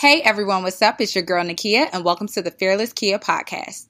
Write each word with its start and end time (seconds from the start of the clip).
Hey 0.00 0.22
everyone, 0.22 0.62
what's 0.62 0.80
up? 0.80 0.98
It's 1.02 1.14
your 1.14 1.24
girl 1.24 1.44
Nakia, 1.44 1.86
and 1.92 2.06
welcome 2.06 2.26
to 2.28 2.40
the 2.40 2.50
Fearless 2.50 2.94
Kia 2.94 3.18
podcast. 3.18 3.86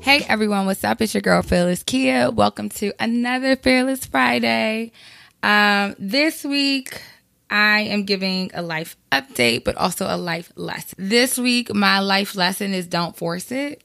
Hey 0.00 0.24
everyone, 0.28 0.66
what's 0.66 0.84
up? 0.84 1.02
It's 1.02 1.12
your 1.12 1.22
girl 1.22 1.42
Fearless 1.42 1.82
Kia. 1.82 2.30
Welcome 2.30 2.68
to 2.68 2.92
another 3.00 3.56
Fearless 3.56 4.06
Friday. 4.06 4.92
Um, 5.42 5.96
this 5.98 6.44
week, 6.44 7.02
I 7.50 7.80
am 7.80 8.04
giving 8.04 8.52
a 8.54 8.62
life 8.62 8.96
update, 9.10 9.64
but 9.64 9.74
also 9.74 10.06
a 10.08 10.16
life 10.16 10.52
lesson. 10.54 10.94
This 11.00 11.36
week, 11.36 11.74
my 11.74 11.98
life 11.98 12.36
lesson 12.36 12.74
is 12.74 12.86
don't 12.86 13.16
force 13.16 13.50
it. 13.50 13.82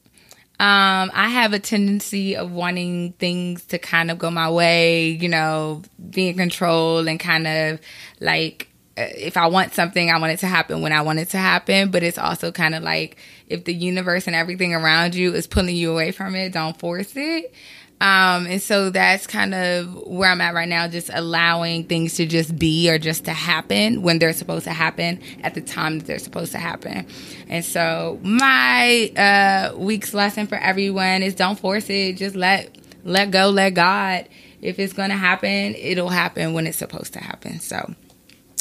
Um, 0.58 1.12
I 1.14 1.30
have 1.30 1.52
a 1.52 1.60
tendency 1.60 2.36
of 2.38 2.52
wanting 2.52 3.12
things 3.14 3.66
to 3.66 3.78
kind 3.78 4.10
of 4.10 4.18
go 4.18 4.32
my 4.32 4.50
way, 4.50 5.10
you 5.10 5.28
know, 5.28 5.82
be 6.10 6.30
in 6.30 6.38
control 6.38 7.08
and 7.08 7.20
kind 7.20 7.46
of 7.46 7.82
like 8.22 8.70
uh, 8.98 9.04
if 9.18 9.36
I 9.36 9.48
want 9.48 9.74
something, 9.74 10.10
I 10.10 10.18
want 10.18 10.32
it 10.32 10.40
to 10.40 10.48
happen 10.48 10.82
when 10.82 10.94
I 10.94 11.02
want 11.02 11.20
it 11.20 11.30
to 11.32 11.38
happen. 11.38 11.92
But 11.92 12.04
it's 12.04 12.18
also 12.18 12.54
kind 12.54 12.74
of 12.74 12.84
like 12.84 13.18
if 13.48 13.66
the 13.66 13.74
universe 13.74 14.28
and 14.28 14.36
everything 14.36 14.74
around 14.74 15.14
you 15.14 15.34
is 15.34 15.48
pulling 15.48 15.76
you 15.76 15.92
away 15.92 16.12
from 16.12 16.36
it, 16.36 16.54
don't 16.54 16.80
force 16.80 17.12
it. 17.16 17.54
Um, 18.02 18.46
and 18.46 18.62
so 18.62 18.90
that's 18.90 19.26
kind 19.26 19.54
of 19.54 20.06
where 20.06 20.30
I'm 20.30 20.42
at 20.42 20.54
right 20.54 20.68
now, 20.68 20.88
just 20.88 21.10
allowing 21.14 21.86
things 21.86 22.16
to 22.16 22.26
just 22.26 22.58
be 22.58 22.90
or 22.90 22.98
just 23.00 23.26
to 23.26 23.34
happen 23.34 24.02
when 24.02 24.20
they're 24.20 24.34
supposed 24.34 24.66
to 24.66 24.74
happen 24.74 25.22
at 25.44 25.54
the 25.54 25.62
time 25.62 26.00
that 26.00 26.06
they're 26.06 26.20
supposed 26.20 26.52
to 26.52 26.58
happen. 26.58 27.08
And 27.48 27.64
so 27.64 28.20
my 28.22 29.12
uh, 29.16 29.78
week's 29.78 30.14
lesson 30.14 30.46
for 30.48 30.56
everyone 30.56 31.24
is 31.24 31.36
don't 31.36 31.58
force 31.58 31.90
it. 31.90 32.18
Just 32.18 32.36
let 32.36 32.76
let 33.06 33.32
go, 33.32 33.50
let 33.50 33.76
God. 33.76 34.28
If 34.62 34.78
it's 34.80 34.94
gonna 34.94 35.18
happen, 35.18 35.76
it'll 35.76 36.10
happen 36.10 36.54
when 36.54 36.68
it's 36.68 36.78
supposed 36.78 37.14
to 37.14 37.20
happen. 37.20 37.60
So 37.62 37.94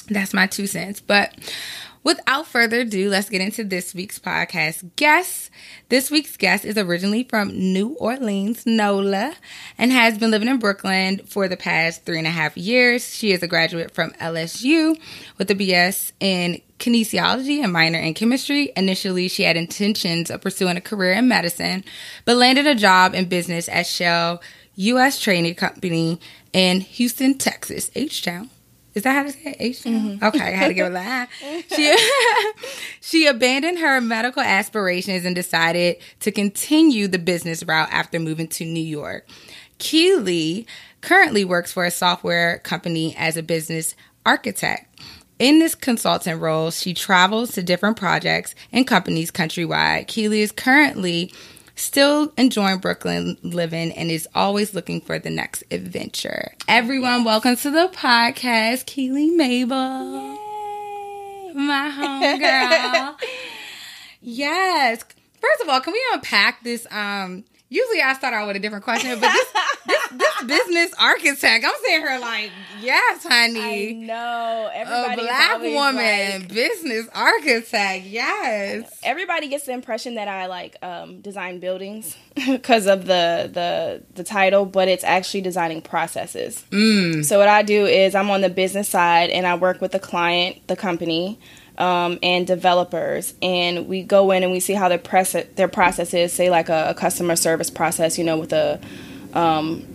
that's 0.09 0.33
my 0.33 0.47
two 0.47 0.67
cents. 0.67 1.01
But 1.01 1.35
Without 2.05 2.47
further 2.47 2.81
ado, 2.81 3.09
let's 3.09 3.31
get 3.31 3.41
into 3.41 3.65
this 3.65 3.95
week's 3.95 4.19
podcast 4.19 4.95
guest. 4.95 5.49
This 5.89 6.11
week's 6.11 6.37
guest 6.37 6.67
is 6.67 6.77
originally 6.77 7.25
from 7.25 7.49
New 7.49 7.97
Orleans, 7.99 8.67
NOLA, 8.67 9.35
and 9.79 9.91
has 9.91 10.19
been 10.19 10.31
living 10.31 10.49
in 10.49 10.59
Brooklyn 10.59 11.21
for 11.25 11.49
the 11.49 11.57
past 11.57 12.05
three 12.05 12.19
and 12.19 12.27
a 12.27 12.31
half 12.31 12.59
years. 12.59 13.15
She 13.15 13.33
is 13.33 13.43
a 13.43 13.47
graduate 13.49 13.91
from 13.91 14.11
LSU 14.21 15.01
with 15.39 15.51
a 15.51 15.55
BS 15.55 16.13
in 16.21 16.61
kinesiology 16.79 17.65
and 17.65 17.73
minor 17.73 17.99
in 17.99 18.13
chemistry. 18.13 18.71
Initially, 18.77 19.27
she 19.29 19.45
had 19.45 19.57
intentions 19.57 20.31
of 20.31 20.43
pursuing 20.43 20.77
a 20.77 20.83
career 20.83 21.13
in 21.13 21.27
medicine, 21.27 21.85
but 22.27 22.37
landed 22.37 22.67
a 22.67 22.75
job 22.75 23.15
in 23.15 23.31
business 23.31 23.67
at 23.71 23.87
Shell 23.87 24.43
U.S. 24.75 25.19
Trading 25.19 25.55
Company 25.55 26.21
in 26.53 26.81
Houston, 26.81 27.39
Texas, 27.39 27.91
H 27.95 28.21
Town. 28.21 28.51
Is 28.95 29.03
that 29.03 29.13
how 29.13 29.23
to 29.25 29.33
say 29.33 29.57
it? 29.59 29.73
Mm-hmm. 29.73 30.25
Okay, 30.25 30.41
I 30.41 30.51
had 30.51 30.69
to 30.69 30.75
give 30.75 30.87
a 30.87 30.91
laugh. 30.91 31.29
she 31.75 31.97
she 33.01 33.27
abandoned 33.27 33.79
her 33.79 34.01
medical 34.01 34.43
aspirations 34.43 35.25
and 35.25 35.35
decided 35.35 35.97
to 36.21 36.31
continue 36.31 37.09
the 37.09 37.19
business 37.19 37.65
route 37.65 37.89
after 37.91 38.21
moving 38.21 38.49
to 38.49 38.65
New 38.65 38.85
York. 38.85 39.29
Keyley 39.79 40.67
currently 41.01 41.45
works 41.45 41.73
for 41.73 41.85
a 41.85 41.91
software 41.91 42.59
company 42.59 43.15
as 43.17 43.37
a 43.37 43.43
business 43.43 43.95
architect. 44.25 44.89
In 45.39 45.59
this 45.59 45.75
consultant 45.75 46.41
role, 46.41 46.71
she 46.71 46.95
travels 46.95 47.53
to 47.53 47.63
different 47.63 47.97
projects 47.97 48.55
and 48.73 48.87
companies 48.87 49.33
countrywide. 49.33 50.07
Keyley 50.07 50.39
is 50.39 50.53
currently 50.53 51.33
still 51.77 52.33
enjoying 52.37 52.79
Brooklyn 52.79 53.37
living 53.43 53.93
and 53.93 54.11
is 54.11 54.29
always 54.35 54.75
looking 54.75 55.01
for 55.01 55.19
the 55.19 55.31
next 55.31 55.65
adventure. 55.71 56.55
Everyone, 56.69 57.25
welcome 57.25 57.57
to 57.57 57.71
the 57.71 57.91
podcast, 57.95 58.85
Keyley 58.85 59.35
Mable. 59.35 59.77
Yay. 59.77 61.53
My 61.55 61.91
homegirl. 61.97 63.17
yes. 64.21 65.05
First 65.41 65.63
of 65.63 65.69
all, 65.69 65.81
can 65.81 65.93
we 65.93 66.03
unpack 66.13 66.63
this 66.65 66.87
um 66.91 67.45
Usually 67.75 68.03
I 68.03 68.13
start 68.15 68.35
out 68.35 68.47
with 68.47 68.55
a 68.55 68.61
different 68.61 68.85
question, 68.85 69.19
but 69.19 69.33
this 69.33 69.49
this, 69.87 70.09
this 70.13 70.43
business 70.45 70.93
architect, 70.99 71.65
I'm 71.65 71.73
saying 71.85 72.03
her 72.03 72.19
like, 72.19 72.51
yes, 72.81 73.25
honey. 73.25 73.91
I 73.91 73.93
know. 73.93 74.71
Everybody 74.73 75.23
a 75.23 75.25
black 75.25 75.61
woman, 75.61 76.41
like, 76.41 76.49
business 76.49 77.09
architect, 77.15 78.05
yes. 78.05 79.01
Everybody 79.03 79.49
gets 79.49 79.67
the 79.67 79.73
impression 79.73 80.15
that 80.15 80.29
I 80.29 80.47
like 80.47 80.77
um, 80.83 81.21
design 81.21 81.61
buildings 81.61 82.17
because 82.35 82.87
of 82.87 83.07
the 83.07 83.51
the 83.53 84.03
the 84.15 84.25
title, 84.25 84.65
but 84.67 84.89
it's 84.89 85.05
actually 85.05 85.43
designing 85.43 85.83
processes. 85.83 86.65
Mm. 86.71 87.25
So 87.25 87.39
what 87.39 87.49
I 87.49 87.63
do 87.63 87.87
is 87.87 88.15
I'm 88.15 88.31
on 88.31 88.41
the 88.41 88.51
business 88.51 88.89
side 88.89 89.31
and 89.31 89.47
I 89.47 89.55
work 89.57 89.81
with 89.81 89.93
the 89.93 90.01
client, 90.01 90.67
the 90.67 90.77
company 90.77 91.39
um, 91.79 92.19
and 92.23 92.47
developers, 92.47 93.35
and 93.43 93.89
we 93.89 94.03
go 94.03 94.31
in 94.31 94.43
and 94.43 94.53
we 94.53 94.61
see 94.61 94.75
how 94.75 94.89
their 94.89 94.99
press 94.99 95.37
their 95.57 95.69
process 95.69 96.15
is. 96.15 96.33
Say 96.33 96.51
like 96.51 96.69
a, 96.69 96.91
a 96.91 96.95
customer 96.95 97.37
service 97.37 97.71
process, 97.71 98.19
you 98.19 98.25
know, 98.25 98.39
with 98.39 98.53
a 98.53 98.81
um, 99.35 99.87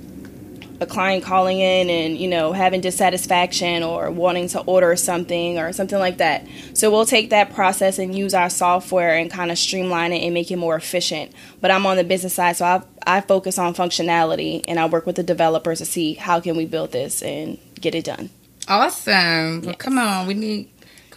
a 0.81 0.85
client 0.85 1.23
calling 1.23 1.59
in 1.59 1.89
and 1.89 2.17
you 2.17 2.27
know 2.27 2.53
having 2.53 2.81
dissatisfaction 2.81 3.83
or 3.83 4.09
wanting 4.11 4.47
to 4.50 4.61
order 4.61 4.95
something 4.95 5.57
or 5.57 5.73
something 5.73 6.00
like 6.00 6.17
that. 6.17 6.47
So 6.73 6.89
we'll 6.89 7.05
take 7.05 7.31
that 7.31 7.53
process 7.53 7.99
and 7.99 8.16
use 8.16 8.33
our 8.33 8.49
software 8.49 9.16
and 9.16 9.29
kind 9.29 9.51
of 9.51 9.57
streamline 9.57 10.13
it 10.13 10.23
and 10.23 10.33
make 10.33 10.51
it 10.51 10.57
more 10.57 10.75
efficient. 10.75 11.33
But 11.59 11.72
I'm 11.72 11.85
on 11.85 11.97
the 11.97 12.03
business 12.03 12.35
side, 12.35 12.57
so 12.57 12.66
I 12.66 12.81
I 13.05 13.22
focus 13.22 13.57
on 13.57 13.73
functionality 13.73 14.63
and 14.67 14.79
I 14.79 14.85
work 14.85 15.05
with 15.05 15.16
the 15.16 15.23
developers 15.23 15.79
to 15.79 15.85
see 15.85 16.13
how 16.13 16.39
can 16.39 16.55
we 16.55 16.66
build 16.66 16.91
this 16.91 17.22
and 17.22 17.57
get 17.79 17.95
it 17.95 18.05
done. 18.05 18.29
Awesome. 18.67 19.57
Yes. 19.57 19.66
Well, 19.66 19.75
come 19.75 19.97
on, 19.97 20.28
we 20.28 20.35
need 20.35 20.69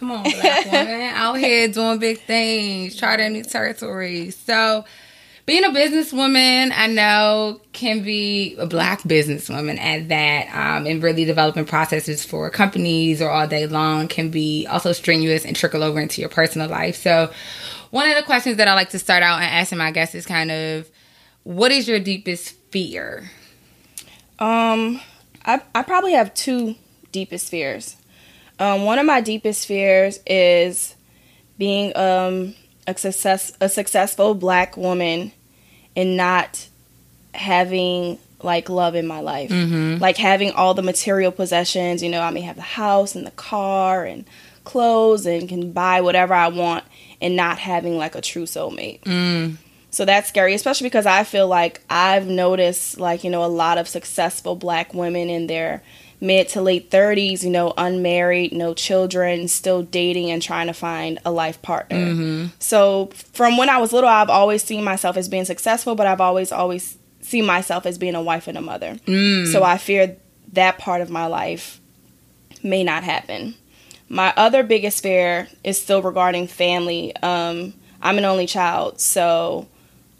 Come 0.03 0.11
on, 0.11 0.23
black 0.23 0.65
woman, 0.65 1.01
out 1.13 1.35
here 1.35 1.67
doing 1.69 1.97
big 1.99 2.19
things, 2.21 2.95
charting 2.95 3.31
new 3.31 3.43
territories. 3.43 4.35
So, 4.35 4.83
being 5.45 5.65
a 5.65 5.69
businesswoman, 5.69 6.71
I 6.73 6.87
know 6.87 7.59
can 7.73 8.01
be 8.01 8.55
a 8.57 8.65
black 8.65 9.01
businesswoman 9.01 9.77
at 9.77 10.07
that, 10.07 10.47
um, 10.53 10.85
and 10.87 11.03
really 11.03 11.25
developing 11.25 11.65
processes 11.65 12.23
for 12.23 12.49
companies 12.49 13.21
or 13.21 13.29
all 13.29 13.47
day 13.47 13.67
long 13.67 14.07
can 14.07 14.29
be 14.29 14.65
also 14.67 14.93
strenuous 14.93 15.45
and 15.45 15.55
trickle 15.55 15.83
over 15.83 15.99
into 15.99 16.21
your 16.21 16.29
personal 16.29 16.69
life. 16.69 16.95
So, 16.95 17.31
one 17.89 18.09
of 18.09 18.15
the 18.15 18.23
questions 18.23 18.57
that 18.57 18.67
I 18.67 18.73
like 18.73 18.89
to 18.91 18.99
start 18.99 19.21
out 19.21 19.41
and 19.41 19.45
asking 19.45 19.77
my 19.79 19.91
guests 19.91 20.15
is 20.15 20.25
kind 20.25 20.49
of, 20.49 20.89
what 21.43 21.71
is 21.71 21.87
your 21.87 21.99
deepest 21.99 22.55
fear? 22.71 23.29
Um, 24.39 25.01
I 25.45 25.61
I 25.75 25.83
probably 25.83 26.13
have 26.13 26.33
two 26.33 26.75
deepest 27.11 27.49
fears. 27.49 27.97
Um, 28.59 28.85
one 28.85 28.97
of 28.97 29.05
my 29.05 29.19
deepest 29.19 29.67
fears 29.67 30.19
is 30.25 30.95
being 31.57 31.95
um, 31.97 32.55
a 32.87 32.97
success 32.97 33.53
a 33.61 33.69
successful 33.69 34.33
black 34.33 34.77
woman 34.77 35.31
and 35.95 36.17
not 36.17 36.67
having 37.33 38.19
like 38.41 38.69
love 38.69 38.95
in 38.95 39.07
my 39.07 39.21
life. 39.21 39.49
Mm-hmm. 39.49 40.01
Like 40.01 40.17
having 40.17 40.51
all 40.51 40.73
the 40.73 40.81
material 40.81 41.31
possessions, 41.31 42.03
you 42.03 42.09
know, 42.09 42.21
I 42.21 42.31
may 42.31 42.41
have 42.41 42.55
the 42.55 42.61
house 42.61 43.15
and 43.15 43.25
the 43.25 43.31
car 43.31 44.03
and 44.03 44.25
clothes 44.63 45.25
and 45.25 45.47
can 45.47 45.71
buy 45.71 46.01
whatever 46.01 46.33
I 46.33 46.49
want 46.49 46.83
and 47.21 47.35
not 47.35 47.57
having 47.57 47.97
like 47.97 48.15
a 48.15 48.21
true 48.21 48.43
soulmate. 48.43 49.01
Mm. 49.01 49.57
So 49.91 50.05
that's 50.05 50.27
scary, 50.27 50.53
especially 50.55 50.87
because 50.87 51.05
I 51.05 51.23
feel 51.23 51.47
like 51.47 51.81
I've 51.89 52.27
noticed 52.27 52.99
like, 52.99 53.23
you 53.23 53.29
know, 53.29 53.43
a 53.43 53.47
lot 53.47 53.77
of 53.77 53.87
successful 53.87 54.55
black 54.55 54.93
women 54.93 55.29
in 55.29 55.47
their 55.47 55.83
mid 56.23 56.47
to 56.47 56.61
late 56.61 56.89
30s, 56.89 57.43
you 57.43 57.49
know, 57.49 57.73
unmarried, 57.77 58.53
no 58.53 58.73
children, 58.73 59.47
still 59.49 59.83
dating 59.83 60.31
and 60.31 60.41
trying 60.41 60.67
to 60.67 60.73
find 60.73 61.19
a 61.25 61.31
life 61.31 61.61
partner. 61.61 61.97
Mm-hmm. 61.97 62.45
So 62.59 63.07
from 63.33 63.57
when 63.57 63.69
I 63.69 63.77
was 63.77 63.91
little, 63.91 64.09
I've 64.09 64.29
always 64.29 64.63
seen 64.63 64.85
myself 64.85 65.17
as 65.17 65.27
being 65.27 65.43
successful, 65.43 65.95
but 65.95 66.07
I've 66.07 66.21
always, 66.21 66.53
always 66.53 66.97
seen 67.19 67.45
myself 67.45 67.85
as 67.85 67.97
being 67.97 68.15
a 68.15 68.21
wife 68.21 68.47
and 68.47 68.57
a 68.57 68.61
mother. 68.61 68.95
Mm. 69.05 69.51
So 69.51 69.63
I 69.63 69.77
fear 69.77 70.15
that 70.53 70.77
part 70.77 71.01
of 71.01 71.09
my 71.09 71.25
life 71.25 71.81
may 72.63 72.85
not 72.85 73.03
happen. 73.03 73.55
My 74.07 74.33
other 74.37 74.63
biggest 74.63 75.03
fear 75.03 75.49
is 75.63 75.81
still 75.81 76.01
regarding 76.01 76.47
family. 76.47 77.13
Um, 77.17 77.73
I'm 78.01 78.17
an 78.17 78.25
only 78.25 78.47
child, 78.47 79.01
so 79.01 79.67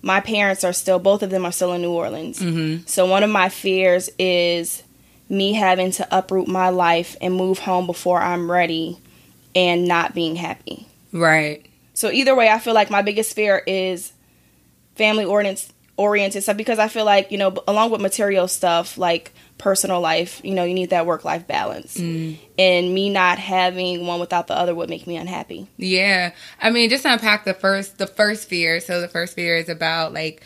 my 0.02 0.20
parents 0.20 0.66
are 0.66 0.74
still, 0.74 1.00
both 1.00 1.24
of 1.24 1.30
them 1.30 1.46
are 1.46 1.52
still 1.52 1.72
in 1.72 1.82
New 1.82 1.92
Orleans. 1.92 2.40
Mm-hmm. 2.40 2.88
So 2.88 3.06
one 3.06 3.24
of 3.24 3.30
my 3.30 3.48
fears 3.48 4.10
is 4.20 4.84
me 5.34 5.54
having 5.54 5.92
to 5.92 6.08
uproot 6.12 6.48
my 6.48 6.70
life 6.70 7.18
and 7.20 7.34
move 7.34 7.60
home 7.60 7.88
before 7.88 8.22
I'm 8.22 8.50
ready 8.50 8.98
and 9.56 9.88
not 9.88 10.14
being 10.14 10.36
happy. 10.36 10.88
Right. 11.12 11.66
So 11.94 12.10
either 12.10 12.36
way, 12.36 12.50
I 12.50 12.60
feel 12.60 12.74
like 12.74 12.90
my 12.90 13.02
biggest 13.02 13.36
fear 13.36 13.62
is 13.66 14.14
family 14.96 15.26
oriented 15.26 15.74
oriented 15.96 16.42
stuff 16.42 16.58
because 16.58 16.80
I 16.80 16.88
feel 16.88 17.06
like, 17.06 17.32
you 17.32 17.38
know, 17.38 17.54
along 17.68 17.92
with 17.92 18.02
material 18.02 18.48
stuff 18.48 18.98
like 18.98 19.32
personal 19.60 20.02
life, 20.02 20.42
you 20.44 20.56
know, 20.56 20.64
you 20.64 20.74
need 20.74 20.90
that 20.90 21.06
work 21.06 21.24
life 21.24 21.46
balance. 21.46 21.98
Mm. 21.98 22.38
And 22.58 22.94
me 22.94 23.12
not 23.12 23.38
having 23.38 24.08
one 24.08 24.20
without 24.20 24.48
the 24.48 24.58
other 24.58 24.74
would 24.74 24.90
make 24.90 25.06
me 25.06 25.18
unhappy. 25.18 25.68
Yeah. 25.78 26.34
I 26.60 26.72
mean, 26.72 26.90
just 26.90 27.06
unpack 27.06 27.46
the 27.46 27.54
first 27.54 28.00
the 28.00 28.08
first 28.08 28.50
fear. 28.50 28.80
So 28.80 29.02
the 29.02 29.08
first 29.08 29.36
fear 29.36 29.56
is 29.56 29.70
about 29.70 30.14
like 30.14 30.42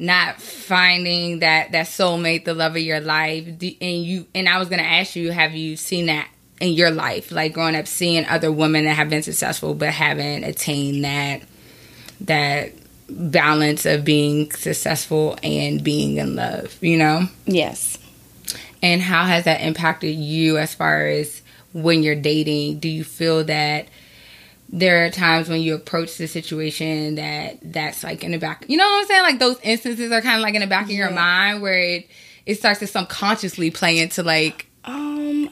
not 0.00 0.40
finding 0.40 1.40
that 1.40 1.72
that 1.72 1.86
soulmate, 1.86 2.44
the 2.44 2.54
love 2.54 2.72
of 2.72 2.82
your 2.82 3.00
life, 3.00 3.46
and 3.46 4.04
you. 4.04 4.26
And 4.34 4.48
I 4.48 4.58
was 4.58 4.68
gonna 4.68 4.82
ask 4.82 5.14
you, 5.14 5.30
have 5.30 5.52
you 5.52 5.76
seen 5.76 6.06
that 6.06 6.28
in 6.60 6.72
your 6.72 6.90
life, 6.90 7.30
like 7.32 7.52
growing 7.52 7.76
up, 7.76 7.86
seeing 7.86 8.26
other 8.26 8.52
women 8.52 8.84
that 8.84 8.94
have 8.94 9.10
been 9.10 9.22
successful 9.22 9.74
but 9.74 9.90
haven't 9.90 10.44
attained 10.44 11.04
that 11.04 11.42
that 12.22 12.72
balance 13.08 13.86
of 13.86 14.04
being 14.04 14.50
successful 14.52 15.38
and 15.42 15.82
being 15.82 16.16
in 16.18 16.36
love, 16.36 16.76
you 16.80 16.96
know? 16.96 17.22
Yes. 17.46 17.98
And 18.82 19.02
how 19.02 19.24
has 19.24 19.44
that 19.44 19.62
impacted 19.62 20.14
you 20.14 20.58
as 20.58 20.74
far 20.74 21.06
as 21.06 21.42
when 21.72 22.02
you're 22.02 22.14
dating? 22.14 22.78
Do 22.78 22.88
you 22.88 23.04
feel 23.04 23.44
that 23.44 23.88
there 24.72 25.04
are 25.04 25.10
times 25.10 25.48
when 25.48 25.60
you 25.60 25.74
approach 25.74 26.16
the 26.16 26.28
situation 26.28 27.16
that 27.16 27.58
that's 27.62 28.04
like 28.04 28.22
in 28.22 28.30
the 28.30 28.38
back, 28.38 28.64
you 28.68 28.76
know 28.76 28.88
what 28.88 29.00
I'm 29.00 29.06
saying? 29.06 29.22
Like 29.22 29.38
those 29.38 29.58
instances 29.62 30.12
are 30.12 30.20
kind 30.20 30.36
of 30.36 30.42
like 30.42 30.54
in 30.54 30.60
the 30.60 30.66
back 30.66 30.84
of 30.84 30.90
your 30.90 31.10
mind 31.10 31.60
where 31.60 31.78
it 31.78 32.08
it 32.46 32.54
starts 32.56 32.78
to 32.80 32.86
subconsciously 32.86 33.70
play 33.70 33.98
into 33.98 34.22
like 34.22 34.66
um 34.84 35.50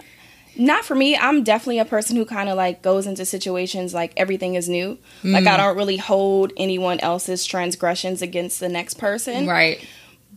not 0.57 0.85
for 0.85 0.95
me. 0.95 1.17
I'm 1.17 1.45
definitely 1.45 1.79
a 1.79 1.85
person 1.85 2.17
who 2.17 2.25
kind 2.25 2.49
of 2.49 2.57
like 2.57 2.83
goes 2.83 3.07
into 3.07 3.25
situations 3.25 3.95
like 3.95 4.13
everything 4.17 4.55
is 4.55 4.69
new. 4.69 4.99
Mm. 5.23 5.33
Like 5.33 5.47
I 5.47 5.57
don't 5.57 5.77
really 5.77 5.97
hold 5.97 6.53
anyone 6.57 7.01
else's 7.01 7.45
transgressions 7.45 8.23
against 8.23 8.61
the 8.61 8.69
next 8.69 8.95
person. 8.95 9.47
Right. 9.47 9.85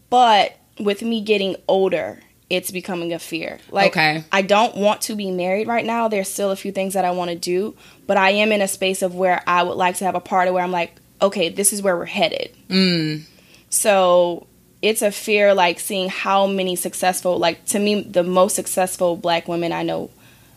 But 0.09 0.57
with 0.79 1.01
me 1.01 1.21
getting 1.21 1.55
older, 1.67 2.19
it's 2.51 2.69
becoming 2.69 3.13
a 3.13 3.19
fear. 3.19 3.59
Like 3.71 3.93
okay. 3.93 4.25
I 4.29 4.41
don't 4.41 4.75
want 4.75 4.99
to 5.03 5.15
be 5.15 5.31
married 5.31 5.67
right 5.67 5.85
now. 5.85 6.09
There's 6.09 6.27
still 6.27 6.51
a 6.51 6.57
few 6.57 6.73
things 6.73 6.95
that 6.95 7.05
I 7.05 7.11
want 7.11 7.31
to 7.31 7.37
do, 7.37 7.75
but 8.07 8.17
I 8.17 8.31
am 8.31 8.51
in 8.51 8.61
a 8.61 8.67
space 8.67 9.01
of 9.01 9.15
where 9.15 9.41
I 9.47 9.63
would 9.63 9.77
like 9.77 9.95
to 9.97 10.05
have 10.05 10.15
a 10.15 10.19
party 10.19 10.51
where 10.51 10.61
I'm 10.61 10.71
like, 10.71 10.97
okay, 11.21 11.47
this 11.47 11.71
is 11.71 11.81
where 11.81 11.95
we're 11.95 12.05
headed. 12.05 12.53
Mm. 12.67 13.23
So 13.69 14.47
it's 14.81 15.01
a 15.01 15.11
fear 15.11 15.53
like 15.53 15.79
seeing 15.79 16.09
how 16.09 16.45
many 16.45 16.75
successful 16.75 17.37
like 17.37 17.63
to 17.67 17.79
me 17.79 18.01
the 18.01 18.23
most 18.23 18.55
successful 18.55 19.15
black 19.15 19.47
women 19.47 19.71
i 19.71 19.83
know 19.83 20.09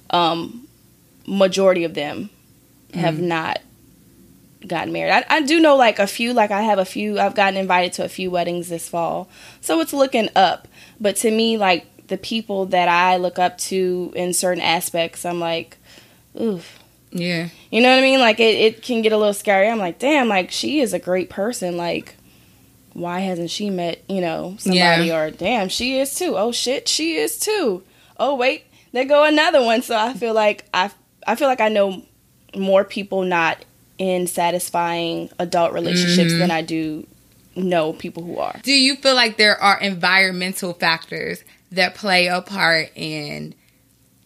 um 0.09 0.67
majority 1.27 1.85
of 1.85 1.93
them 1.93 2.31
mm. 2.91 2.95
have 2.95 3.21
not 3.21 3.61
gotten 4.67 4.95
married 4.95 5.13
I, 5.13 5.25
I 5.29 5.41
do 5.43 5.61
know 5.61 5.77
like 5.77 5.99
a 5.99 6.07
few 6.07 6.33
like 6.33 6.51
i 6.51 6.63
have 6.63 6.79
a 6.79 6.87
few 6.87 7.21
i've 7.21 7.35
gotten 7.35 7.59
invited 7.59 7.93
to 7.95 8.05
a 8.05 8.09
few 8.09 8.31
weddings 8.31 8.71
this 8.71 8.89
fall 8.89 9.29
so 9.61 9.81
it's 9.81 9.93
looking 9.93 10.31
up 10.35 10.69
but 11.05 11.15
to 11.17 11.31
me 11.31 11.57
like 11.57 11.87
the 12.09 12.19
people 12.19 12.67
that 12.67 12.89
i 12.89 13.17
look 13.17 13.39
up 13.39 13.57
to 13.59 14.13
in 14.17 14.33
certain 14.33 14.63
aspects 14.63 15.25
i'm 15.25 15.39
like 15.39 15.77
oof 16.41 16.81
yeah 17.13 17.49
you 17.71 17.81
know 17.81 17.91
what 17.91 17.99
i 17.99 18.03
mean 18.03 18.19
like 18.19 18.41
it, 18.41 18.57
it 18.57 18.83
can 18.83 19.03
get 19.03 19.13
a 19.13 19.17
little 19.17 19.33
scary 19.33 19.69
i'm 19.69 19.79
like 19.79 20.01
damn 20.01 20.27
like 20.27 20.51
she 20.51 20.81
is 20.81 20.93
a 20.93 20.99
great 20.99 21.31
person 21.31 21.77
like 21.77 22.17
why 22.95 23.21
hasn't 23.21 23.51
she 23.51 23.71
met, 23.71 24.03
you 24.09 24.21
know, 24.21 24.57
somebody 24.59 25.07
yeah. 25.07 25.21
or 25.21 25.31
damn, 25.31 25.69
she 25.69 25.99
is 25.99 26.15
too. 26.15 26.37
Oh 26.37 26.53
shit, 26.53 26.89
she 26.89 27.17
is 27.17 27.39
too. 27.39 27.83
Oh 28.19 28.37
wait, 28.37 28.65
there 28.93 29.05
go 29.05 29.25
another 29.25 29.63
one. 29.63 29.83
So 29.83 29.97
I 29.97 30.15
feel 30.15 30.33
like 30.33 30.65
I 30.73 30.91
I 31.27 31.35
feel 31.35 31.49
like 31.49 31.61
I 31.61 31.69
know 31.69 32.03
more 32.57 32.85
people 32.85 33.23
not 33.23 33.65
in 33.99 34.27
satisfying 34.27 35.29
adult 35.39 35.73
relationships 35.73 36.31
mm-hmm. 36.31 36.41
than 36.41 36.51
I 36.51 36.63
do 36.63 37.07
know 37.57 37.93
people 37.93 38.23
who 38.23 38.39
are. 38.39 38.59
Do 38.63 38.73
you 38.73 38.97
feel 38.97 39.15
like 39.15 39.37
there 39.37 39.61
are 39.61 39.79
environmental 39.81 40.73
factors 40.75 41.45
that 41.73 41.95
play 41.95 42.27
a 42.27 42.41
part 42.43 42.91
in 42.95 43.55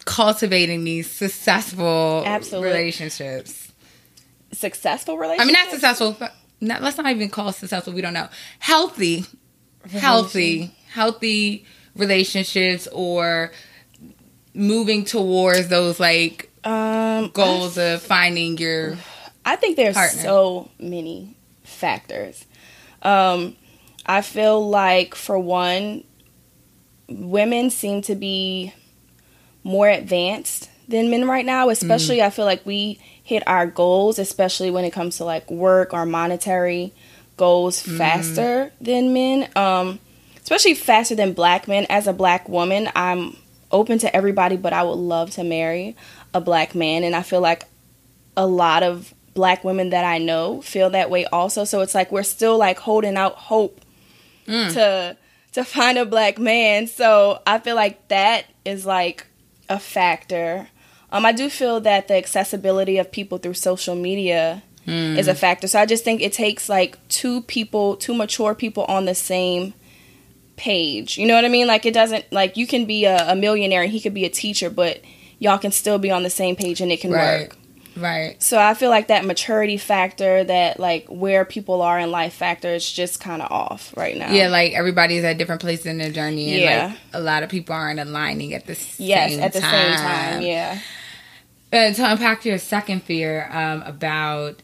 cultivating 0.05 0.85
these 0.85 1.11
successful 1.11 2.23
Absolutely. 2.27 2.69
relationships? 2.69 3.73
Successful 4.53 5.19
relationships? 5.19 5.43
I 5.43 5.47
mean, 5.47 5.53
not 5.53 5.71
successful, 5.71 6.17
not, 6.61 6.83
let's 6.83 6.97
not 6.97 7.11
even 7.11 7.29
call 7.29 7.53
successful. 7.53 7.93
We 7.93 8.01
don't 8.01 8.15
know. 8.15 8.29
Healthy, 8.59 9.27
healthy, 9.91 10.75
healthy 10.91 11.67
relationships 11.95 12.89
or 12.93 13.53
moving 14.55 15.05
towards 15.05 15.69
those 15.69 16.01
like 16.01 16.51
um, 16.65 17.31
goals 17.31 17.79
I, 17.79 17.85
of 17.85 18.03
finding 18.03 18.59
your. 18.59 18.97
I 19.45 19.57
think 19.57 19.77
there's 19.77 19.95
partner. 19.95 20.23
so 20.23 20.71
many 20.79 21.37
factors. 21.63 22.45
Um, 23.03 23.57
I 24.07 24.23
feel 24.23 24.69
like 24.69 25.15
for 25.15 25.39
one, 25.39 26.05
women 27.09 27.71
seem 27.71 28.03
to 28.03 28.15
be 28.15 28.73
more 29.63 29.89
advanced 29.89 30.71
than 30.89 31.11
men 31.11 31.27
right 31.27 31.45
now. 31.45 31.69
Especially, 31.69 32.19
mm. 32.19 32.25
I 32.25 32.31
feel 32.31 32.45
like 32.45 32.65
we 32.65 32.99
hit 33.23 33.43
our 33.47 33.67
goals, 33.67 34.19
especially 34.19 34.71
when 34.71 34.85
it 34.85 34.93
comes 34.93 35.19
to 35.19 35.25
like 35.25 35.51
work 35.51 35.93
or 35.93 36.07
monetary 36.07 36.93
goals, 37.37 37.83
mm-hmm. 37.83 37.99
faster 37.99 38.73
than 38.81 39.13
men. 39.13 39.49
Um, 39.55 40.01
especially 40.43 40.75
faster 40.75 41.15
than 41.15 41.35
black 41.35 41.69
men. 41.69 41.87
As 41.91 42.07
a 42.07 42.13
black 42.13 42.49
woman, 42.49 42.89
I'm 42.97 43.37
open 43.71 43.99
to 43.99 44.17
everybody, 44.17 44.57
but 44.57 44.73
I 44.73 44.83
would 44.83 44.95
love 44.95 45.31
to 45.33 45.45
marry 45.45 45.95
a 46.33 46.41
black 46.41 46.75
man, 46.75 47.05
and 47.05 47.15
I 47.15 47.23
feel 47.23 47.41
like 47.41 47.65
a 48.37 48.47
lot 48.47 48.83
of 48.83 49.13
black 49.39 49.63
women 49.63 49.91
that 49.91 50.05
I 50.05 50.19
know 50.19 50.61
feel 50.63 50.91
that 50.91 51.11
way 51.11 51.25
also. 51.27 51.63
So 51.63 51.81
it's 51.81 51.95
like 51.95 52.11
we're 52.11 52.25
still 52.25 52.59
like 52.59 52.81
holding 52.81 53.17
out 53.17 53.37
hope 53.37 53.81
mm. 54.49 54.73
to 54.73 55.17
to 55.53 55.65
find 55.65 55.97
a 55.97 56.05
black 56.05 56.41
man. 56.41 56.89
So 56.89 57.41
I 57.47 57.61
feel 57.61 57.77
like 57.77 58.09
that 58.09 58.47
is 58.65 58.85
like 58.85 59.29
a 59.69 59.79
factor. 59.79 60.67
Um, 61.13 61.25
I 61.25 61.31
do 61.31 61.49
feel 61.49 61.79
that 61.83 62.09
the 62.09 62.17
accessibility 62.17 62.99
of 62.99 63.13
people 63.13 63.39
through 63.39 63.55
social 63.55 63.95
media 63.95 64.65
mm. 64.85 65.17
is 65.17 65.29
a 65.29 65.37
factor. 65.37 65.69
So 65.69 65.79
I 65.79 65.87
just 65.87 66.03
think 66.03 66.21
it 66.21 66.33
takes 66.33 66.69
like 66.69 66.99
two 67.07 67.43
people, 67.43 67.95
two 67.95 68.15
mature 68.15 68.57
people 68.57 68.87
on 68.87 69.05
the 69.05 69.15
same 69.15 69.73
page. 70.57 71.17
You 71.17 71.29
know 71.29 71.37
what 71.37 71.45
I 71.45 71.49
mean? 71.49 71.69
Like 71.69 71.87
it 71.87 71.95
doesn't 71.95 72.25
like 72.33 72.57
you 72.57 72.67
can 72.67 72.87
be 72.87 73.05
a, 73.05 73.31
a 73.31 73.37
millionaire 73.37 73.83
and 73.83 73.93
he 73.93 74.01
could 74.01 74.15
be 74.15 74.25
a 74.25 74.31
teacher, 74.31 74.69
but 74.69 75.01
y'all 75.39 75.59
can 75.59 75.71
still 75.71 76.01
be 76.01 76.11
on 76.11 76.25
the 76.25 76.31
same 76.31 76.57
page 76.57 76.81
and 76.81 76.91
it 76.91 77.01
can 77.01 77.13
right. 77.13 77.43
work. 77.43 77.58
Right. 77.99 78.41
So 78.43 78.59
I 78.59 78.75
feel 78.75 78.91
like 78.91 79.09
that 79.09 79.25
maturity 79.25 79.77
factor, 79.77 80.45
that 80.45 80.79
like 80.79 81.07
where 81.09 81.45
people 81.45 81.83
are 81.83 81.99
in 81.99 82.11
life 82.11 82.35
factor, 82.35 82.69
is 82.69 82.91
just 82.91 83.21
kind 83.21 83.43
of 83.43 83.51
off 83.51 83.95
right 83.97 84.17
now. 84.17 84.31
Yeah, 84.31 84.49
like 84.49 84.73
everybody's 84.73 85.25
at 85.25 85.39
different 85.39 85.61
places 85.61 85.87
in 85.87 85.99
their 85.99 86.13
journey, 86.13 86.53
and 86.53 86.63
yeah. 86.63 86.87
like 86.87 86.99
a 87.13 87.21
lot 87.21 87.43
of 87.43 87.51
people 87.51 87.75
aren't 87.75 88.01
aligning 88.01 88.55
at 88.55 88.67
the 88.67 88.75
same 88.75 89.09
yes 89.09 89.39
at 89.39 89.53
the 89.53 89.61
time. 89.61 89.71
same 89.71 89.97
time. 89.97 90.43
Yeah. 90.43 90.81
And 91.71 91.95
to 91.97 92.11
unpack 92.11 92.45
your 92.45 92.59
second 92.59 93.03
fear 93.03 93.49
um, 93.53 93.83
about 93.83 94.63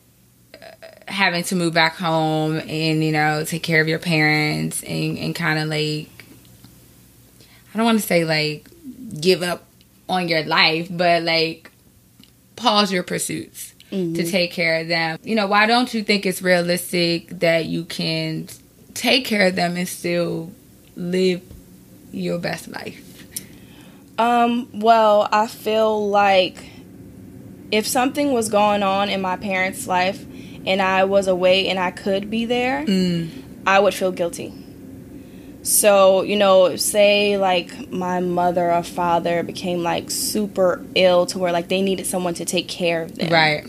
uh, 0.54 0.66
having 1.06 1.44
to 1.44 1.56
move 1.56 1.75
back 1.75 1.96
home 1.96 2.58
and 2.60 3.04
you 3.04 3.12
know 3.12 3.44
take 3.44 3.62
care 3.62 3.81
of 3.81 3.88
your 3.88 3.98
parents 3.98 4.82
and, 4.84 5.19
and 5.19 5.34
kind 5.34 5.58
of 5.58 5.69
like 5.69 6.08
I 7.75 7.76
don't 7.76 7.84
want 7.84 8.00
to 8.00 8.06
say 8.06 8.24
like 8.24 8.69
give 9.20 9.43
up 9.43 9.64
on 10.08 10.29
your 10.29 10.44
life, 10.44 10.88
but 10.91 11.22
like 11.22 11.70
pause 12.56 12.93
your 12.93 13.03
pursuits 13.03 13.75
mm-hmm. 13.91 14.15
to 14.15 14.31
take 14.31 14.53
care 14.53 14.81
of 14.81 14.89
them. 14.89 15.19
You 15.23 15.34
know, 15.34 15.46
why 15.46 15.67
don't 15.67 15.93
you 15.93 16.03
think 16.03 16.27
it's 16.27 16.43
realistic 16.43 17.29
that 17.41 17.67
you 17.67 17.84
can 17.84 18.49
take 18.94 19.25
care 19.25 19.49
of 19.49 19.56
them 19.56 19.77
and 19.77 19.89
still 19.89 20.53
live 20.96 21.43
your 22.13 22.39
best 22.39 22.69
life? 22.69 23.01
Um, 24.19 24.69
well, 24.73 25.29
I 25.32 25.46
feel 25.46 26.08
like 26.08 26.56
if 27.73 27.87
something 27.87 28.32
was 28.32 28.49
going 28.49 28.82
on 28.82 29.08
in 29.08 29.20
my 29.20 29.37
parents' 29.37 29.87
life 29.87 30.25
and 30.67 30.81
I 30.81 31.05
was 31.05 31.27
away 31.27 31.69
and 31.69 31.79
I 31.79 31.91
could 31.91 32.31
be 32.31 32.44
there, 32.44 32.84
mm. 32.84 33.31
I 33.67 33.81
would 33.81 33.94
feel 33.94 34.13
guilty. 34.13 34.53
So, 35.64 36.22
you 36.22 36.36
know, 36.36 36.76
say 36.76 37.38
like 37.38 37.90
my 37.90 38.20
mother 38.20 38.70
or 38.70 38.82
father 38.82 39.42
became 39.42 39.82
like 39.82 40.10
super 40.10 40.84
ill 40.94 41.24
to 41.26 41.38
where 41.38 41.52
like 41.52 41.68
they 41.68 41.80
needed 41.80 42.06
someone 42.06 42.34
to 42.34 42.44
take 42.44 42.68
care 42.68 43.02
of 43.02 43.16
them. 43.16 43.32
Right. 43.32 43.66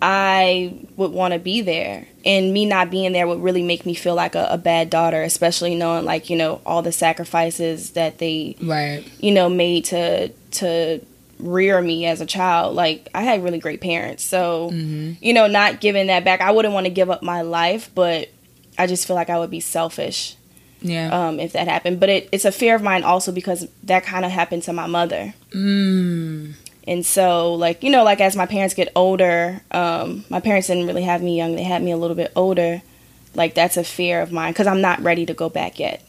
I 0.00 0.86
would 0.96 1.10
want 1.10 1.34
to 1.34 1.40
be 1.40 1.60
there. 1.62 2.06
And 2.24 2.52
me 2.52 2.64
not 2.64 2.90
being 2.90 3.12
there 3.12 3.26
would 3.26 3.42
really 3.42 3.64
make 3.64 3.86
me 3.86 3.94
feel 3.94 4.14
like 4.14 4.36
a, 4.36 4.46
a, 4.50 4.58
bad 4.58 4.88
daughter, 4.90 5.20
especially 5.22 5.74
knowing 5.74 6.04
like, 6.04 6.30
you 6.30 6.36
know, 6.36 6.60
all 6.64 6.82
the 6.82 6.92
sacrifices 6.92 7.90
that 7.92 8.18
they 8.18 8.56
right. 8.62 9.04
you 9.18 9.32
know, 9.32 9.48
made 9.48 9.86
to 9.86 10.28
to 10.28 11.00
rear 11.40 11.80
me 11.82 12.06
as 12.06 12.20
a 12.20 12.26
child. 12.26 12.76
Like 12.76 13.08
I 13.12 13.22
had 13.22 13.42
really 13.42 13.58
great 13.58 13.80
parents. 13.80 14.22
So, 14.22 14.70
mm-hmm. 14.72 15.12
you 15.20 15.32
know, 15.32 15.48
not 15.48 15.80
giving 15.80 16.06
that 16.06 16.24
back. 16.24 16.40
I 16.40 16.52
wouldn't 16.52 16.74
want 16.74 16.86
to 16.86 16.92
give 16.92 17.10
up 17.10 17.24
my 17.24 17.42
life, 17.42 17.90
but 17.96 18.28
I 18.78 18.86
just 18.86 19.08
feel 19.08 19.16
like 19.16 19.30
I 19.30 19.38
would 19.40 19.50
be 19.50 19.60
selfish. 19.60 20.36
Yeah. 20.80 21.08
Um, 21.10 21.40
if 21.40 21.52
that 21.52 21.68
happened. 21.68 22.00
But 22.00 22.08
it, 22.08 22.28
it's 22.32 22.44
a 22.44 22.52
fear 22.52 22.74
of 22.74 22.82
mine 22.82 23.04
also 23.04 23.32
because 23.32 23.68
that 23.84 24.04
kind 24.04 24.24
of 24.24 24.30
happened 24.30 24.62
to 24.64 24.72
my 24.72 24.86
mother. 24.86 25.34
Mm. 25.50 26.54
And 26.86 27.04
so, 27.04 27.54
like, 27.54 27.82
you 27.82 27.90
know, 27.90 28.04
like 28.04 28.20
as 28.20 28.36
my 28.36 28.46
parents 28.46 28.74
get 28.74 28.90
older, 28.96 29.60
um, 29.70 30.24
my 30.30 30.40
parents 30.40 30.68
didn't 30.68 30.86
really 30.86 31.02
have 31.02 31.22
me 31.22 31.36
young. 31.36 31.56
They 31.56 31.64
had 31.64 31.82
me 31.82 31.90
a 31.90 31.96
little 31.96 32.16
bit 32.16 32.32
older. 32.34 32.82
Like, 33.34 33.54
that's 33.54 33.76
a 33.76 33.84
fear 33.84 34.22
of 34.22 34.32
mine 34.32 34.52
because 34.52 34.66
I'm 34.66 34.80
not 34.80 35.00
ready 35.00 35.26
to 35.26 35.34
go 35.34 35.48
back 35.48 35.78
yet. 35.78 36.02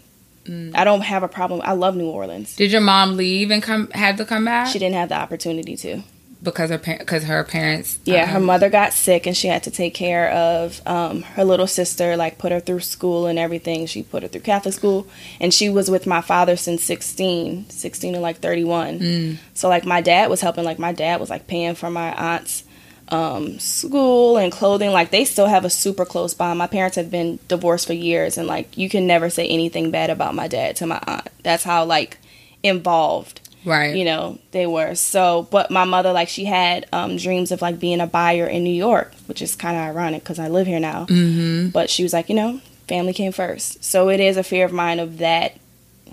Mm. 0.45 0.75
I 0.75 0.83
don't 0.83 1.01
have 1.01 1.21
a 1.21 1.27
problem. 1.27 1.61
I 1.63 1.73
love 1.73 1.95
New 1.95 2.07
Orleans. 2.07 2.55
Did 2.55 2.71
your 2.71 2.81
mom 2.81 3.17
leave 3.17 3.51
and 3.51 3.61
come 3.61 3.89
had 3.91 4.17
to 4.17 4.25
come 4.25 4.45
back? 4.45 4.67
She 4.67 4.79
didn't 4.79 4.95
have 4.95 5.09
the 5.09 5.15
opportunity 5.15 5.75
to. 5.77 6.01
Because 6.41 6.69
her 6.69 6.77
because 6.77 7.23
her 7.23 7.43
parents. 7.43 7.99
Yeah, 8.05 8.23
um, 8.23 8.29
her 8.29 8.39
mother 8.39 8.69
got 8.69 8.93
sick 8.93 9.27
and 9.27 9.35
she 9.35 9.47
had 9.47 9.63
to 9.63 9.71
take 9.71 9.93
care 9.93 10.31
of 10.31 10.81
um, 10.87 11.23
her 11.23 11.43
little 11.43 11.67
sister. 11.67 12.15
Like 12.15 12.37
put 12.37 12.51
her 12.51 12.59
through 12.59 12.79
school 12.81 13.27
and 13.27 13.37
everything. 13.37 13.85
She 13.85 14.03
put 14.03 14.23
her 14.23 14.29
through 14.29 14.41
Catholic 14.41 14.73
school, 14.73 15.07
and 15.39 15.53
she 15.53 15.69
was 15.69 15.91
with 15.91 16.07
my 16.07 16.21
father 16.21 16.55
since 16.55 16.83
16, 16.83 17.69
16 17.69 18.13
to 18.13 18.19
like 18.19 18.37
thirty 18.37 18.63
one. 18.63 18.99
Mm. 18.99 19.37
So 19.53 19.67
like 19.67 19.85
my 19.85 20.01
dad 20.01 20.29
was 20.29 20.41
helping. 20.41 20.63
Like 20.63 20.79
my 20.79 20.93
dad 20.93 21.19
was 21.19 21.29
like 21.29 21.47
paying 21.47 21.75
for 21.75 21.89
my 21.89 22.13
aunt's 22.13 22.63
um, 23.09 23.59
school 23.59 24.37
and 24.37 24.51
clothing. 24.51 24.91
Like 24.91 25.11
they 25.11 25.25
still 25.25 25.47
have 25.47 25.65
a 25.65 25.69
super 25.69 26.05
close 26.05 26.33
bond. 26.33 26.57
My 26.59 26.67
parents 26.67 26.95
have 26.95 27.11
been 27.11 27.39
divorced 27.47 27.87
for 27.87 27.93
years, 27.93 28.37
and 28.37 28.47
like 28.47 28.77
you 28.77 28.89
can 28.89 29.07
never 29.07 29.29
say 29.29 29.47
anything 29.47 29.91
bad 29.91 30.09
about 30.09 30.35
my 30.35 30.47
dad 30.47 30.77
to 30.77 30.87
my 30.87 31.01
aunt. 31.05 31.27
That's 31.43 31.63
how 31.63 31.85
like 31.85 32.17
involved 32.63 33.41
right. 33.65 33.95
You 33.95 34.05
know 34.05 34.39
they 34.51 34.67
were. 34.67 34.95
So 34.95 35.47
but 35.51 35.71
my 35.71 35.83
mother 35.83 36.11
like 36.13 36.29
she 36.29 36.45
had 36.45 36.87
um, 36.93 37.17
dreams 37.17 37.51
of 37.51 37.61
like 37.61 37.79
being 37.79 38.01
a 38.01 38.07
buyer 38.07 38.45
in 38.45 38.63
new 38.63 38.69
york 38.69 39.13
which 39.27 39.41
is 39.41 39.55
kind 39.55 39.75
of 39.75 39.83
ironic 39.83 40.23
because 40.23 40.39
i 40.39 40.47
live 40.47 40.67
here 40.67 40.79
now. 40.79 41.05
Mm-hmm. 41.05 41.69
but 41.69 41.89
she 41.89 42.03
was 42.03 42.13
like 42.13 42.29
you 42.29 42.35
know 42.35 42.61
family 42.89 43.13
came 43.13 43.31
first. 43.31 43.83
So 43.83 44.09
it 44.09 44.19
is 44.19 44.35
a 44.35 44.43
fear 44.43 44.65
of 44.65 44.73
mine 44.73 44.99
of 44.99 45.19
that 45.19 45.57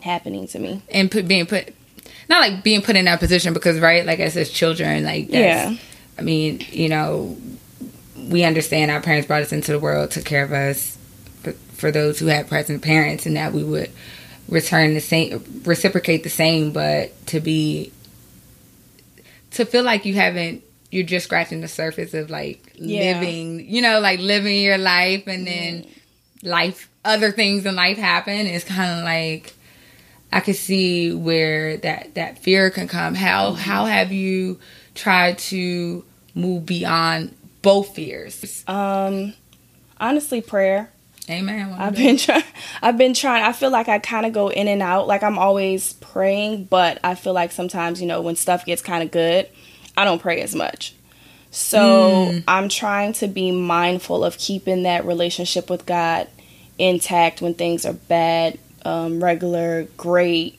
happening 0.02 0.46
to 0.48 0.58
me. 0.58 0.82
And 0.90 1.10
put, 1.10 1.26
being 1.26 1.46
put 1.46 1.74
not 2.28 2.40
like 2.40 2.62
being 2.62 2.82
put 2.82 2.96
in 2.96 3.06
that 3.06 3.18
position 3.18 3.52
because 3.52 3.80
right 3.80 4.04
like 4.04 4.20
as 4.20 4.36
as 4.36 4.50
children 4.50 5.04
like 5.04 5.28
yeah. 5.30 5.74
I 6.18 6.22
mean 6.22 6.60
you 6.70 6.88
know 6.88 7.36
we 8.16 8.44
understand 8.44 8.90
our 8.90 9.00
parents 9.00 9.26
brought 9.26 9.42
us 9.42 9.52
into 9.52 9.72
the 9.72 9.78
world 9.78 10.10
took 10.10 10.24
care 10.24 10.44
of 10.44 10.52
us 10.52 10.98
but 11.44 11.54
for 11.72 11.90
those 11.90 12.18
who 12.18 12.26
had 12.26 12.48
present 12.48 12.82
parents 12.82 13.26
and 13.26 13.36
that 13.36 13.52
we 13.52 13.62
would 13.62 13.90
return 14.48 14.94
the 14.94 15.00
same 15.00 15.44
reciprocate 15.64 16.22
the 16.22 16.30
same 16.30 16.72
but 16.72 17.26
to 17.26 17.40
be 17.40 17.92
to 19.50 19.64
feel 19.64 19.82
like 19.82 20.04
you 20.04 20.14
haven't 20.14 20.62
you're 20.90 21.04
just 21.04 21.26
scratching 21.26 21.60
the 21.60 21.68
surface 21.68 22.14
of 22.14 22.30
like 22.30 22.72
yeah. 22.76 23.12
living 23.12 23.68
you 23.68 23.82
know 23.82 23.98
like 24.00 24.20
living 24.20 24.62
your 24.62 24.78
life 24.78 25.26
and 25.26 25.46
then 25.46 25.82
mm. 25.82 25.88
life 26.42 26.88
other 27.04 27.32
things 27.32 27.66
in 27.66 27.74
life 27.74 27.96
happen 27.96 28.46
it's 28.46 28.64
kind 28.64 28.98
of 28.98 29.04
like 29.04 29.54
i 30.32 30.40
could 30.40 30.56
see 30.56 31.12
where 31.12 31.76
that 31.78 32.14
that 32.14 32.38
fear 32.38 32.70
can 32.70 32.86
come 32.86 33.14
how 33.14 33.50
mm-hmm. 33.50 33.60
how 33.60 33.84
have 33.84 34.12
you 34.12 34.58
tried 34.94 35.38
to 35.38 36.04
move 36.34 36.64
beyond 36.64 37.34
both 37.62 37.94
fears 37.94 38.62
um 38.68 39.34
honestly 39.98 40.40
prayer 40.40 40.90
Amen. 41.28 41.74
I've 41.76 41.96
been 41.96 42.16
trying. 42.16 42.44
I've 42.82 42.96
been 42.96 43.14
trying. 43.14 43.44
I 43.44 43.52
feel 43.52 43.70
like 43.70 43.88
I 43.88 43.98
kind 43.98 44.26
of 44.26 44.32
go 44.32 44.48
in 44.48 44.68
and 44.68 44.82
out. 44.82 45.06
Like 45.06 45.22
I'm 45.22 45.38
always 45.38 45.94
praying, 45.94 46.64
but 46.64 46.98
I 47.02 47.14
feel 47.14 47.32
like 47.32 47.52
sometimes 47.52 48.00
you 48.00 48.06
know 48.06 48.22
when 48.22 48.36
stuff 48.36 48.64
gets 48.64 48.82
kind 48.82 49.02
of 49.02 49.10
good, 49.10 49.48
I 49.96 50.04
don't 50.04 50.20
pray 50.20 50.40
as 50.42 50.54
much. 50.54 50.94
So 51.50 51.78
mm. 51.78 52.44
I'm 52.46 52.68
trying 52.68 53.14
to 53.14 53.28
be 53.28 53.50
mindful 53.50 54.24
of 54.24 54.36
keeping 54.38 54.82
that 54.82 55.06
relationship 55.06 55.70
with 55.70 55.86
God 55.86 56.28
intact 56.78 57.40
when 57.40 57.54
things 57.54 57.86
are 57.86 57.94
bad, 57.94 58.58
um, 58.84 59.24
regular, 59.24 59.84
great, 59.96 60.58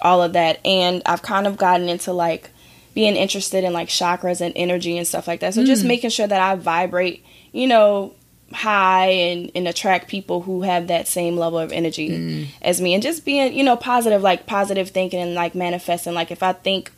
all 0.00 0.22
of 0.22 0.32
that. 0.32 0.58
And 0.64 1.02
I've 1.04 1.22
kind 1.22 1.46
of 1.46 1.58
gotten 1.58 1.88
into 1.88 2.12
like 2.12 2.50
being 2.94 3.16
interested 3.16 3.64
in 3.64 3.72
like 3.72 3.88
chakras 3.88 4.40
and 4.40 4.54
energy 4.56 4.96
and 4.96 5.06
stuff 5.06 5.28
like 5.28 5.40
that. 5.40 5.54
So 5.54 5.62
mm. 5.62 5.66
just 5.66 5.84
making 5.84 6.10
sure 6.10 6.26
that 6.26 6.40
I 6.40 6.54
vibrate, 6.56 7.24
you 7.52 7.66
know, 7.66 8.14
high 8.52 9.06
and, 9.06 9.50
and 9.54 9.68
attract 9.68 10.08
people 10.08 10.42
who 10.42 10.62
have 10.62 10.88
that 10.88 11.06
same 11.06 11.36
level 11.36 11.58
of 11.58 11.72
energy 11.72 12.10
mm. 12.10 12.46
as 12.62 12.80
me. 12.80 12.94
And 12.94 13.02
just 13.02 13.24
being 13.24 13.52
you 13.52 13.62
know 13.62 13.76
positive 13.76 14.22
like 14.22 14.46
positive 14.46 14.90
thinking 14.90 15.20
and 15.20 15.34
like 15.34 15.54
manifesting. 15.54 16.14
Like 16.14 16.30
if 16.30 16.42
i 16.42 16.52
think 16.52 16.90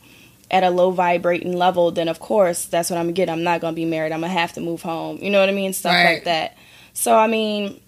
at 0.51 0.63
a 0.63 0.69
low 0.69 0.91
vibrating 0.91 1.57
level 1.57 1.89
then 1.89 2.07
of 2.07 2.19
course 2.19 2.65
that's 2.65 2.89
what 2.89 2.97
i'm 2.97 3.05
gonna 3.05 3.13
get. 3.13 3.29
I'm 3.29 3.43
not 3.43 3.61
gonna 3.61 3.75
be 3.75 3.85
married. 3.85 4.11
I'm 4.11 4.21
gonna 4.21 4.33
have 4.33 4.53
to 4.53 4.61
move 4.61 4.81
home. 4.81 5.17
You 5.21 5.29
know 5.29 5.39
what 5.39 5.49
i 5.49 5.53
mean? 5.53 5.73
Stuff 5.73 5.93
right. 5.93 6.15
like 6.15 6.23
that. 6.25 6.57
So 6.93 7.15
i 7.15 7.27
mean 7.27 7.79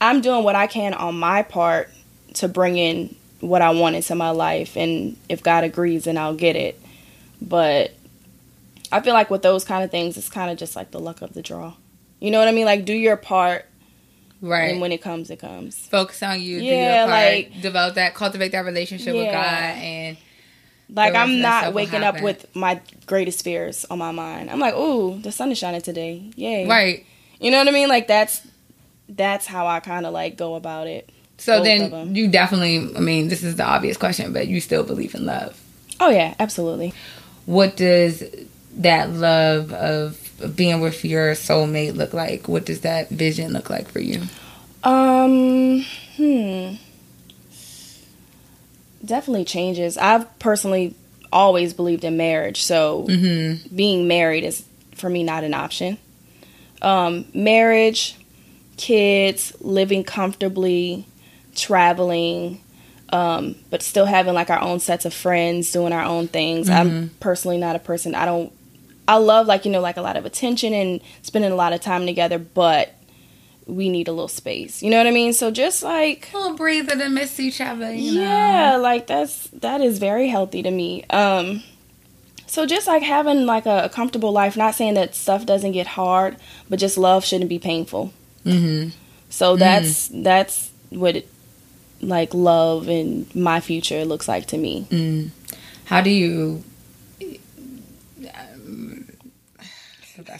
i'm 0.00 0.20
doing 0.20 0.44
what 0.44 0.54
i 0.54 0.66
can 0.66 0.94
on 0.94 1.18
my 1.18 1.42
part 1.42 1.90
to 2.34 2.48
bring 2.48 2.78
in 2.78 3.14
what 3.40 3.62
i 3.62 3.70
want 3.70 3.96
into 3.96 4.14
my 4.14 4.30
life. 4.30 4.76
And 4.76 5.16
if 5.28 5.42
god 5.42 5.64
agrees 5.64 6.04
then 6.04 6.16
i'll 6.16 6.34
get 6.34 6.56
it. 6.56 6.80
But 7.42 7.92
i 8.90 9.00
feel 9.00 9.12
like 9.12 9.30
with 9.30 9.42
those 9.42 9.64
kind 9.64 9.84
of 9.84 9.90
things 9.90 10.16
it's 10.16 10.30
kind 10.30 10.50
of 10.50 10.56
just 10.56 10.74
like 10.74 10.90
the 10.90 10.98
luck 10.98 11.20
of 11.20 11.34
the 11.34 11.42
draw 11.42 11.74
you 12.20 12.30
know 12.30 12.38
what 12.38 12.48
I 12.48 12.52
mean? 12.52 12.66
Like 12.66 12.84
do 12.84 12.94
your 12.94 13.16
part. 13.16 13.64
Right. 14.40 14.70
And 14.70 14.80
when 14.80 14.92
it 14.92 15.02
comes, 15.02 15.30
it 15.30 15.40
comes. 15.40 15.76
Focus 15.76 16.22
on 16.22 16.40
you. 16.40 16.58
Yeah, 16.58 17.06
like 17.08 17.60
develop 17.60 17.96
that, 17.96 18.14
cultivate 18.14 18.52
that 18.52 18.64
relationship 18.64 19.14
yeah. 19.14 19.20
with 19.20 19.32
God, 19.32 19.82
and 19.82 20.16
like 20.90 21.14
I'm 21.14 21.40
not 21.40 21.74
waking 21.74 22.02
up 22.02 22.22
with 22.22 22.46
my 22.54 22.80
greatest 23.06 23.42
fears 23.42 23.84
on 23.90 23.98
my 23.98 24.12
mind. 24.12 24.50
I'm 24.50 24.60
like, 24.60 24.74
ooh, 24.74 25.18
the 25.20 25.32
sun 25.32 25.50
is 25.50 25.58
shining 25.58 25.82
today. 25.82 26.30
Yay. 26.36 26.66
Right. 26.66 27.04
You 27.40 27.50
know 27.50 27.58
what 27.58 27.68
I 27.68 27.72
mean? 27.72 27.88
Like 27.88 28.06
that's 28.06 28.46
that's 29.08 29.46
how 29.46 29.66
I 29.66 29.80
kind 29.80 30.06
of 30.06 30.12
like 30.12 30.36
go 30.36 30.54
about 30.54 30.86
it. 30.86 31.10
So 31.38 31.62
then 31.62 32.14
you 32.14 32.28
definitely, 32.28 32.94
I 32.96 33.00
mean, 33.00 33.28
this 33.28 33.44
is 33.44 33.56
the 33.56 33.64
obvious 33.64 33.96
question, 33.96 34.32
but 34.32 34.48
you 34.48 34.60
still 34.60 34.82
believe 34.82 35.14
in 35.14 35.24
love. 35.24 35.60
Oh 36.00 36.10
yeah, 36.10 36.34
absolutely. 36.38 36.92
What 37.46 37.76
does 37.76 38.24
that 38.76 39.10
love 39.10 39.72
of 39.72 40.27
being 40.54 40.80
with 40.80 41.04
your 41.04 41.32
soulmate 41.32 41.96
look 41.96 42.12
like? 42.12 42.48
What 42.48 42.64
does 42.64 42.80
that 42.80 43.08
vision 43.08 43.52
look 43.52 43.70
like 43.70 43.88
for 43.88 44.00
you? 44.00 44.22
Um, 44.84 45.84
hmm. 46.16 46.74
Definitely 49.04 49.44
changes. 49.44 49.96
I've 49.98 50.38
personally 50.38 50.94
always 51.32 51.74
believed 51.74 52.04
in 52.04 52.16
marriage, 52.16 52.62
so 52.62 53.06
mm-hmm. 53.08 53.74
being 53.74 54.08
married 54.08 54.44
is 54.44 54.64
for 54.94 55.10
me 55.10 55.22
not 55.22 55.44
an 55.44 55.54
option. 55.54 55.98
Um, 56.82 57.26
marriage, 57.34 58.16
kids, 58.76 59.52
living 59.60 60.04
comfortably, 60.04 61.06
traveling, 61.54 62.60
um, 63.10 63.56
but 63.70 63.82
still 63.82 64.06
having 64.06 64.34
like 64.34 64.50
our 64.50 64.60
own 64.60 64.80
sets 64.80 65.04
of 65.04 65.14
friends, 65.14 65.72
doing 65.72 65.92
our 65.92 66.04
own 66.04 66.28
things. 66.28 66.68
Mm-hmm. 66.68 66.78
I'm 66.78 67.10
personally 67.20 67.58
not 67.58 67.76
a 67.76 67.80
person. 67.80 68.14
I 68.14 68.24
don't 68.24 68.52
I 69.08 69.16
love 69.16 69.46
like 69.46 69.64
you 69.64 69.72
know 69.72 69.80
like 69.80 69.96
a 69.96 70.02
lot 70.02 70.16
of 70.16 70.26
attention 70.26 70.74
and 70.74 71.00
spending 71.22 71.50
a 71.50 71.56
lot 71.56 71.72
of 71.72 71.80
time 71.80 72.06
together, 72.06 72.38
but 72.38 72.94
we 73.66 73.88
need 73.88 74.06
a 74.06 74.12
little 74.12 74.28
space. 74.28 74.82
You 74.82 74.90
know 74.90 74.98
what 74.98 75.06
I 75.06 75.10
mean? 75.10 75.32
So 75.32 75.50
just 75.50 75.82
like 75.82 76.30
a 76.32 76.36
little 76.36 76.56
breather 76.56 76.96
to 76.96 77.08
miss 77.08 77.40
each 77.40 77.60
other. 77.60 77.92
yeah, 77.92 78.72
know? 78.72 78.80
like 78.80 79.06
that's 79.06 79.48
that 79.48 79.80
is 79.80 79.98
very 79.98 80.28
healthy 80.28 80.62
to 80.62 80.70
me. 80.70 81.04
Um, 81.10 81.62
so 82.46 82.66
just 82.66 82.86
like 82.86 83.02
having 83.02 83.46
like 83.46 83.66
a, 83.66 83.84
a, 83.84 83.88
comfortable 83.88 84.32
life. 84.32 84.56
Not 84.56 84.74
saying 84.74 84.94
that 84.94 85.14
stuff 85.14 85.46
doesn't 85.46 85.72
get 85.72 85.86
hard, 85.86 86.36
but 86.68 86.78
just 86.78 86.98
love 86.98 87.24
shouldn't 87.24 87.50
be 87.50 87.58
painful. 87.58 88.12
Mm-hmm. 88.44 88.90
So 89.30 89.56
that's 89.56 90.08
mm-hmm. 90.08 90.22
that's 90.22 90.70
what 90.90 91.16
it, 91.16 91.28
like 92.00 92.32
love 92.34 92.88
and 92.88 93.34
my 93.34 93.60
future 93.60 94.04
looks 94.04 94.28
like 94.28 94.46
to 94.46 94.58
me. 94.58 94.86
Mm. 94.90 95.30
How 95.84 96.00
do 96.00 96.10
you 96.10 96.64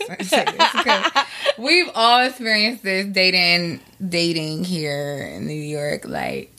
we've 1.59 1.91
all 1.95 2.25
experienced 2.25 2.83
this 2.83 3.07
dating 3.07 3.81
dating 4.07 4.65
here 4.65 5.31
in 5.35 5.47
New 5.47 5.53
York. 5.53 6.07
Like, 6.07 6.55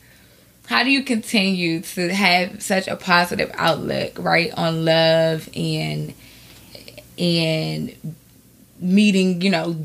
how 0.67 0.83
do 0.83 0.91
you 0.91 1.03
continue 1.03 1.81
to 1.81 2.13
have 2.13 2.61
such 2.61 2.87
a 2.87 2.95
positive 2.95 3.51
outlook, 3.55 4.19
right, 4.19 4.51
on 4.53 4.85
love 4.85 5.49
and 5.55 6.13
and 7.17 7.95
meeting, 8.79 9.41
you 9.41 9.49
know, 9.49 9.75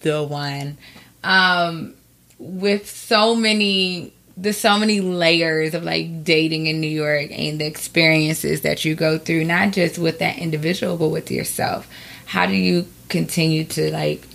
the 0.00 0.24
one, 0.24 0.76
um, 1.22 1.94
with 2.38 2.88
so 2.88 3.34
many 3.34 4.12
there's 4.36 4.56
so 4.56 4.78
many 4.78 5.02
layers 5.02 5.74
of 5.74 5.84
like 5.84 6.24
dating 6.24 6.66
in 6.66 6.80
New 6.80 6.88
York 6.88 7.30
and 7.30 7.60
the 7.60 7.66
experiences 7.66 8.62
that 8.62 8.86
you 8.86 8.94
go 8.94 9.18
through, 9.18 9.44
not 9.44 9.72
just 9.72 9.98
with 9.98 10.18
that 10.20 10.38
individual, 10.38 10.96
but 10.96 11.08
with 11.08 11.30
yourself 11.30 11.86
how 12.30 12.46
do 12.46 12.54
you 12.54 12.86
continue 13.10 13.64
to 13.64 13.92
like 13.92 14.26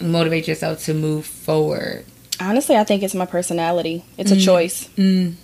motivate 0.00 0.46
yourself 0.46 0.84
to 0.84 0.94
move 0.94 1.26
forward? 1.26 2.04
Honestly, 2.40 2.76
I 2.76 2.84
think 2.84 3.02
it's 3.02 3.14
my 3.14 3.26
personality. 3.26 4.04
It's 4.16 4.30
mm. 4.30 4.38
a 4.38 4.40
choice, 4.40 4.88
mm. 4.96 5.34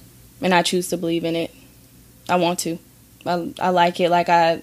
and 0.40 0.54
I 0.54 0.62
choose 0.62 0.88
to 0.90 0.96
believe 0.96 1.24
in 1.24 1.36
it. 1.36 1.54
I 2.28 2.36
want 2.36 2.60
to. 2.60 2.78
I, 3.26 3.52
I 3.60 3.68
like 3.70 4.00
it. 4.00 4.10
Like 4.10 4.28
I, 4.28 4.62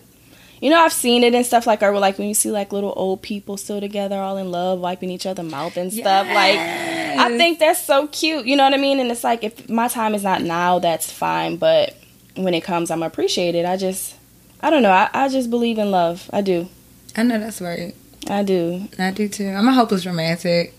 you 0.62 0.70
know, 0.70 0.80
I've 0.80 0.94
seen 0.94 1.24
it 1.24 1.36
and 1.36 1.46
stuff 1.46 1.68
like, 1.68 1.84
or 1.84 1.98
like 2.00 2.18
when 2.18 2.28
you 2.28 2.34
see 2.34 2.50
like 2.50 2.72
little 2.72 2.94
old 2.96 3.22
people 3.22 3.58
still 3.58 3.80
together, 3.80 4.18
all 4.18 4.38
in 4.38 4.52
love, 4.52 4.80
wiping 4.80 5.10
each 5.10 5.26
other 5.26 5.44
mouth 5.44 5.78
and 5.78 5.92
stuff. 5.92 6.26
Yes. 6.26 7.18
Like, 7.18 7.20
I 7.20 7.38
think 7.38 7.60
that's 7.60 7.84
so 7.84 8.08
cute. 8.08 8.46
You 8.46 8.56
know 8.56 8.64
what 8.64 8.74
I 8.74 8.78
mean? 8.78 9.00
And 9.00 9.12
it's 9.12 9.24
like 9.24 9.44
if 9.44 9.70
my 9.70 9.88
time 9.88 10.16
is 10.16 10.24
not 10.24 10.42
now, 10.42 10.80
that's 10.80 11.12
fine. 11.12 11.58
But 11.58 11.96
when 12.36 12.54
it 12.54 12.62
comes, 12.64 12.90
I'm 12.90 13.04
appreciated. 13.04 13.66
I 13.66 13.78
just, 13.78 14.16
I 14.62 14.70
don't 14.70 14.82
know. 14.84 14.92
I, 14.92 15.10
I 15.14 15.30
just 15.30 15.50
believe 15.50 15.78
in 15.78 15.92
love. 15.92 16.30
I 16.34 16.42
do. 16.42 16.70
I 17.16 17.24
know 17.24 17.40
that's 17.40 17.62
right. 17.62 17.96
I 18.28 18.44
do. 18.44 18.88
I 18.98 19.12
do 19.12 19.28
too. 19.28 19.50
I'm 19.50 19.68
a 19.68 19.74
hopeless 19.74 20.06
romantic. 20.06 20.74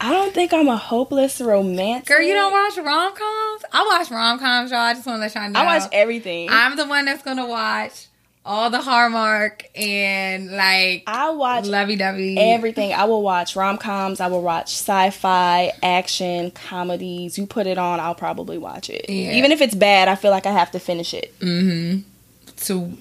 I 0.00 0.12
don't 0.12 0.32
think 0.32 0.52
I'm 0.52 0.68
a 0.68 0.76
hopeless 0.76 1.40
romantic. 1.40 2.08
Girl, 2.08 2.22
you 2.22 2.32
don't 2.32 2.52
watch 2.52 2.76
rom 2.76 3.14
coms? 3.14 3.64
I 3.72 3.84
watch 3.86 4.10
rom 4.10 4.38
coms, 4.38 4.70
y'all. 4.70 4.80
I 4.80 4.94
just 4.94 5.06
want 5.06 5.16
to 5.16 5.20
let 5.20 5.34
y'all 5.34 5.50
know. 5.50 5.60
I 5.60 5.78
watch 5.78 5.88
everything. 5.92 6.48
I'm 6.50 6.76
the 6.76 6.86
one 6.86 7.04
that's 7.04 7.22
gonna 7.22 7.46
watch 7.46 8.06
all 8.48 8.70
the 8.70 8.80
Hallmark 8.80 9.66
and 9.76 10.50
like 10.52 11.02
I 11.06 11.30
watch 11.30 11.66
lovey 11.66 11.96
dovey 11.96 12.38
everything. 12.38 12.92
I 12.94 13.04
will 13.04 13.22
watch 13.22 13.54
rom 13.56 13.76
coms. 13.76 14.20
I 14.20 14.28
will 14.28 14.42
watch 14.42 14.72
sci 14.72 15.10
fi, 15.10 15.72
action, 15.82 16.50
comedies. 16.52 17.36
You 17.36 17.46
put 17.46 17.66
it 17.66 17.76
on, 17.76 18.00
I'll 18.00 18.14
probably 18.14 18.56
watch 18.56 18.88
it. 18.88 19.06
Yeah. 19.08 19.32
Even 19.32 19.52
if 19.52 19.60
it's 19.60 19.74
bad, 19.74 20.08
I 20.08 20.14
feel 20.14 20.30
like 20.30 20.46
I 20.46 20.52
have 20.52 20.70
to 20.70 20.78
finish 20.78 21.12
it. 21.12 21.38
Mm-hmm. 21.40 22.08
So, 22.56 22.92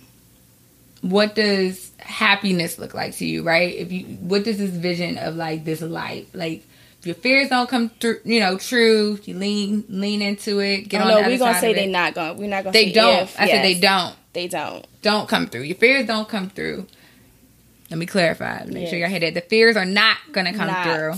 what 1.02 1.36
does 1.36 1.92
happiness 2.08 2.80
look 2.80 2.94
like 2.94 3.16
to 3.18 3.26
you? 3.26 3.44
Right? 3.44 3.76
If 3.76 3.92
you, 3.92 4.06
what 4.06 4.44
does 4.44 4.58
this 4.58 4.72
vision 4.72 5.18
of 5.18 5.36
like 5.36 5.66
this 5.66 5.82
life 5.82 6.28
like? 6.34 6.64
If 7.00 7.06
your 7.06 7.16
fears 7.16 7.50
don't 7.50 7.70
come 7.70 7.90
through, 7.90 8.22
you 8.26 8.40
know, 8.40 8.58
true. 8.58 9.20
You 9.24 9.36
lean, 9.36 9.86
lean 9.88 10.24
into 10.24 10.60
it. 10.60 10.90
Get 10.90 11.02
oh 11.02 11.04
on. 11.04 11.22
no, 11.22 11.28
we're 11.28 11.38
gonna 11.38 11.60
say 11.60 11.74
they 11.74 11.84
it. 11.84 11.90
not 11.90 12.16
gonna. 12.16 12.34
We're 12.34 12.50
not 12.50 12.64
gonna. 12.64 12.74
They 12.74 12.88
say 12.88 12.94
don't. 12.94 13.24
if. 13.24 13.40
I 13.40 13.48
said 13.48 13.64
they 13.64 13.80
don't. 13.80 14.16
They 14.34 14.48
don't. 14.48 14.86
Don't 15.04 15.30
come 15.30 15.48
through. 15.48 15.62
Your 15.62 15.78
fears 15.78 16.08
don't 16.08 16.28
come 16.28 16.50
through. 16.50 16.88
Let 17.90 18.00
me 18.00 18.06
clarify. 18.06 18.66
Make 18.66 18.90
sure 18.90 18.98
y'all 18.98 19.10
hear 19.10 19.20
that. 19.20 19.34
The 19.34 19.42
fears 19.42 19.78
are 19.78 19.86
not 19.86 20.18
gonna 20.32 20.54
come 20.54 20.68
Not. 20.68 20.84
through. 20.84 21.14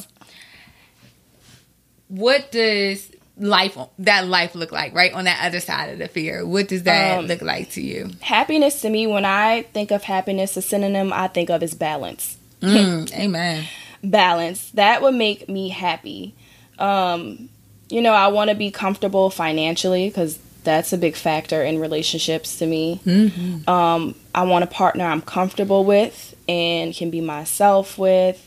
What 2.10 2.52
does 2.52 3.12
life 3.40 3.78
that 4.00 4.28
life 4.28 4.54
look 4.56 4.72
like? 4.72 4.94
Right 4.94 5.12
on 5.14 5.24
that 5.26 5.44
other 5.46 5.60
side 5.60 5.92
of 5.92 6.00
the 6.00 6.08
fear. 6.08 6.46
What 6.46 6.68
does 6.68 6.84
that 6.84 7.20
Um, 7.20 7.26
look 7.28 7.42
like 7.42 7.72
to 7.72 7.82
you? 7.82 8.12
Happiness 8.22 8.82
to 8.82 8.90
me, 8.90 9.08
when 9.08 9.26
I 9.26 9.64
think 9.74 9.92
of 9.92 10.04
happiness, 10.04 10.56
a 10.58 10.62
synonym 10.62 11.12
I 11.14 11.28
think 11.28 11.50
of 11.50 11.64
is 11.64 11.74
balance. 11.74 12.38
Mm, 12.62 13.12
amen. 13.18 13.64
balance 14.04 14.70
that 14.72 15.02
would 15.02 15.16
make 15.16 15.48
me 15.50 15.70
happy 15.70 16.34
um 16.78 17.50
you 17.90 18.02
know 18.02 18.12
i 18.14 18.28
want 18.28 18.50
to 18.50 18.56
be 18.56 18.70
comfortable 18.72 19.30
financially 19.30 20.08
because 20.10 20.38
that's 20.64 20.92
a 20.94 20.98
big 20.98 21.16
factor 21.16 21.64
in 21.64 21.80
relationships 21.80 22.58
to 22.60 22.66
me 22.66 23.00
Mm-hmm. 23.06 23.70
um 23.70 24.16
i 24.36 24.44
want 24.44 24.64
a 24.64 24.68
partner 24.68 25.06
i'm 25.06 25.22
comfortable 25.22 25.84
with 25.86 26.36
and 26.50 26.94
can 26.94 27.10
be 27.10 27.22
myself 27.22 27.98
with 27.98 28.46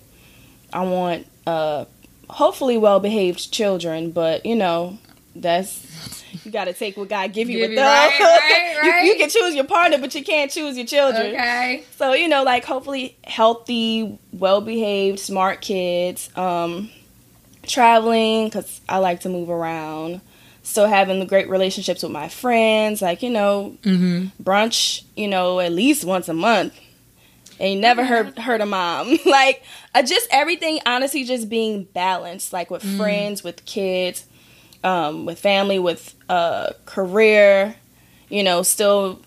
i 0.72 0.82
want 0.84 1.26
uh 1.46 1.84
hopefully 2.32 2.76
well 2.78 2.98
behaved 3.00 3.52
children 3.52 4.10
but 4.10 4.44
you 4.46 4.56
know 4.56 4.98
that's 5.36 6.24
you 6.44 6.50
got 6.50 6.64
to 6.64 6.72
take 6.72 6.96
what 6.96 7.08
god 7.08 7.32
give 7.32 7.48
you 7.48 7.58
Give 7.58 7.70
with 7.70 7.70
you- 7.70 7.76
those 7.76 7.84
right, 7.86 8.76
right, 8.82 9.02
You- 9.04 9.12
you 9.12 9.18
can 9.18 9.28
choose 9.30 9.54
your 9.54 9.64
partner 9.64 9.98
but 9.98 10.14
you 10.14 10.24
can't 10.24 10.50
choose 10.50 10.76
your 10.76 10.86
children 10.86 11.26
Okay. 11.34 11.84
so, 11.96 12.12
you 12.14 12.28
know, 12.28 12.42
like 12.42 12.64
hopefully 12.64 13.16
healthy, 13.24 14.18
well 14.32 14.60
behaved, 14.60 15.18
smart 15.20 15.60
kids, 15.60 16.30
um, 16.36 16.90
traveling 17.64 18.46
because 18.48 18.80
I 18.88 18.98
like 18.98 19.20
to 19.20 19.28
move 19.28 19.50
around. 19.50 20.20
Still 20.64 20.86
having 20.86 21.18
the 21.18 21.26
great 21.26 21.48
relationships 21.48 22.02
with 22.04 22.12
my 22.12 22.28
friends, 22.28 23.02
like, 23.02 23.22
you 23.22 23.30
know, 23.30 23.76
Mm-hmm. 23.82 24.42
brunch, 24.42 25.02
you 25.16 25.26
know, 25.28 25.58
at 25.60 25.72
least 25.72 26.04
once 26.04 26.28
a 26.28 26.34
month. 26.34 26.72
And 27.62 27.80
never 27.80 28.04
hurt 28.04 28.38
hurt 28.38 28.60
a 28.60 28.66
mom. 28.66 29.16
like 29.26 29.62
uh, 29.94 30.02
just 30.02 30.26
everything 30.30 30.80
honestly 30.84 31.24
just 31.24 31.48
being 31.48 31.84
balanced, 31.84 32.52
like 32.52 32.70
with 32.70 32.82
friends, 32.96 33.44
with 33.44 33.64
kids, 33.64 34.26
um, 34.82 35.24
with 35.26 35.38
family, 35.38 35.78
with 35.78 36.14
uh 36.28 36.72
career, 36.86 37.76
you 38.28 38.42
know, 38.42 38.62
still 38.62 39.20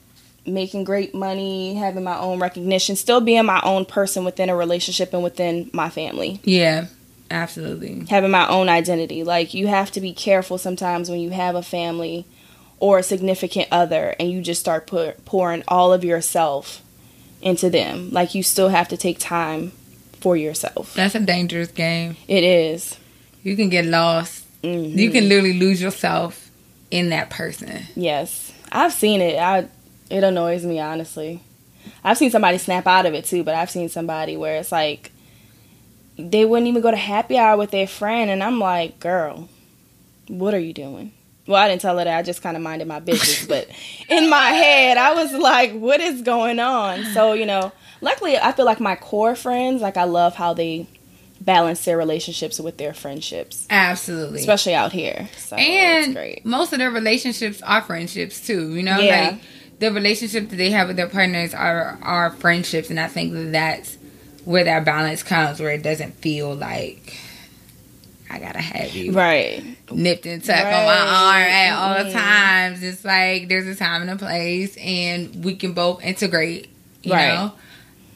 making 0.45 0.83
great 0.83 1.15
money, 1.15 1.75
having 1.75 2.03
my 2.03 2.17
own 2.17 2.39
recognition, 2.39 2.95
still 2.95 3.21
being 3.21 3.45
my 3.45 3.61
own 3.63 3.85
person 3.85 4.25
within 4.25 4.49
a 4.49 4.55
relationship 4.55 5.13
and 5.13 5.23
within 5.23 5.69
my 5.73 5.89
family. 5.89 6.39
Yeah. 6.43 6.87
Absolutely. 7.31 8.05
Having 8.09 8.31
my 8.31 8.47
own 8.47 8.69
identity. 8.69 9.23
Like 9.23 9.53
you 9.53 9.67
have 9.67 9.91
to 9.91 10.01
be 10.01 10.13
careful 10.13 10.57
sometimes 10.57 11.09
when 11.09 11.19
you 11.19 11.31
have 11.31 11.55
a 11.55 11.63
family 11.63 12.25
or 12.79 12.99
a 12.99 13.03
significant 13.03 13.67
other 13.71 14.15
and 14.19 14.29
you 14.29 14.41
just 14.41 14.61
start 14.61 14.85
put, 14.85 15.25
pouring 15.25 15.63
all 15.67 15.91
of 15.91 16.03
yourself 16.03 16.83
into 17.45 17.69
them. 17.69 18.09
Like 18.11 18.35
you 18.35 18.43
still 18.43 18.67
have 18.69 18.89
to 18.89 18.97
take 18.97 19.19
time 19.19 19.71
for 20.19 20.35
yourself. 20.35 20.93
That's 20.95 21.15
a 21.15 21.19
dangerous 21.21 21.69
game. 21.69 22.17
It 22.27 22.43
is. 22.43 22.97
You 23.43 23.55
can 23.55 23.69
get 23.69 23.85
lost. 23.85 24.43
Mhm. 24.63 24.97
You 24.97 25.11
can 25.11 25.29
literally 25.29 25.53
lose 25.53 25.81
yourself 25.81 26.49
in 26.91 27.09
that 27.09 27.29
person. 27.29 27.83
Yes, 27.95 28.51
I've 28.71 28.91
seen 28.91 29.21
it. 29.21 29.37
I 29.37 29.67
it 30.09 30.23
annoys 30.23 30.65
me 30.65 30.79
honestly. 30.79 31.39
I've 32.03 32.17
seen 32.17 32.31
somebody 32.31 32.57
snap 32.57 32.87
out 32.87 33.05
of 33.05 33.13
it 33.13 33.25
too, 33.25 33.43
but 33.43 33.53
I've 33.55 33.69
seen 33.69 33.89
somebody 33.89 34.35
where 34.35 34.57
it's 34.57 34.71
like 34.71 35.11
they 36.17 36.45
wouldn't 36.45 36.67
even 36.67 36.81
go 36.81 36.89
to 36.91 36.97
happy 36.97 37.37
hour 37.37 37.57
with 37.57 37.71
their 37.71 37.87
friend, 37.87 38.31
and 38.31 38.41
I'm 38.43 38.59
like, 38.59 38.99
girl, 38.99 39.49
what 40.27 40.53
are 40.53 40.59
you 40.59 40.73
doing? 40.73 41.11
Well, 41.47 41.61
I 41.61 41.67
didn't 41.67 41.81
tell 41.81 41.97
her 41.97 42.03
that. 42.03 42.17
I 42.17 42.21
just 42.23 42.41
kind 42.41 42.57
of 42.57 42.63
minded 42.63 42.87
my 42.87 42.99
business, 42.99 43.45
but 43.47 43.67
in 44.09 44.29
my 44.29 44.49
head, 44.49 44.97
I 44.97 45.13
was 45.13 45.31
like, 45.33 45.73
what 45.73 45.99
is 46.01 46.21
going 46.21 46.59
on? 46.59 47.03
So 47.13 47.33
you 47.33 47.45
know, 47.45 47.71
luckily, 48.01 48.37
I 48.37 48.51
feel 48.51 48.65
like 48.65 48.79
my 48.79 48.95
core 48.95 49.35
friends, 49.35 49.81
like 49.81 49.97
I 49.97 50.05
love 50.05 50.35
how 50.35 50.53
they 50.53 50.87
balance 51.41 51.85
their 51.85 51.97
relationships 51.97 52.59
with 52.59 52.77
their 52.77 52.93
friendships, 52.93 53.67
Absolutely. 53.69 54.39
especially 54.39 54.73
out 54.73 54.91
here. 54.91 55.29
So 55.37 55.55
and 55.57 56.15
great. 56.15 56.43
most 56.45 56.73
of 56.73 56.79
their 56.79 56.89
relationships 56.89 57.61
are 57.61 57.81
friendships 57.81 58.45
too. 58.45 58.73
You 58.75 58.81
know, 58.83 58.97
Yeah. 58.99 59.29
like 59.31 59.41
the 59.79 59.91
relationship 59.91 60.49
that 60.49 60.55
they 60.55 60.71
have 60.71 60.87
with 60.87 60.97
their 60.97 61.09
partners 61.09 61.53
are 61.53 61.99
are 62.01 62.31
friendships, 62.31 62.89
and 62.89 62.99
I 62.99 63.07
think 63.07 63.33
that 63.33 63.51
that's 63.51 63.97
where 64.45 64.63
that 64.63 64.85
balance 64.85 65.21
comes, 65.21 65.59
where 65.59 65.71
it 65.71 65.83
doesn't 65.83 66.13
feel 66.15 66.55
like 66.55 67.15
I 68.35 68.39
gotta 68.39 68.59
have 68.59 68.93
you 68.93 69.13
Right. 69.13 69.63
nipped 69.91 70.25
and 70.25 70.43
tucked 70.43 70.65
on 70.65 70.85
my 70.85 70.97
arm 70.97 71.41
at 71.47 71.71
all 71.73 72.05
Mhm. 72.05 72.11
times. 72.13 72.83
It's 72.83 73.05
like 73.05 73.47
there's 73.47 73.65
a 73.67 73.75
time 73.75 74.01
and 74.01 74.11
a 74.11 74.17
place, 74.17 74.75
and 74.77 75.43
we 75.43 75.55
can 75.55 75.71
both 75.71 76.03
integrate. 76.03 76.67
You 77.03 77.13
Right. 77.13 77.33
know, 77.33 77.53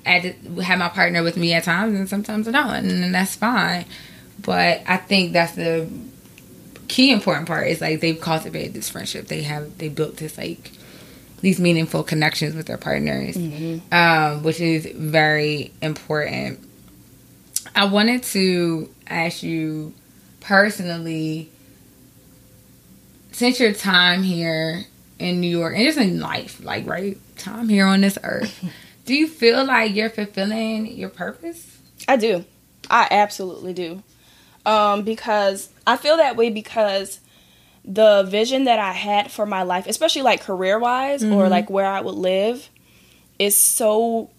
I 0.05 0.19
d- 0.19 0.61
have 0.61 0.77
my 0.79 0.89
partner 0.89 1.23
with 1.23 1.37
me 1.37 1.53
at 1.53 1.63
times, 1.63 1.97
and 1.97 2.09
sometimes 2.09 2.47
I 2.47 2.51
don't, 2.51 2.89
and 2.91 3.15
that's 3.15 3.35
fine. 3.35 3.85
But 4.41 4.81
I 4.87 4.97
think 4.97 5.31
that's 5.33 5.53
the 5.53 5.87
key 6.89 7.11
important 7.11 7.47
part 7.47 7.67
is 7.67 7.79
like 7.81 8.01
they've 8.01 8.19
cultivated 8.19 8.73
this 8.73 8.89
friendship. 8.89 9.27
They 9.29 9.43
have 9.43 9.77
they 9.77 9.87
built 9.89 10.17
this 10.17 10.37
like 10.37 10.71
these 11.41 11.59
meaningful 11.59 12.03
connections 12.03 12.55
with 12.55 12.65
their 12.65 12.77
partners, 12.77 13.37
um, 13.93 14.43
which 14.43 14.59
is 14.59 14.85
very 14.95 15.71
important. 15.81 16.59
I 17.75 17.85
wanted 17.85 18.23
to 18.23 18.89
ask 19.07 19.43
you 19.43 19.93
personally, 20.49 21.47
since 23.31 23.59
your 23.59 23.71
time 23.71 24.23
here 24.23 24.85
in 25.19 25.39
New 25.39 25.47
York 25.47 25.75
and 25.75 25.85
just 25.85 25.99
in 25.99 26.19
life, 26.19 26.59
like 26.63 26.87
right, 26.87 27.17
time 27.37 27.69
here 27.69 27.85
on 27.85 28.01
this 28.01 28.17
earth, 28.23 28.65
do 29.05 29.13
you 29.13 29.27
feel 29.27 29.63
like 29.63 29.93
you're 29.95 30.09
fulfilling 30.09 30.87
your 30.87 31.09
purpose? 31.09 31.77
I 32.07 32.17
do. 32.17 32.43
I 32.89 33.07
absolutely 33.11 33.73
do. 33.73 34.01
Um, 34.65 35.03
because 35.03 35.69
I 35.85 35.97
feel 35.97 36.17
that 36.17 36.35
way 36.35 36.49
because 36.49 37.19
the 37.85 38.23
vision 38.23 38.63
that 38.63 38.79
I 38.79 38.91
had 38.93 39.31
for 39.31 39.45
my 39.45 39.61
life, 39.61 39.85
especially 39.85 40.23
like 40.23 40.41
career 40.41 40.79
wise 40.79 41.23
or 41.23 41.45
Mhm. 41.45 41.49
like 41.51 41.69
where 41.69 41.85
I 41.85 42.01
would 42.01 42.15
live, 42.15 42.69
is 43.37 43.55
so 43.55 44.31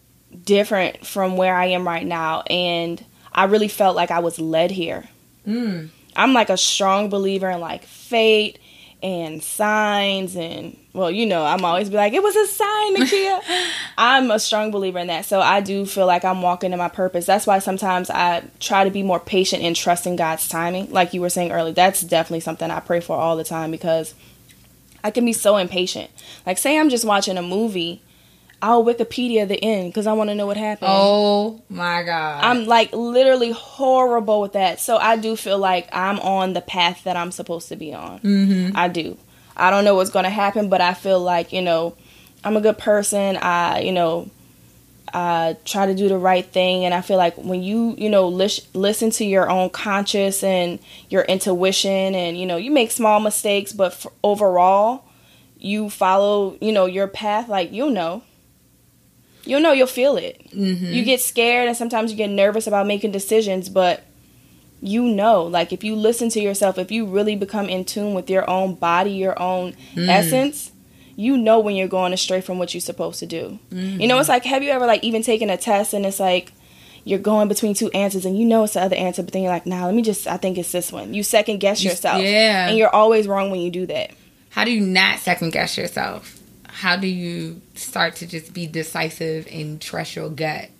different 0.44 1.06
from 1.06 1.36
where 1.36 1.54
I 1.54 1.66
am 1.66 1.86
right 1.86 2.04
now. 2.06 2.42
And 2.50 3.02
I 3.32 3.44
really 3.44 3.68
felt 3.68 3.94
like 3.94 4.10
I 4.10 4.18
was 4.18 4.40
led 4.40 4.72
here. 4.72 5.08
Mm. 5.46 5.90
I'm 6.16 6.32
like 6.32 6.50
a 6.50 6.56
strong 6.56 7.08
believer 7.08 7.50
in 7.50 7.60
like 7.60 7.84
fate 7.84 8.58
and 9.02 9.42
signs 9.42 10.36
and 10.36 10.76
well, 10.92 11.10
you 11.10 11.24
know, 11.24 11.44
I'm 11.44 11.64
always 11.64 11.88
be 11.88 11.96
like, 11.96 12.14
it 12.14 12.22
was 12.22 12.34
a 12.34 12.46
sign, 12.48 12.96
Nakia. 12.96 13.40
I'm 13.98 14.30
a 14.30 14.40
strong 14.40 14.72
believer 14.72 14.98
in 14.98 15.06
that. 15.06 15.24
So 15.24 15.40
I 15.40 15.60
do 15.60 15.86
feel 15.86 16.06
like 16.06 16.24
I'm 16.24 16.42
walking 16.42 16.72
in 16.72 16.78
my 16.78 16.88
purpose. 16.88 17.26
That's 17.26 17.46
why 17.46 17.60
sometimes 17.60 18.10
I 18.10 18.42
try 18.58 18.82
to 18.82 18.90
be 18.90 19.04
more 19.04 19.20
patient 19.20 19.62
and 19.62 19.76
trusting 19.76 20.16
God's 20.16 20.48
timing. 20.48 20.90
Like 20.90 21.14
you 21.14 21.20
were 21.20 21.30
saying 21.30 21.52
earlier, 21.52 21.72
that's 21.72 22.00
definitely 22.00 22.40
something 22.40 22.70
I 22.70 22.80
pray 22.80 23.00
for 23.00 23.16
all 23.16 23.36
the 23.36 23.44
time 23.44 23.70
because 23.70 24.14
I 25.04 25.12
can 25.12 25.24
be 25.24 25.32
so 25.32 25.56
impatient. 25.58 26.10
Like 26.44 26.58
say 26.58 26.78
I'm 26.78 26.90
just 26.90 27.04
watching 27.04 27.38
a 27.38 27.42
movie, 27.42 28.02
I'll 28.62 28.84
Wikipedia 28.84 29.48
the 29.48 29.62
end 29.62 29.90
because 29.90 30.06
I 30.06 30.12
want 30.12 30.30
to 30.30 30.34
know 30.34 30.46
what 30.46 30.56
happened. 30.56 30.90
Oh 30.92 31.62
my 31.68 32.02
god! 32.02 32.44
I'm 32.44 32.66
like 32.66 32.92
literally 32.92 33.52
horrible 33.52 34.40
with 34.40 34.52
that. 34.52 34.80
So 34.80 34.96
I 34.96 35.16
do 35.16 35.36
feel 35.36 35.58
like 35.58 35.88
I'm 35.92 36.18
on 36.20 36.52
the 36.52 36.60
path 36.60 37.04
that 37.04 37.16
I'm 37.16 37.32
supposed 37.32 37.68
to 37.68 37.76
be 37.76 37.94
on. 37.94 38.20
mm-hmm. 38.20 38.76
I 38.76 38.88
do. 38.88 39.16
I 39.56 39.70
don't 39.70 39.84
know 39.84 39.94
what's 39.94 40.10
going 40.10 40.24
to 40.24 40.30
happen, 40.30 40.68
but 40.68 40.80
I 40.80 40.94
feel 40.94 41.20
like, 41.20 41.52
you 41.52 41.60
know, 41.60 41.94
I'm 42.44 42.56
a 42.56 42.60
good 42.60 42.78
person. 42.78 43.36
I, 43.36 43.80
you 43.80 43.92
know, 43.92 44.30
I 45.12 45.56
try 45.64 45.86
to 45.86 45.94
do 45.94 46.08
the 46.08 46.16
right 46.16 46.46
thing. 46.46 46.84
And 46.84 46.94
I 46.94 47.02
feel 47.02 47.18
like 47.18 47.36
when 47.36 47.62
you, 47.62 47.94
you 47.98 48.08
know, 48.08 48.28
lis- 48.28 48.66
listen 48.74 49.10
to 49.10 49.24
your 49.24 49.50
own 49.50 49.68
conscience 49.68 50.42
and 50.42 50.78
your 51.10 51.22
intuition 51.22 52.14
and, 52.14 52.38
you 52.38 52.46
know, 52.46 52.56
you 52.56 52.70
make 52.70 52.90
small 52.90 53.20
mistakes, 53.20 53.72
but 53.72 53.92
f- 53.92 54.06
overall, 54.24 55.04
you 55.58 55.90
follow, 55.90 56.56
you 56.60 56.72
know, 56.72 56.86
your 56.86 57.06
path, 57.06 57.48
like, 57.48 57.70
you'll 57.72 57.90
know. 57.90 58.22
You'll 59.44 59.60
know, 59.60 59.72
you'll 59.72 59.86
feel 59.86 60.16
it. 60.16 60.40
Mm-hmm. 60.50 60.86
You 60.86 61.04
get 61.04 61.20
scared 61.20 61.68
and 61.68 61.76
sometimes 61.76 62.10
you 62.10 62.16
get 62.16 62.30
nervous 62.30 62.66
about 62.66 62.86
making 62.86 63.12
decisions, 63.12 63.68
but 63.68 64.02
you 64.82 65.02
know, 65.04 65.42
like 65.44 65.72
if 65.72 65.84
you 65.84 65.94
listen 65.94 66.28
to 66.30 66.40
yourself, 66.40 66.78
if 66.78 66.90
you 66.90 67.06
really 67.06 67.36
become 67.36 67.68
in 67.68 67.84
tune 67.84 68.14
with 68.14 68.30
your 68.30 68.48
own 68.48 68.74
body, 68.74 69.12
your 69.12 69.40
own 69.40 69.74
Mm. 69.94 70.08
essence, 70.08 70.72
you 71.16 71.36
know 71.36 71.60
when 71.60 71.76
you're 71.76 71.88
going 71.88 72.12
astray 72.14 72.40
from 72.40 72.58
what 72.58 72.72
you're 72.72 72.80
supposed 72.80 73.18
to 73.20 73.26
do. 73.26 73.58
Mm-hmm. 73.72 74.00
You 74.00 74.08
know, 74.08 74.18
it's 74.18 74.28
like 74.28 74.44
have 74.44 74.62
you 74.62 74.70
ever 74.70 74.86
like 74.86 75.04
even 75.04 75.22
taken 75.22 75.50
a 75.50 75.56
test 75.58 75.92
and 75.92 76.06
it's 76.06 76.20
like 76.20 76.52
you're 77.04 77.18
going 77.18 77.48
between 77.48 77.74
two 77.74 77.90
answers 77.90 78.24
and 78.26 78.38
you 78.38 78.44
know 78.46 78.64
it's 78.64 78.74
the 78.74 78.82
other 78.82 78.96
answer, 78.96 79.22
but 79.22 79.32
then 79.32 79.42
you're 79.42 79.52
like, 79.52 79.66
nah, 79.66 79.84
let 79.86 79.94
me 79.94 80.02
just 80.02 80.26
I 80.26 80.36
think 80.38 80.56
it's 80.58 80.72
this 80.72 80.90
one. 80.92 81.12
You 81.14 81.22
second 81.22 81.58
guess 81.58 81.82
yourself. 81.84 82.22
Yeah. 82.22 82.68
And 82.68 82.76
you're 82.78 82.94
always 82.94 83.26
wrong 83.26 83.50
when 83.50 83.60
you 83.60 83.70
do 83.70 83.86
that. 83.86 84.12
How 84.50 84.64
do 84.64 84.70
you 84.70 84.80
not 84.80 85.18
second 85.18 85.50
guess 85.52 85.76
yourself? 85.78 86.39
How 86.80 86.96
do 86.96 87.06
you 87.06 87.60
start 87.74 88.16
to 88.16 88.26
just 88.26 88.54
be 88.54 88.66
decisive 88.66 89.46
and 89.50 89.80
trust 89.80 90.16
your 90.16 90.30
gut? 90.30 90.70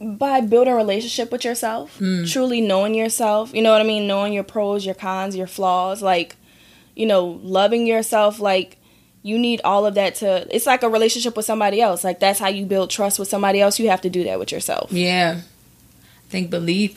by 0.00 0.40
building 0.40 0.72
a 0.72 0.76
relationship 0.76 1.32
with 1.32 1.44
yourself, 1.44 1.98
mm. 1.98 2.30
truly 2.30 2.60
knowing 2.60 2.94
yourself. 2.94 3.52
You 3.52 3.62
know 3.62 3.72
what 3.72 3.80
I 3.80 3.84
mean? 3.84 4.06
Knowing 4.06 4.32
your 4.32 4.44
pros, 4.44 4.86
your 4.86 4.94
cons, 4.94 5.34
your 5.34 5.48
flaws. 5.48 6.00
Like, 6.02 6.36
you 6.94 7.06
know, 7.06 7.40
loving 7.42 7.86
yourself. 7.86 8.38
Like, 8.38 8.76
you 9.22 9.38
need 9.38 9.60
all 9.64 9.86
of 9.86 9.94
that 9.94 10.14
to. 10.16 10.46
It's 10.54 10.66
like 10.66 10.82
a 10.82 10.88
relationship 10.88 11.36
with 11.36 11.46
somebody 11.46 11.80
else. 11.80 12.04
Like, 12.04 12.20
that's 12.20 12.38
how 12.38 12.48
you 12.48 12.64
build 12.64 12.90
trust 12.90 13.18
with 13.18 13.28
somebody 13.28 13.60
else. 13.60 13.78
You 13.78 13.90
have 13.90 14.02
to 14.02 14.10
do 14.10 14.22
that 14.24 14.38
with 14.38 14.52
yourself. 14.52 14.92
Yeah. 14.92 15.40
I 15.40 16.30
think 16.30 16.50
belief, 16.50 16.96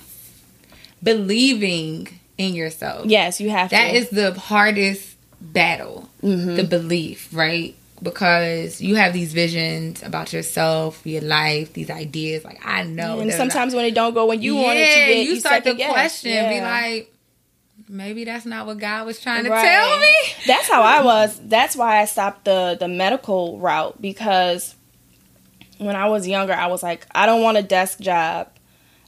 believing 1.02 2.20
in 2.38 2.54
yourself. 2.54 3.06
Yes, 3.08 3.42
you 3.42 3.50
have 3.50 3.72
That 3.72 3.92
to. 3.92 3.98
is 3.98 4.10
the 4.10 4.34
hardest 4.40 5.16
battle. 5.40 6.10
Mm-hmm. 6.22 6.56
The 6.56 6.64
belief, 6.66 7.30
right? 7.34 7.76
Because 8.02 8.82
you 8.82 8.96
have 8.96 9.14
these 9.14 9.34
visions 9.34 10.02
about 10.04 10.34
yourself, 10.34 11.06
your 11.06 11.22
life, 11.22 11.74
these 11.74 11.90
ideas. 11.90 12.44
Like 12.44 12.66
I 12.66 12.84
know, 12.84 13.20
and 13.20 13.32
sometimes 13.32 13.74
when 13.76 13.86
it 13.86 13.94
don't 13.94 14.14
go 14.14 14.26
when 14.26 14.42
you 14.42 14.56
yeah, 14.56 14.62
want 14.64 14.78
it 14.80 14.88
to, 14.88 14.96
get, 14.96 15.26
you, 15.26 15.34
you 15.34 15.40
start 15.40 15.64
to 15.64 15.76
question, 15.76 16.32
yeah. 16.32 16.50
be 16.50 16.62
like, 16.62 17.14
maybe 17.88 18.24
that's 18.24 18.46
not 18.46 18.66
what 18.66 18.80
God 18.80 19.06
was 19.06 19.20
trying 19.20 19.44
to 19.44 19.50
tell 19.50 20.00
me. 20.00 20.14
That's 20.48 20.68
how 20.68 20.82
I 20.82 21.04
was. 21.04 21.40
That's 21.44 21.76
why 21.76 21.98
I 21.98 22.06
stopped 22.06 22.46
the 22.46 22.78
the 22.80 22.88
medical 22.88 23.60
route 23.60 24.02
because 24.02 24.76
when 25.78 25.96
I 25.96 26.10
was 26.10 26.28
younger, 26.28 26.54
I 26.54 26.68
was 26.68 26.84
like, 26.84 27.06
I 27.14 27.26
don't 27.26 27.42
want 27.42 27.58
a 27.58 27.64
desk 27.64 28.00
job. 28.00 28.50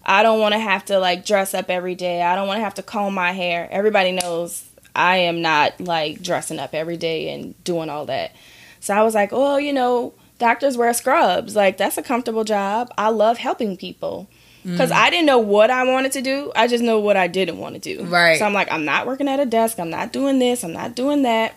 I 0.06 0.21
don't 0.21 0.39
want 0.39 0.53
to 0.53 0.60
have 0.60 0.86
to 0.86 0.99
like 0.99 1.25
dress 1.25 1.53
up 1.53 1.69
every 1.69 1.95
day. 1.95 2.21
I 2.21 2.36
don't 2.36 2.47
want 2.47 2.58
to 2.58 2.63
have 2.63 2.73
to 2.75 2.84
comb 2.84 3.13
my 3.13 3.32
hair. 3.32 3.67
Everybody 3.71 4.12
knows 4.12 4.69
I 4.95 5.17
am 5.17 5.41
not 5.41 5.79
like 5.79 6.21
dressing 6.21 6.60
up 6.60 6.73
every 6.73 6.97
day 6.97 7.34
and 7.34 7.62
doing 7.63 7.89
all 7.89 8.06
that. 8.08 8.36
So 8.83 8.93
I 8.93 9.01
was 9.01 9.15
like, 9.15 9.29
oh, 9.31 9.55
you 9.55 9.71
know, 9.71 10.13
doctors 10.39 10.75
wear 10.75 10.93
scrubs. 10.93 11.55
Like, 11.55 11.77
that's 11.77 11.97
a 11.97 12.03
comfortable 12.03 12.43
job. 12.43 12.93
I 12.97 13.11
love 13.11 13.37
helping 13.37 13.77
people. 13.77 14.27
Because 14.65 14.91
mm. 14.91 14.95
I 14.95 15.09
didn't 15.09 15.25
know 15.25 15.39
what 15.39 15.71
I 15.71 15.85
wanted 15.85 16.11
to 16.11 16.21
do. 16.21 16.51
I 16.53 16.67
just 16.67 16.83
know 16.83 16.99
what 16.99 17.15
I 17.15 17.27
didn't 17.27 17.59
want 17.59 17.75
to 17.75 17.79
do. 17.79 18.03
Right. 18.03 18.37
So 18.37 18.43
I'm 18.43 18.51
like, 18.51 18.69
I'm 18.69 18.83
not 18.83 19.07
working 19.07 19.29
at 19.29 19.39
a 19.39 19.45
desk. 19.45 19.79
I'm 19.79 19.89
not 19.89 20.11
doing 20.11 20.39
this. 20.39 20.65
I'm 20.65 20.73
not 20.73 20.95
doing 20.95 21.23
that. 21.23 21.55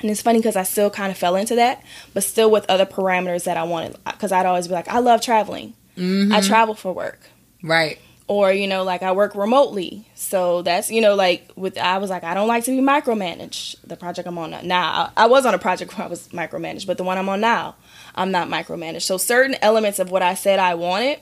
And 0.00 0.10
it's 0.10 0.20
funny 0.20 0.40
because 0.40 0.56
I 0.56 0.64
still 0.64 0.90
kind 0.90 1.10
of 1.10 1.16
fell 1.16 1.36
into 1.36 1.54
that, 1.54 1.82
but 2.12 2.22
still 2.22 2.50
with 2.50 2.68
other 2.68 2.84
parameters 2.84 3.44
that 3.44 3.56
I 3.56 3.62
wanted. 3.62 3.96
Because 4.04 4.30
I'd 4.30 4.44
always 4.44 4.68
be 4.68 4.74
like, 4.74 4.88
I 4.88 4.98
love 4.98 5.22
traveling. 5.22 5.72
Mm-hmm. 5.96 6.34
I 6.34 6.42
travel 6.42 6.74
for 6.74 6.92
work. 6.92 7.20
Right 7.62 7.98
or 8.28 8.52
you 8.52 8.66
know 8.66 8.84
like 8.84 9.02
i 9.02 9.12
work 9.12 9.34
remotely. 9.34 10.06
So 10.14 10.62
that's 10.62 10.90
you 10.90 11.00
know 11.00 11.14
like 11.14 11.50
with 11.56 11.76
i 11.78 11.98
was 11.98 12.10
like 12.10 12.24
i 12.24 12.34
don't 12.34 12.48
like 12.48 12.64
to 12.64 12.70
be 12.70 12.78
micromanaged 12.78 13.76
the 13.84 13.96
project 13.96 14.28
i'm 14.28 14.38
on 14.38 14.56
now. 14.66 15.12
I 15.16 15.26
was 15.26 15.46
on 15.46 15.54
a 15.54 15.58
project 15.58 15.96
where 15.96 16.06
i 16.06 16.10
was 16.10 16.28
micromanaged 16.28 16.86
but 16.86 16.96
the 16.96 17.04
one 17.04 17.18
i'm 17.18 17.28
on 17.28 17.40
now 17.40 17.74
i'm 18.14 18.30
not 18.30 18.48
micromanaged. 18.48 19.02
So 19.02 19.18
certain 19.18 19.56
elements 19.60 19.98
of 19.98 20.10
what 20.10 20.22
i 20.22 20.34
said 20.34 20.58
i 20.58 20.74
wanted 20.74 21.20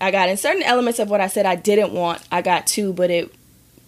i 0.00 0.10
got 0.10 0.28
in. 0.28 0.36
Certain 0.36 0.62
elements 0.62 0.98
of 0.98 1.10
what 1.10 1.20
i 1.20 1.26
said 1.26 1.46
i 1.46 1.56
didn't 1.56 1.92
want 1.92 2.22
i 2.30 2.42
got 2.42 2.66
too 2.66 2.92
but 2.92 3.10
it 3.10 3.32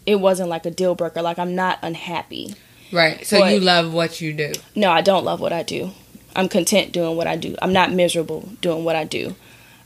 it 0.04 0.16
wasn't 0.16 0.48
like 0.48 0.66
a 0.66 0.70
deal 0.70 0.94
breaker. 0.94 1.22
Like 1.22 1.38
i'm 1.38 1.54
not 1.54 1.78
unhappy. 1.82 2.54
Right. 2.92 3.26
So 3.26 3.38
but, 3.38 3.54
you 3.54 3.60
love 3.60 3.94
what 3.94 4.20
you 4.20 4.32
do. 4.32 4.52
No 4.74 4.90
i 4.90 5.02
don't 5.02 5.24
love 5.24 5.40
what 5.40 5.52
i 5.52 5.62
do. 5.62 5.90
I'm 6.34 6.48
content 6.48 6.92
doing 6.92 7.16
what 7.16 7.26
i 7.26 7.36
do. 7.36 7.56
I'm 7.60 7.74
not 7.74 7.92
miserable 7.92 8.48
doing 8.62 8.84
what 8.84 8.96
i 8.96 9.04
do 9.04 9.36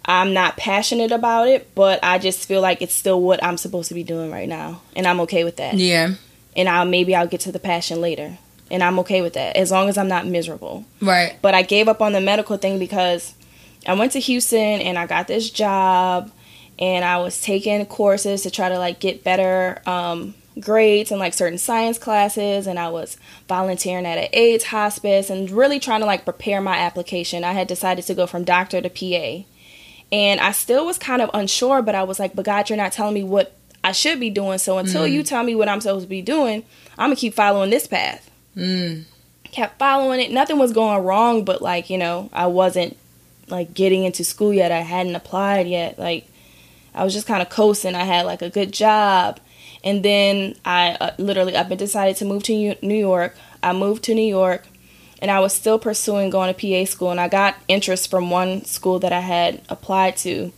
I'm 0.07 0.33
not 0.33 0.57
passionate 0.57 1.11
about 1.11 1.49
it, 1.49 1.75
but 1.75 1.99
I 2.03 2.19
just 2.19 2.47
feel 2.47 2.61
like 2.61 2.81
it's 2.81 2.95
still 2.95 3.21
what 3.21 3.43
I'm 3.43 3.57
supposed 3.57 3.89
to 3.89 3.95
be 3.95 4.05
doing 4.05 4.31
right 4.31 4.49
now, 4.49 4.81
and 4.95 5.07
I'm 5.07 5.21
okay 5.21 5.43
with 5.43 5.57
that. 5.57 5.75
Yeah. 5.75 6.15
And 6.55 6.69
I'll 6.69 6.85
maybe 6.85 7.15
I'll 7.15 7.27
get 7.27 7.41
to 7.41 7.53
the 7.53 7.59
passion 7.59 8.01
later, 8.01 8.39
and 8.71 8.85
I'm 8.85 9.01
okay 9.01 9.21
with 9.21 9.35
that 9.35 9.57
as 9.57 9.73
long 9.73 9.89
as 9.89 9.99
I'm 9.99 10.09
not 10.09 10.27
miserable. 10.27 10.85
Right. 11.01 11.37
But 11.43 11.55
I 11.55 11.63
gave 11.63 11.89
up 11.89 12.01
on 12.01 12.13
the 12.13 12.21
medical 12.21 12.57
thing 12.57 12.79
because 12.79 13.35
I 13.87 13.95
went 13.95 14.13
to 14.13 14.21
Houston 14.21 14.59
and 14.59 14.97
I 14.97 15.07
got 15.07 15.27
this 15.27 15.51
job, 15.51 16.31
and 16.79 17.05
I 17.05 17.19
was 17.19 17.43
taking 17.43 17.85
courses 17.87 18.43
to 18.43 18.51
try 18.51 18.69
to 18.69 18.79
like 18.79 19.01
get 19.01 19.25
better 19.25 19.83
um, 19.87 20.37
grades 20.61 21.11
and 21.11 21.19
like 21.19 21.35
certain 21.35 21.59
science 21.59 21.99
classes, 21.99 22.69
and 22.69 22.79
I 22.79 22.91
was 22.91 23.17
volunteering 23.49 24.07
at 24.07 24.19
an 24.19 24.29
AIDS 24.33 24.67
hospice 24.67 25.31
and 25.31 25.51
really 25.51 25.81
trying 25.81 26.01
to 26.01 26.07
like 26.07 26.25
prepare 26.25 26.61
my 26.61 26.77
application. 26.77 27.43
I 27.43 27.55
had 27.55 27.67
decided 27.67 28.05
to 28.07 28.15
go 28.15 28.29
from 28.29 28.45
doctor 28.45 28.81
to 28.81 28.89
PA 28.89 29.45
and 30.13 30.41
I 30.41 30.53
still 30.53 30.87
was 30.87 30.99
kind 30.99 31.21
of 31.21 31.31
unsure, 31.35 31.83
but 31.83 31.95
I 31.95 32.05
was 32.05 32.19
like, 32.19 32.35
but 32.35 32.45
God, 32.45 32.71
you're 32.71 32.77
not 32.77 32.93
telling 32.93 33.15
me 33.15 33.25
what 33.25 33.57
I 33.83 33.93
should 33.93 34.21
be 34.21 34.31
doing. 34.31 34.59
So 34.59 34.79
until 34.79 35.03
mm. 35.03 35.13
you 35.13 35.23
tell 35.23 35.43
me 35.43 35.55
what 35.55 35.69
I'm 35.69 35.81
supposed 35.81 36.05
to 36.05 36.09
be 36.09 36.23
doing, 36.23 36.65
I'm 36.99 37.09
going 37.09 37.17
to 37.17 37.21
keep 37.21 37.35
following 37.35 37.71
this 37.71 37.87
path. 37.87 38.31
Mm. 38.57 39.05
Kept 39.45 39.79
following 39.79 40.21
it. 40.21 40.31
Nothing 40.31 40.59
was 40.59 40.73
going 40.73 41.05
wrong, 41.05 41.45
but 41.45 41.61
like, 41.61 41.91
you 41.91 41.99
know, 41.99 42.31
I 42.33 42.47
wasn't 42.47 42.97
like 43.49 43.75
getting 43.75 44.05
into 44.05 44.25
school 44.25 44.53
yet. 44.53 44.73
I 44.73 44.81
hadn't 44.81 45.15
applied 45.15 45.67
yet. 45.67 45.99
Like, 45.99 46.27
I 46.95 47.05
was 47.05 47.13
just 47.13 47.27
kind 47.27 47.43
of 47.43 47.51
coasting. 47.51 47.95
I 47.95 48.05
had 48.05 48.27
like 48.27 48.43
a 48.43 48.51
good 48.51 48.73
job. 48.73 49.41
And 49.85 50.05
then 50.05 50.57
I 50.65 50.97
uh, 51.01 51.11
literally, 51.19 51.57
I've 51.57 51.69
been 51.69 51.79
decided 51.79 52.17
to 52.17 52.25
move 52.25 52.43
to 52.45 52.75
New 52.83 52.95
York. 52.95 53.37
I 53.63 53.73
moved 53.73 54.05
to 54.05 54.15
New 54.15 54.27
York 54.27 54.67
and 55.21 55.31
I 55.31 55.41
was 55.41 55.55
still 55.55 55.79
pursuing 55.79 56.31
going 56.31 56.53
to 56.53 56.85
PA 56.85 56.91
school, 56.91 57.11
and 57.11 57.21
I 57.21 57.29
got 57.29 57.57
interest 57.69 58.11
from 58.11 58.31
one 58.31 58.65
school 58.65 58.99
that 59.01 59.13
I 59.13 59.21
had 59.21 59.63
applied 59.69 60.17
to. 60.19 60.53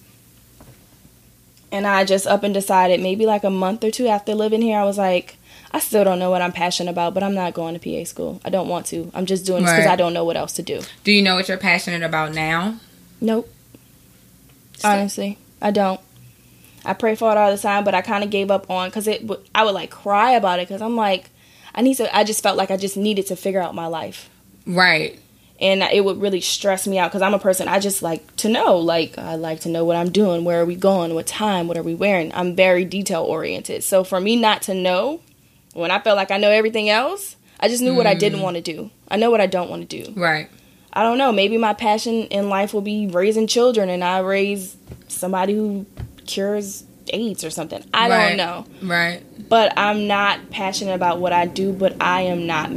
And 1.71 1.87
I 1.87 2.05
just 2.05 2.27
up 2.27 2.43
and 2.45 2.55
decided 2.55 3.01
maybe 3.01 3.27
like 3.27 3.45
a 3.45 3.51
month 3.51 3.85
or 3.85 3.91
two 3.91 4.09
after 4.09 4.35
living 4.35 4.63
here, 4.63 4.79
I 4.79 4.85
was 4.85 4.97
like, 4.97 5.37
I 5.71 5.81
still 5.81 6.03
don't 6.03 6.19
know 6.19 6.31
what 6.31 6.41
I'm 6.41 6.53
passionate 6.53 6.91
about, 6.91 7.15
but 7.15 7.23
I'm 7.23 7.35
not 7.35 7.53
going 7.53 7.79
to 7.79 7.81
PA 7.81 8.05
school. 8.05 8.41
I 8.45 8.49
don't 8.49 8.69
want 8.69 8.87
to. 8.87 9.11
I'm 9.15 9.27
just 9.27 9.45
doing 9.45 9.63
this 9.63 9.73
because 9.73 9.87
right. 9.87 9.93
I 9.93 9.97
don't 9.97 10.15
know 10.15 10.25
what 10.25 10.37
else 10.37 10.53
to 10.55 10.63
do. 10.63 10.81
Do 11.05 11.13
you 11.13 11.23
know 11.23 11.35
what 11.35 11.49
you're 11.49 11.59
passionate 11.59 12.03
about 12.03 12.33
now? 12.33 12.81
Nope. 13.21 13.53
Still. 14.75 14.91
Honestly, 14.91 15.39
I 15.61 15.71
don't. 15.71 16.01
I 16.85 16.95
pray 16.95 17.17
for 17.17 17.31
it 17.33 17.37
all 17.37 17.51
the 17.51 17.59
time, 17.59 17.85
but 17.85 17.95
I 17.95 18.01
kind 18.01 18.25
of 18.25 18.31
gave 18.31 18.51
up 18.51 18.71
on 18.71 18.89
because 18.89 19.07
it. 19.07 19.29
I 19.55 19.65
would 19.65 19.75
like 19.75 19.91
cry 19.91 20.31
about 20.33 20.59
it 20.59 20.69
because 20.69 20.81
I'm 20.81 20.97
like, 20.97 21.29
I 21.75 21.83
need 21.83 21.97
to. 21.97 22.17
I 22.17 22.25
just 22.25 22.43
felt 22.43 22.57
like 22.57 22.71
I 22.71 22.77
just 22.79 22.97
needed 22.97 23.27
to 23.27 23.37
figure 23.37 23.61
out 23.61 23.75
my 23.75 23.87
life. 23.87 24.31
Right. 24.69 25.19
And 25.61 25.83
it 25.83 26.05
would 26.05 26.21
really 26.21 26.41
stress 26.41 26.87
me 26.87 26.99
out 26.99 27.11
because 27.11 27.23
I'm 27.23 27.35
a 27.35 27.39
person 27.39 27.67
I 27.67 27.81
just 27.81 28.01
like 28.01 28.37
to 28.37 28.49
know. 28.49 28.77
Like 28.77 29.19
I 29.19 29.35
like 29.35 29.61
to 29.61 29.69
know 29.69 29.85
what 29.85 29.97
I'm 29.97 30.11
doing, 30.11 30.45
where 30.45 30.61
are 30.61 30.67
we 30.67 30.77
going, 30.77 31.15
what 31.15 31.27
time, 31.27 31.67
what 31.67 31.77
are 31.77 31.83
we 31.83 31.97
wearing. 31.97 32.33
I'm 32.33 32.55
very 32.55 32.85
detail 32.85 33.25
oriented. 33.25 33.83
So 33.83 34.05
for 34.05 34.21
me 34.21 34.37
not 34.37 34.63
to 34.63 34.75
know, 34.75 35.21
when 35.73 35.91
I 35.91 35.99
felt 35.99 36.17
like 36.17 36.31
I 36.31 36.37
know 36.37 36.51
everything 36.51 36.89
else, 36.89 37.37
I 37.59 37.69
just 37.69 37.83
knew 37.83 37.93
mm. 37.93 37.97
what 37.97 38.07
I 38.07 38.15
didn't 38.15 38.39
mm. 38.39 38.45
want 38.45 38.57
to 38.57 38.63
do. 38.63 38.91
I 39.09 39.17
know 39.17 39.31
what 39.31 39.41
I 39.41 39.47
don't 39.47 39.69
want 39.69 39.89
to 39.89 40.03
do. 40.03 40.13
Right. 40.19 40.49
I 40.93 41.03
don't 41.03 41.19
know. 41.19 41.33
Maybe 41.33 41.59
my 41.59 41.75
passion 41.75 42.25
in 42.25 42.49
life 42.49 42.73
will 42.73 42.81
be 42.81 43.07
raising 43.09 43.47
children, 43.47 43.89
and 43.89 44.03
I 44.03 44.19
raise 44.21 44.77
somebody 45.09 45.55
who 45.55 45.87
cures 46.27 46.85
AIDS 47.13 47.45
or 47.45 47.51
something. 47.51 47.85
I 47.93 48.09
right. 48.09 48.29
don't 48.29 48.37
know. 48.37 48.67
Right. 48.83 49.23
But 49.49 49.73
I'm 49.77 50.07
not 50.07 50.51
passionate 50.51 50.95
about 50.95 51.21
what 51.21 51.33
I 51.33 51.47
do, 51.47 51.73
but 51.73 52.01
I 52.01 52.23
am 52.23 52.47
not 52.47 52.71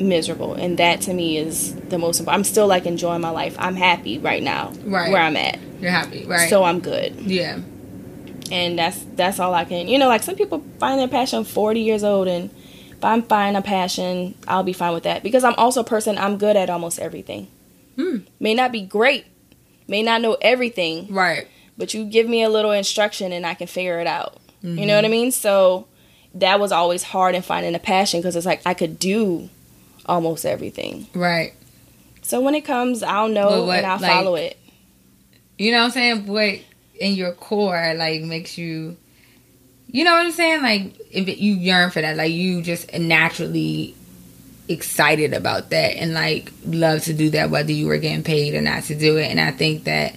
miserable 0.00 0.54
and 0.54 0.78
that 0.78 1.00
to 1.02 1.12
me 1.12 1.36
is 1.36 1.74
the 1.74 1.98
most 1.98 2.20
important 2.20 2.38
i'm 2.38 2.44
still 2.44 2.66
like 2.66 2.86
enjoying 2.86 3.20
my 3.20 3.30
life. 3.30 3.54
I'm 3.58 3.76
happy 3.76 4.18
right 4.18 4.42
now 4.42 4.72
right. 4.84 5.10
where 5.10 5.22
i'm 5.22 5.36
at. 5.36 5.58
You're 5.80 5.90
happy 5.90 6.24
right. 6.24 6.48
So 6.48 6.64
i'm 6.64 6.80
good. 6.80 7.14
Yeah. 7.20 7.60
And 8.50 8.78
that's 8.78 9.04
that's 9.14 9.38
all 9.38 9.54
i 9.54 9.64
can 9.64 9.88
you 9.88 9.98
know 9.98 10.08
like 10.08 10.22
some 10.22 10.36
people 10.36 10.64
find 10.78 10.98
their 10.98 11.08
passion 11.08 11.44
40 11.44 11.80
years 11.80 12.04
old 12.04 12.28
and 12.28 12.50
if 12.90 13.04
i'm 13.04 13.22
finding 13.22 13.58
a 13.58 13.62
passion 13.62 14.34
i'll 14.48 14.62
be 14.62 14.72
fine 14.72 14.92
with 14.92 15.04
that. 15.04 15.22
Because 15.22 15.44
i'm 15.44 15.54
also 15.56 15.80
a 15.80 15.84
person 15.84 16.18
i'm 16.18 16.38
good 16.38 16.56
at 16.56 16.70
almost 16.70 16.98
everything. 16.98 17.48
Hmm. 17.96 18.18
may 18.40 18.54
not 18.54 18.72
be 18.72 18.80
great 18.82 19.26
may 19.86 20.02
not 20.02 20.22
know 20.22 20.36
everything 20.40 21.12
right. 21.12 21.46
but 21.76 21.92
you 21.92 22.04
give 22.06 22.26
me 22.26 22.42
a 22.42 22.48
little 22.48 22.72
instruction 22.72 23.32
and 23.32 23.46
i 23.46 23.54
can 23.54 23.66
figure 23.66 24.00
it 24.00 24.06
out. 24.06 24.38
Mm-hmm. 24.62 24.78
you 24.78 24.86
know 24.86 24.96
what 24.96 25.04
i 25.04 25.08
mean? 25.08 25.30
So 25.30 25.88
that 26.34 26.58
was 26.58 26.72
always 26.72 27.02
hard 27.02 27.34
in 27.34 27.42
finding 27.42 27.74
a 27.74 27.78
passion 27.78 28.20
because 28.20 28.36
it's 28.36 28.46
like 28.46 28.62
i 28.64 28.74
could 28.74 28.98
do 28.98 29.50
almost 30.06 30.44
everything. 30.44 31.06
Right. 31.14 31.54
So 32.22 32.40
when 32.40 32.54
it 32.54 32.62
comes, 32.62 33.02
I'll 33.02 33.28
know 33.28 33.64
what, 33.64 33.78
and 33.78 33.86
I'll 33.86 34.00
like, 34.00 34.12
follow 34.12 34.34
it. 34.36 34.58
You 35.58 35.72
know 35.72 35.78
what 35.78 35.84
I'm 35.86 35.90
saying? 35.90 36.26
What 36.26 36.60
in 36.98 37.14
your 37.14 37.32
core 37.32 37.94
like 37.96 38.22
makes 38.22 38.56
you 38.56 38.96
you 39.88 40.04
know 40.04 40.12
what 40.12 40.24
I'm 40.24 40.32
saying? 40.32 40.62
Like 40.62 40.98
if 41.10 41.28
it, 41.28 41.38
you 41.38 41.54
yearn 41.54 41.90
for 41.90 42.00
that, 42.00 42.16
like 42.16 42.32
you 42.32 42.62
just 42.62 42.92
naturally 42.94 43.94
excited 44.68 45.34
about 45.34 45.70
that 45.70 45.96
and 45.96 46.14
like 46.14 46.50
love 46.64 47.02
to 47.02 47.12
do 47.12 47.28
that 47.30 47.50
whether 47.50 47.72
you 47.72 47.86
were 47.86 47.98
getting 47.98 48.22
paid 48.22 48.54
or 48.54 48.62
not 48.62 48.84
to 48.84 48.94
do 48.94 49.18
it. 49.18 49.30
And 49.30 49.38
I 49.38 49.50
think 49.50 49.84
that 49.84 50.16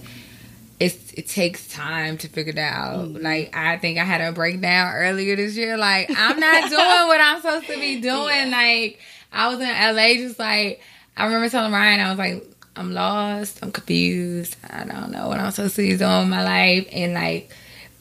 it's 0.80 1.12
it 1.12 1.28
takes 1.28 1.68
time 1.68 2.16
to 2.18 2.28
figure 2.28 2.54
that 2.54 2.72
out. 2.72 3.08
Mm-hmm. 3.08 3.22
Like 3.22 3.54
I 3.54 3.76
think 3.76 3.98
I 3.98 4.04
had 4.04 4.22
a 4.22 4.32
breakdown 4.32 4.94
earlier 4.94 5.36
this 5.36 5.56
year. 5.56 5.76
Like 5.76 6.10
I'm 6.16 6.40
not 6.40 6.70
doing 6.70 7.08
what 7.08 7.20
I'm 7.20 7.40
supposed 7.40 7.66
to 7.66 7.78
be 7.78 8.00
doing. 8.00 8.50
Yeah. 8.50 8.50
Like 8.50 8.98
I 9.32 9.48
was 9.48 9.60
in 9.60 9.68
LA 9.68 10.14
just 10.14 10.38
like 10.38 10.80
I 11.16 11.24
remember 11.26 11.48
telling 11.48 11.72
Ryan, 11.72 12.00
I 12.00 12.10
was 12.10 12.18
like, 12.18 12.44
I'm 12.76 12.92
lost, 12.92 13.60
I'm 13.62 13.72
confused, 13.72 14.56
I 14.68 14.84
don't 14.84 15.10
know 15.10 15.28
what 15.28 15.40
I'm 15.40 15.50
supposed 15.50 15.76
to 15.76 15.96
do 15.96 16.04
in 16.04 16.30
my 16.30 16.44
life, 16.44 16.88
and 16.92 17.14
like. 17.14 17.50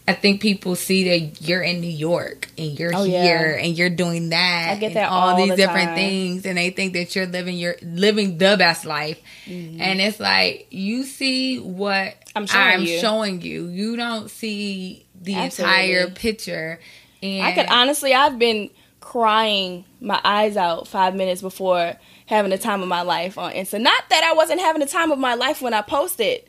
I 0.08 0.14
think 0.14 0.40
people 0.40 0.76
see 0.76 1.04
that 1.06 1.42
you're 1.42 1.64
in 1.64 1.82
New 1.82 1.90
York 1.90 2.48
and 2.60 2.78
you're 2.78 2.92
Oh, 2.96 3.04
here 3.06 3.56
yeah. 3.58 3.66
and 3.66 3.76
you're 3.76 3.90
doing 3.90 4.30
that. 4.30 4.74
I 4.74 4.76
get 4.80 4.88
and 4.90 4.96
that 4.98 5.10
all, 5.10 5.30
all 5.30 5.36
these 5.36 5.50
the 5.50 5.56
different 5.56 5.88
time. 5.88 5.96
things, 5.96 6.46
and 6.46 6.60
they 6.60 6.70
think 6.70 6.94
that 6.94 7.16
you're 7.16 7.26
living 7.26 7.58
your 7.58 7.76
living 7.82 8.38
the 8.38 8.56
best 8.56 8.86
life. 8.86 9.20
Mm-hmm. 9.48 9.82
And 9.82 10.00
it's 10.00 10.20
like 10.20 10.68
you 10.70 11.06
see 11.06 11.58
what 11.60 12.14
I'm 12.36 12.46
showing 12.46 12.68
I'm 12.68 12.82
you. 12.84 13.00
showing 13.00 13.42
you. 13.42 13.66
You 13.70 13.96
don't 13.96 14.30
see 14.30 15.08
the 15.20 15.34
Absolutely. 15.34 15.74
entire 15.74 16.10
picture. 16.12 16.80
And 17.24 17.44
I 17.44 17.54
could 17.54 17.66
honestly, 17.66 18.14
I've 18.14 18.38
been 18.38 18.70
crying 19.06 19.86
my 20.02 20.20
eyes 20.24 20.58
out 20.58 20.88
five 20.88 21.13
minutes 21.13 21.39
before 21.39 21.94
having 22.26 22.50
the 22.50 22.58
time 22.58 22.82
of 22.82 22.88
my 22.88 23.04
life 23.04 23.38
on 23.38 23.54
Insta. 23.54 23.80
Not 23.80 24.04
that 24.10 24.24
I 24.24 24.34
wasn't 24.34 24.60
having 24.60 24.80
the 24.80 24.88
time 24.88 25.12
of 25.12 25.20
my 25.20 25.36
life 25.36 25.62
when 25.62 25.76
I 25.76 25.82
posted, 25.84 26.41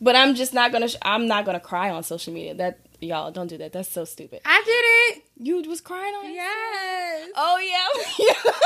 but 0.00 0.16
I'm 0.16 0.34
just 0.34 0.52
not 0.52 0.72
gonna. 0.72 0.88
Sh- 0.88 0.96
I'm 1.02 1.28
not 1.28 1.46
gonna 1.46 1.60
cry 1.60 1.88
on 1.90 2.02
social 2.02 2.32
media. 2.32 2.54
That 2.54 2.80
y'all 3.00 3.30
don't 3.30 3.46
do 3.46 3.56
that. 3.58 3.72
That's 3.72 3.88
so 3.88 4.04
stupid. 4.04 4.40
I 4.44 4.60
did 4.66 5.18
it. 5.18 5.24
You 5.38 5.70
was 5.70 5.80
crying 5.80 6.12
on. 6.14 6.34
Yes. 6.34 7.30
Oh 7.36 7.58
yeah. 7.58 8.34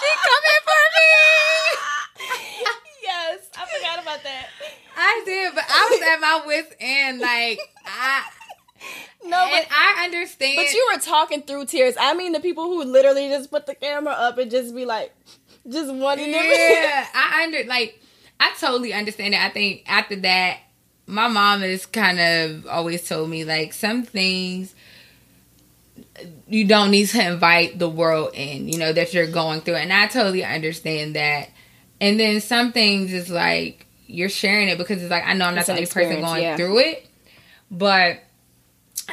She 0.00 0.06
coming 0.22 0.62
for 0.64 0.82
me. 0.96 2.66
yes, 3.02 3.38
I 3.58 3.66
forgot 3.66 4.02
about 4.02 4.22
that. 4.22 4.46
I 4.96 5.22
did, 5.26 5.54
but 5.54 5.64
I 5.68 5.88
was 5.90 6.00
at 6.00 6.20
my 6.20 6.46
wits 6.46 6.74
end. 6.80 7.20
Like 7.20 7.60
I, 7.84 8.22
No, 9.24 9.36
and 9.36 9.66
but 9.68 9.76
I 9.76 10.04
understand. 10.04 10.56
but 10.56 10.72
you 10.72 10.90
were 10.92 11.00
talking 11.00 11.42
through 11.42 11.66
tears. 11.66 11.94
I 12.00 12.14
mean, 12.14 12.32
the 12.32 12.40
people 12.40 12.64
who 12.64 12.84
literally 12.84 13.28
just 13.28 13.50
put 13.50 13.66
the 13.66 13.74
camera 13.74 14.12
up 14.12 14.38
and 14.38 14.50
just 14.50 14.74
be 14.74 14.86
like, 14.86 15.14
just 15.68 15.92
wanting 15.92 16.30
yeah, 16.32 17.06
I 17.14 17.44
under 17.44 17.64
like 17.64 18.00
I 18.38 18.52
totally 18.58 18.92
understand 18.92 19.34
it. 19.34 19.40
I 19.40 19.50
think 19.50 19.82
after 19.86 20.16
that, 20.16 20.58
my 21.06 21.28
mom 21.28 21.60
has 21.60 21.84
kind 21.86 22.18
of 22.18 22.66
always 22.66 23.06
told 23.06 23.28
me 23.28 23.44
like 23.44 23.72
some 23.72 24.04
things 24.04 24.74
you 26.48 26.66
don't 26.66 26.90
need 26.90 27.06
to 27.08 27.32
invite 27.32 27.78
the 27.78 27.88
world 27.88 28.30
in, 28.34 28.68
you 28.68 28.78
know, 28.78 28.92
that 28.92 29.14
you're 29.14 29.26
going 29.26 29.60
through. 29.60 29.76
And 29.76 29.92
I 29.92 30.06
totally 30.06 30.44
understand 30.44 31.16
that. 31.16 31.50
And 32.00 32.18
then 32.18 32.40
some 32.40 32.72
things 32.72 33.12
is 33.12 33.30
like 33.30 33.86
you're 34.06 34.28
sharing 34.28 34.68
it 34.68 34.78
because 34.78 35.02
it's 35.02 35.10
like 35.10 35.24
I 35.24 35.34
know 35.34 35.46
I'm 35.46 35.54
not 35.54 35.60
It's 35.60 35.66
the 35.66 35.74
only 35.74 35.86
person 35.86 36.20
going 36.20 36.42
yeah. 36.42 36.56
through 36.56 36.78
it. 36.78 37.06
But 37.70 38.20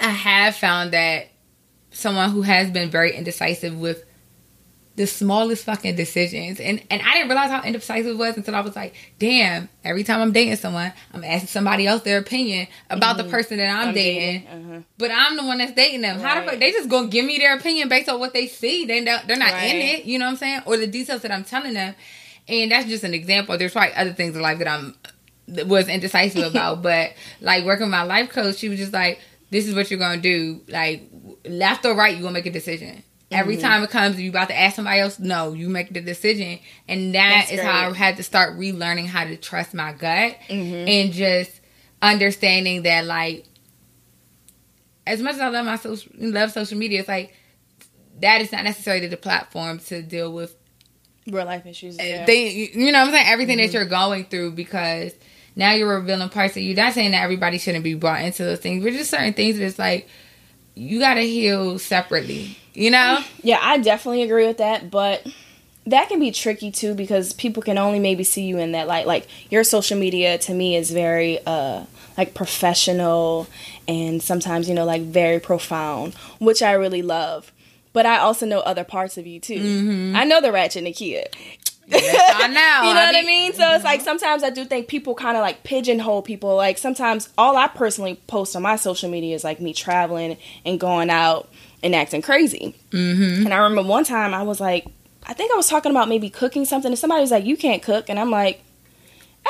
I 0.02 0.10
have 0.10 0.56
found 0.56 0.92
that 0.94 1.28
someone 1.92 2.32
who 2.32 2.44
has 2.44 2.70
been 2.72 2.90
very 2.90 3.16
indecisive 3.16 3.78
with 3.78 4.04
the 4.98 5.06
smallest 5.06 5.64
fucking 5.64 5.96
decisions. 5.96 6.60
And 6.60 6.82
and 6.90 7.02
I 7.04 7.14
didn't 7.14 7.30
realize 7.30 7.52
how 7.52 7.62
indecisive 7.62 8.08
it 8.08 8.18
was 8.18 8.36
until 8.36 8.56
I 8.56 8.62
was 8.62 8.76
like, 8.76 8.96
damn, 9.20 9.70
every 9.84 10.04
time 10.04 10.22
I'm 10.22 10.32
dating 10.32 10.56
someone, 10.56 10.92
I'm 11.14 11.24
asking 11.24 11.50
somebody 11.50 11.86
else 11.86 12.02
their 12.02 12.18
opinion 12.18 12.68
about 12.90 13.18
the 13.18 13.24
person 13.24 13.58
that 13.58 13.70
I'm, 13.70 13.90
I'm 13.90 13.94
dating. 13.94 14.42
dating, 14.42 14.72
uh-huh. 14.72 14.82
But 14.98 15.12
I'm 15.12 15.38
the 15.38 15.46
one 15.46 15.60
that's 15.60 15.74
dating 15.74 16.02
them. 16.02 16.20
How 16.20 16.42
the 16.42 16.50
fuck 16.50 16.60
they 16.60 16.72
just 16.72 16.90
gonna 16.90 17.10
give 17.10 17.26
me 17.26 17.38
their 17.38 17.56
opinion 17.56 17.90
based 17.90 18.10
on 18.10 18.20
what 18.20 18.34
they 18.34 18.48
see? 18.48 18.86
They 18.86 19.02
they're 19.02 19.38
not 19.38 19.64
in 19.64 19.76
it. 19.76 20.06
You 20.06 20.18
know 20.18 20.26
what 20.26 20.32
I'm 20.32 20.38
saying? 20.38 20.62
Or 20.66 20.78
the 20.78 20.88
details 20.88 21.22
that 21.22 21.32
I'm 21.32 21.44
telling 21.44 21.76
them. 21.76 21.94
And 22.48 22.72
that's 22.72 22.88
just 22.88 23.04
an 23.04 23.14
example. 23.14 23.56
There's 23.58 23.74
probably 23.74 23.94
other 23.94 24.14
things 24.14 24.36
in 24.36 24.42
life 24.42 24.58
that 24.58 24.68
I'm 24.68 24.96
that 25.50 25.68
was 25.68 25.88
indecisive 25.88 26.44
about. 26.52 26.82
but 26.82 27.14
like 27.40 27.66
working 27.66 27.86
with 27.86 27.92
my 27.92 28.04
life 28.04 28.30
coach, 28.30 28.58
she 28.58 28.68
was 28.68 28.80
just 28.80 28.94
like, 28.94 29.20
"This 29.50 29.68
is 29.68 29.74
what 29.76 29.90
you're 29.92 30.00
gonna 30.00 30.22
do. 30.22 30.62
Like 30.68 31.10
left 31.46 31.86
or 31.86 31.94
right, 31.96 32.14
you're 32.14 32.22
gonna 32.24 32.34
make 32.34 32.46
a 32.46 32.52
decision." 32.52 33.04
Every 33.30 33.56
Mm-hmm. 33.56 33.62
time 33.62 33.84
it 33.84 33.90
comes, 33.90 34.20
you 34.22 34.30
about 34.30 34.48
to 34.48 34.58
ask 34.58 34.78
somebody 34.78 35.02
else. 35.02 35.20
No, 35.20 35.52
you 35.52 35.68
make 35.68 35.92
the 35.94 36.00
decision, 36.00 36.60
and 36.88 37.14
that 37.14 37.48
That's 37.50 37.52
is 37.52 37.60
how 37.60 37.90
I 37.90 37.94
had 37.94 38.16
to 38.18 38.24
start 38.24 38.58
relearning 38.58 39.08
how 39.08 39.26
to 39.26 39.36
trust 39.36 39.74
my 39.74 39.92
gut 39.92 40.38
Mhm. 40.50 40.88
and 40.88 41.12
just 41.12 41.52
understanding 42.02 42.84
that 42.84 43.04
like 43.06 43.46
as 45.06 45.22
much 45.22 45.36
as 45.36 45.42
I 45.42 45.48
love 45.50 45.66
my 45.66 45.76
social 45.78 46.12
love 46.18 46.52
social 46.52 46.78
media, 46.78 47.00
it's 47.00 47.08
like 47.10 47.34
that 48.22 48.42
is 48.42 48.52
not 48.52 48.64
necessarily 48.64 49.08
the 49.08 49.18
platform 49.18 49.80
to 49.80 50.02
deal 50.02 50.32
with 50.34 50.56
Real 51.28 51.46
life 51.46 51.66
issues. 51.66 51.98
Yeah. 51.98 52.26
they 52.26 52.50
you 52.74 52.92
know 52.92 53.00
what 53.00 53.08
I'm 53.10 53.14
saying 53.14 53.28
everything 53.28 53.58
Mm-hmm. 53.58 53.68
that 53.68 53.74
you're 53.74 53.86
going 53.86 54.26
through 54.26 54.52
because 54.52 55.12
now 55.58 55.74
you're 55.74 55.98
revealing 55.98 56.30
parts 56.30 56.56
of 56.56 56.62
you. 56.62 56.76
Not 56.76 56.94
saying 56.94 57.12
that 57.12 57.24
everybody 57.24 57.58
shouldn't 57.58 57.84
be 57.84 57.96
brought 57.96 58.22
into 58.22 58.44
those 58.44 58.60
things, 58.60 58.84
but 58.84 58.94
just 58.94 59.10
certain 59.10 59.34
things 59.34 59.58
that 59.58 59.66
it's 59.66 59.80
like 59.80 60.08
you 60.76 61.00
gotta 61.00 61.22
heal 61.22 61.80
separately. 61.80 62.58
You 62.74 62.92
know? 62.92 63.20
Yeah, 63.42 63.60
I 63.62 63.80
definitely 63.80 64.22
agree 64.22 64.46
with 64.46 64.60
that, 64.60 64.92
but 64.92 65.26
that 65.88 66.10
can 66.10 66.20
be 66.20 66.32
tricky 66.32 66.70
too 66.70 66.94
because 66.94 67.34
people 67.34 67.64
can 67.64 67.78
only 67.80 67.98
maybe 67.98 68.24
see 68.24 68.44
you 68.44 68.60
in 68.60 68.74
that 68.74 68.88
light. 68.88 69.08
Like 69.08 69.28
your 69.50 69.64
social 69.64 69.98
media 69.98 70.38
to 70.38 70.54
me 70.54 70.76
is 70.76 70.92
very 70.92 71.40
uh 71.46 71.86
like 72.18 72.34
professional 72.36 73.48
and 73.88 74.22
sometimes, 74.22 74.70
you 74.70 74.76
know, 74.76 74.86
like 74.86 75.02
very 75.02 75.40
profound, 75.40 76.14
which 76.40 76.62
I 76.62 76.74
really 76.74 77.02
love. 77.02 77.52
But 77.94 78.06
I 78.06 78.20
also 78.20 78.46
know 78.46 78.60
other 78.60 78.84
parts 78.84 79.18
of 79.18 79.26
you 79.26 79.40
too. 79.40 80.14
I 80.16 80.24
know 80.24 80.40
the 80.40 80.52
ratchet 80.52 80.84
Nakia. 80.84 81.26
Yes, 81.88 82.32
I 82.36 82.48
know. 82.48 82.90
you 82.90 82.94
know 82.94 83.02
I 83.02 83.06
what 83.06 83.16
I 83.16 83.22
mean? 83.24 83.54
So 83.54 83.64
it's 83.74 83.84
like 83.84 84.02
sometimes 84.02 84.44
I 84.44 84.50
do 84.50 84.66
think 84.66 84.88
people 84.88 85.16
kind 85.16 85.38
of 85.38 85.42
like 85.42 85.64
pigeonhole 85.64 86.22
people. 86.22 86.56
Like 86.56 86.78
sometimes 86.78 87.30
all 87.38 87.56
I 87.58 87.68
personally 87.68 88.20
post 88.28 88.56
on 88.56 88.62
my 88.62 88.76
social 88.76 89.10
media 89.10 89.36
is 89.36 89.44
like 89.44 89.60
me 89.62 89.74
traveling 89.74 90.38
and 90.66 90.80
going 90.80 91.10
out 91.10 91.50
and 91.82 91.96
acting 91.96 92.22
crazy. 92.22 92.76
Mm-hmm. 92.92 93.46
And 93.46 93.54
I 93.54 93.58
remember 93.58 93.90
one 93.90 94.04
time 94.04 94.34
I 94.34 94.44
was 94.44 94.60
like, 94.60 94.88
I 95.26 95.34
think 95.34 95.52
I 95.52 95.56
was 95.56 95.68
talking 95.68 95.92
about 95.92 96.08
maybe 96.08 96.30
cooking 96.30 96.66
something, 96.66 96.92
and 96.92 96.98
somebody 97.00 97.22
was 97.22 97.32
like, 97.32 97.46
"You 97.46 97.58
can't 97.58 97.84
cook," 97.84 98.10
and 98.10 98.18
I'm 98.18 98.32
like, 98.32 98.62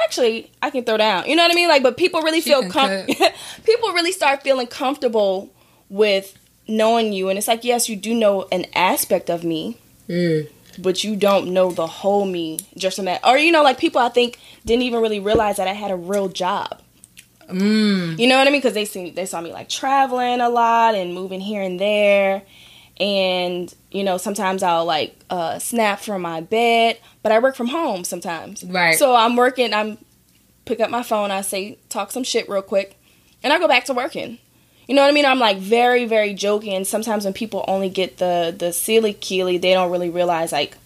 "Actually, 0.04 0.52
I 0.60 0.71
can 0.71 0.84
throw 0.84 0.97
down." 0.97 1.28
You 1.28 1.36
know 1.36 1.43
what 1.43 1.52
I 1.52 1.56
mean? 1.56 1.69
Like, 1.69 1.84
but 1.84 1.97
people 1.97 2.21
really 2.23 2.41
She 2.41 2.50
feel 2.50 2.67
com- 2.69 3.06
people 3.63 3.93
really 3.93 4.12
start 4.12 4.41
feeling 4.41 4.65
comfortable 4.65 5.54
with 5.89 6.36
knowing 6.67 7.13
you, 7.13 7.30
and 7.30 7.38
it's 7.38 7.47
like, 7.47 7.63
yes, 7.63 7.89
you 7.89 7.95
do 7.95 8.15
know 8.15 8.47
an 8.52 8.65
aspect 8.73 9.30
of 9.30 9.43
me, 9.43 9.78
but 10.78 11.04
you 11.04 11.16
don't 11.16 11.54
know 11.54 11.72
the 11.72 11.88
whole 11.88 12.26
me 12.26 12.60
just 12.76 12.96
from 12.98 13.06
that. 13.06 13.26
Or 13.26 13.38
you 13.38 13.52
know, 13.52 13.63
like 13.63 13.78
people 13.78 14.02
I 14.02 14.10
think 14.10 14.40
didn't 14.66 14.84
even 14.84 15.02
really 15.02 15.20
realize 15.20 15.58
that 15.58 15.68
I 15.68 15.74
had 15.74 15.92
a 15.92 15.96
real 15.96 16.30
job. 16.30 16.82
Mm. 17.48 18.20
You 18.20 18.28
know 18.28 18.38
what 18.38 18.48
I 18.48 18.52
mean? 18.52 18.60
Because 18.60 18.74
they 18.74 18.86
see 18.86 19.12
they 19.12 19.26
saw 19.26 19.42
me 19.42 19.52
like 19.52 19.70
traveling 19.70 20.42
a 20.42 20.50
lot 20.50 20.96
and 20.96 21.13
moving 21.13 21.40
here 21.40 21.62
and 21.62 21.80
there, 21.80 22.44
and 23.00 23.74
you 23.92 24.04
know 24.04 24.18
sometimes 24.18 24.63
I'll 24.63 24.86
like 24.86 25.18
uh, 25.30 25.60
snap 25.60 26.00
from 26.00 26.22
my 26.22 26.42
bed, 26.42 27.00
but 27.24 27.32
I 27.32 27.40
work 27.40 27.56
from 27.56 27.68
home 27.68 28.04
sometimes. 28.04 28.63
Right. 28.63 28.98
So 28.98 29.16
I'm 29.16 29.36
working. 29.36 29.74
I'm 29.74 29.98
pick 30.66 30.80
up 30.82 30.90
my 30.90 31.04
phone. 31.04 31.32
I 31.32 31.42
say 31.42 31.78
talk 31.90 32.12
some 32.12 32.24
shit 32.24 32.50
real 32.50 32.62
quick, 32.62 33.00
and 33.44 33.54
I 33.54 33.60
go 33.60 33.68
back 33.68 33.86
to 33.86 33.94
working. 33.94 34.40
You 34.88 34.95
know 34.95 35.02
what 35.02 35.10
I 35.10 35.12
mean? 35.12 35.26
I'm 35.26 35.39
like 35.39 35.58
very 35.58 36.06
very 36.06 36.34
joking. 36.34 36.73
And 36.73 36.88
sometimes 36.88 37.26
when 37.26 37.34
people 37.34 37.65
only 37.67 37.89
get 37.89 38.17
the 38.17 38.56
the 38.58 38.71
silly 38.73 39.13
keyley, 39.13 39.60
they 39.60 39.73
don't 39.73 39.91
really 39.91 40.10
realize 40.10 40.52
like 40.52 40.78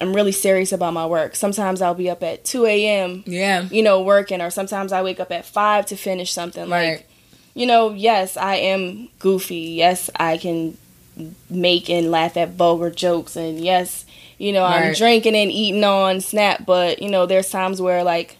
I'm 0.00 0.14
really 0.14 0.32
serious 0.32 0.72
about 0.72 0.94
my 0.94 1.04
work. 1.06 1.36
Sometimes 1.36 1.82
I'll 1.82 1.94
be 1.94 2.08
up 2.08 2.22
at 2.22 2.44
2 2.44 2.64
a.m 2.66 3.22
Yeah. 3.26 3.62
you 3.70 3.82
know, 3.82 4.00
working, 4.00 4.40
or 4.40 4.50
sometimes 4.50 4.92
I 4.92 5.02
wake 5.02 5.20
up 5.20 5.30
at 5.30 5.44
five 5.44 5.84
to 5.86 5.96
finish 5.96 6.32
something. 6.32 6.68
Like, 6.70 6.88
Right. 6.88 7.06
you 7.54 7.66
know, 7.66 7.90
yes, 7.92 8.36
I 8.38 8.54
am 8.56 9.08
goofy. 9.18 9.56
Yes, 9.76 10.08
I 10.16 10.38
can 10.38 10.78
make 11.50 11.90
and 11.90 12.10
laugh 12.10 12.36
at 12.38 12.50
vulgar 12.50 12.88
jokes, 12.90 13.36
and 13.36 13.60
yes, 13.60 14.06
you 14.38 14.52
know, 14.52 14.64
I'm 14.64 14.94
drinking 14.94 15.34
and 15.36 15.50
eating 15.50 15.84
on 15.84 16.20
Snap. 16.22 16.64
But 16.64 17.02
you 17.02 17.10
know, 17.10 17.26
there's 17.26 17.50
times 17.50 17.82
where 17.82 18.02
like 18.02 18.38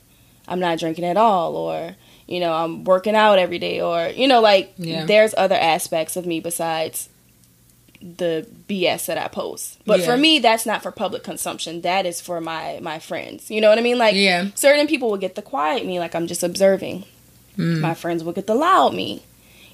I'm 0.49 0.61
not 0.61 0.79
drinking 0.79 1.05
at 1.05 1.18
all, 1.18 1.57
or 1.57 1.94
you 2.31 2.40
know, 2.40 2.53
I'm 2.55 2.85
working 2.85 3.14
out 3.14 3.38
every 3.38 3.59
day, 3.59 3.81
or 3.81 4.09
you 4.09 4.27
know, 4.29 4.40
like 4.40 4.73
Yeah. 4.79 5.05
there's 5.05 5.35
other 5.37 5.57
aspects 5.57 6.16
of 6.16 6.25
me 6.27 6.40
besides 6.40 7.09
the 8.01 8.47
BS 8.66 9.07
that 9.07 9.19
I 9.19 9.29
post. 9.29 9.77
But 9.85 10.01
Yeah. 10.01 10.07
for 10.07 10.16
me, 10.16 10.38
that's 10.38 10.64
not 10.64 10.83
for 10.83 10.90
public 10.90 11.23
consumption. 11.23 11.83
That 11.83 12.07
is 12.07 12.21
for 12.21 12.40
my 12.40 12.79
my 12.81 12.99
friends. 12.99 13.51
You 13.51 13.61
know 13.61 13.69
what 13.69 13.79
I 13.79 13.83
mean? 13.83 13.99
Like 13.99 14.14
Yeah. 14.14 14.47
certain 14.55 14.87
people 14.87 15.11
will 15.11 15.19
get 15.19 15.35
the 15.35 15.43
quiet 15.43 15.85
me, 15.85 15.99
like 15.99 16.14
I'm 16.14 16.27
just 16.27 16.43
observing. 16.43 17.05
Mm. 17.59 17.81
My 17.81 17.93
friends 17.95 18.25
will 18.25 18.33
get 18.33 18.47
the 18.47 18.55
loud 18.55 18.95
me. 18.95 19.23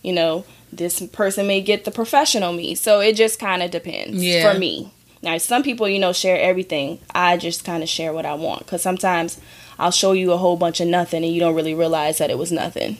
You 0.03 0.13
know, 0.13 0.45
this 0.73 1.01
person 1.13 1.47
may 1.47 1.61
get 1.61 1.85
the 1.85 1.91
professional 1.93 2.53
me. 2.53 2.75
So 2.75 3.01
it 3.01 3.13
just 3.15 3.39
kind 3.39 3.63
of 3.63 3.71
depends 3.71 4.23
Yeah. 4.25 4.51
for 4.53 4.59
me. 4.59 4.89
Now, 5.23 5.39
some 5.39 5.63
people, 5.63 5.89
you 5.89 5.99
know, 5.99 6.13
share 6.13 6.41
everything. 6.41 6.99
I 7.15 7.37
just 7.37 7.65
kind 7.65 7.83
of 7.83 7.89
share 7.89 8.13
what 8.13 8.27
I 8.27 8.35
want 8.35 8.61
because 8.61 8.83
sometimes 8.83 9.39
I'll 9.79 9.91
show 9.91 10.13
you 10.13 10.33
a 10.33 10.37
whole 10.37 10.57
bunch 10.57 10.81
of 10.81 10.89
nothing 10.89 11.23
and 11.25 11.33
you 11.33 11.41
don't 11.41 11.55
really 11.55 11.75
realize 11.75 12.19
that 12.19 12.31
it 12.31 12.39
was 12.39 12.51
nothing. 12.53 12.97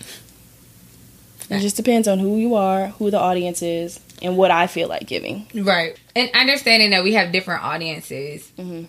It 1.49 1.61
just 1.61 1.77
depends 1.77 2.09
on 2.09 2.19
who 2.19 2.37
you 2.37 2.55
are, 2.57 2.89
who 2.89 3.11
the 3.11 3.19
audience 3.21 3.63
is, 3.63 4.01
and 4.21 4.37
what 4.37 4.51
I 4.51 4.67
feel 4.67 4.89
like 4.89 5.07
giving. 5.07 5.47
Right. 5.55 5.97
And 6.17 6.29
understanding 6.35 6.91
that 6.91 7.05
we 7.05 7.15
have 7.15 7.31
different 7.33 7.63
audiences, 7.63 8.51
Mhm. 8.59 8.89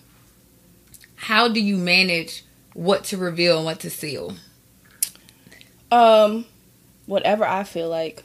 how 1.14 1.48
do 1.48 1.60
you 1.60 1.76
manage 1.76 2.44
what 2.74 3.04
to 3.04 3.16
reveal 3.16 3.56
and 3.58 3.64
what 3.64 3.80
to 3.80 3.90
seal? 3.90 4.34
Um, 5.90 6.44
whatever 7.06 7.46
I 7.46 7.64
feel 7.64 7.88
like. 7.88 8.24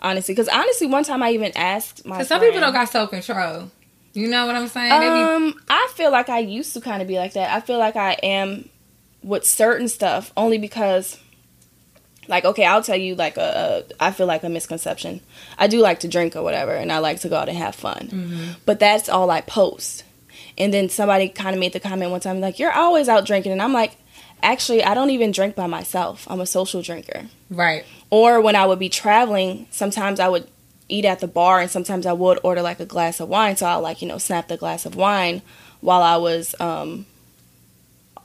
Honestly, 0.00 0.34
because 0.34 0.48
honestly, 0.48 0.86
one 0.86 1.04
time 1.04 1.22
I 1.22 1.30
even 1.32 1.52
asked 1.56 2.04
my. 2.04 2.16
Because 2.16 2.28
some 2.28 2.40
people 2.40 2.60
don't 2.60 2.72
got 2.72 2.88
self 2.90 3.10
control. 3.10 3.70
You 4.16 4.28
know 4.28 4.46
what 4.46 4.56
I'm 4.56 4.66
saying? 4.68 4.90
They 5.00 5.06
be- 5.06 5.06
Um, 5.46 5.60
I 5.68 5.88
feel 5.94 6.10
like 6.10 6.28
I 6.28 6.38
used 6.40 6.72
to 6.74 6.80
kind 6.80 7.02
of 7.02 7.08
be 7.08 7.18
like 7.18 7.34
that. 7.34 7.54
I 7.54 7.60
feel 7.60 7.78
like 7.78 7.96
I 7.96 8.12
am 8.22 8.68
with 9.22 9.44
certain 9.46 9.88
stuff 9.88 10.32
only 10.36 10.56
because, 10.58 11.18
like, 12.28 12.44
okay, 12.44 12.64
I'll 12.64 12.82
tell 12.82 12.96
you 12.96 13.14
like 13.14 13.36
a, 13.36 13.84
a 14.00 14.04
I 14.04 14.10
feel 14.12 14.26
like 14.26 14.42
a 14.42 14.48
misconception. 14.48 15.20
I 15.58 15.66
do 15.68 15.78
like 15.80 16.00
to 16.00 16.08
drink 16.08 16.34
or 16.34 16.42
whatever, 16.42 16.74
and 16.74 16.90
I 16.90 16.98
like 16.98 17.20
to 17.20 17.28
go 17.28 17.36
out 17.36 17.48
and 17.48 17.58
have 17.58 17.74
fun, 17.74 18.56
but 18.64 18.78
that's 18.80 19.08
all 19.08 19.30
I 19.30 19.40
post. 19.42 20.02
And 20.58 20.72
then 20.72 20.88
somebody 20.88 21.28
kind 21.28 21.54
of 21.54 21.60
made 21.60 21.72
the 21.74 21.80
comment 21.80 22.10
one 22.10 22.20
time 22.20 22.40
like, 22.40 22.58
"You're 22.58 22.72
always 22.72 23.08
out 23.08 23.26
drinking," 23.26 23.52
and 23.52 23.60
I'm 23.62 23.72
like, 23.74 23.92
actually, 24.42 24.82
I 24.82 24.94
don't 24.94 25.10
even 25.10 25.30
drink 25.30 25.54
by 25.54 25.66
myself. 25.66 26.26
I'm 26.30 26.40
a 26.40 26.46
social 26.46 26.80
drinker. 26.82 27.26
right. 27.50 27.84
Or 28.08 28.40
when 28.40 28.54
I 28.56 28.64
would 28.66 28.78
be 28.78 28.88
traveling, 28.88 29.66
sometimes 29.70 30.20
I 30.20 30.28
would 30.28 30.46
eat 30.88 31.04
at 31.04 31.18
the 31.20 31.26
bar 31.26 31.60
and 31.60 31.70
sometimes 31.70 32.06
I 32.06 32.12
would 32.12 32.38
order 32.42 32.62
like 32.62 32.80
a 32.80 32.86
glass 32.86 33.18
of 33.20 33.28
wine. 33.28 33.56
So 33.56 33.66
I'll 33.66 33.80
like, 33.80 34.00
you 34.02 34.08
know, 34.08 34.18
snap 34.18 34.48
the 34.48 34.56
glass 34.56 34.86
of 34.86 34.94
wine 34.96 35.42
while 35.80 36.02
I 36.02 36.16
was 36.16 36.54
um 36.60 37.06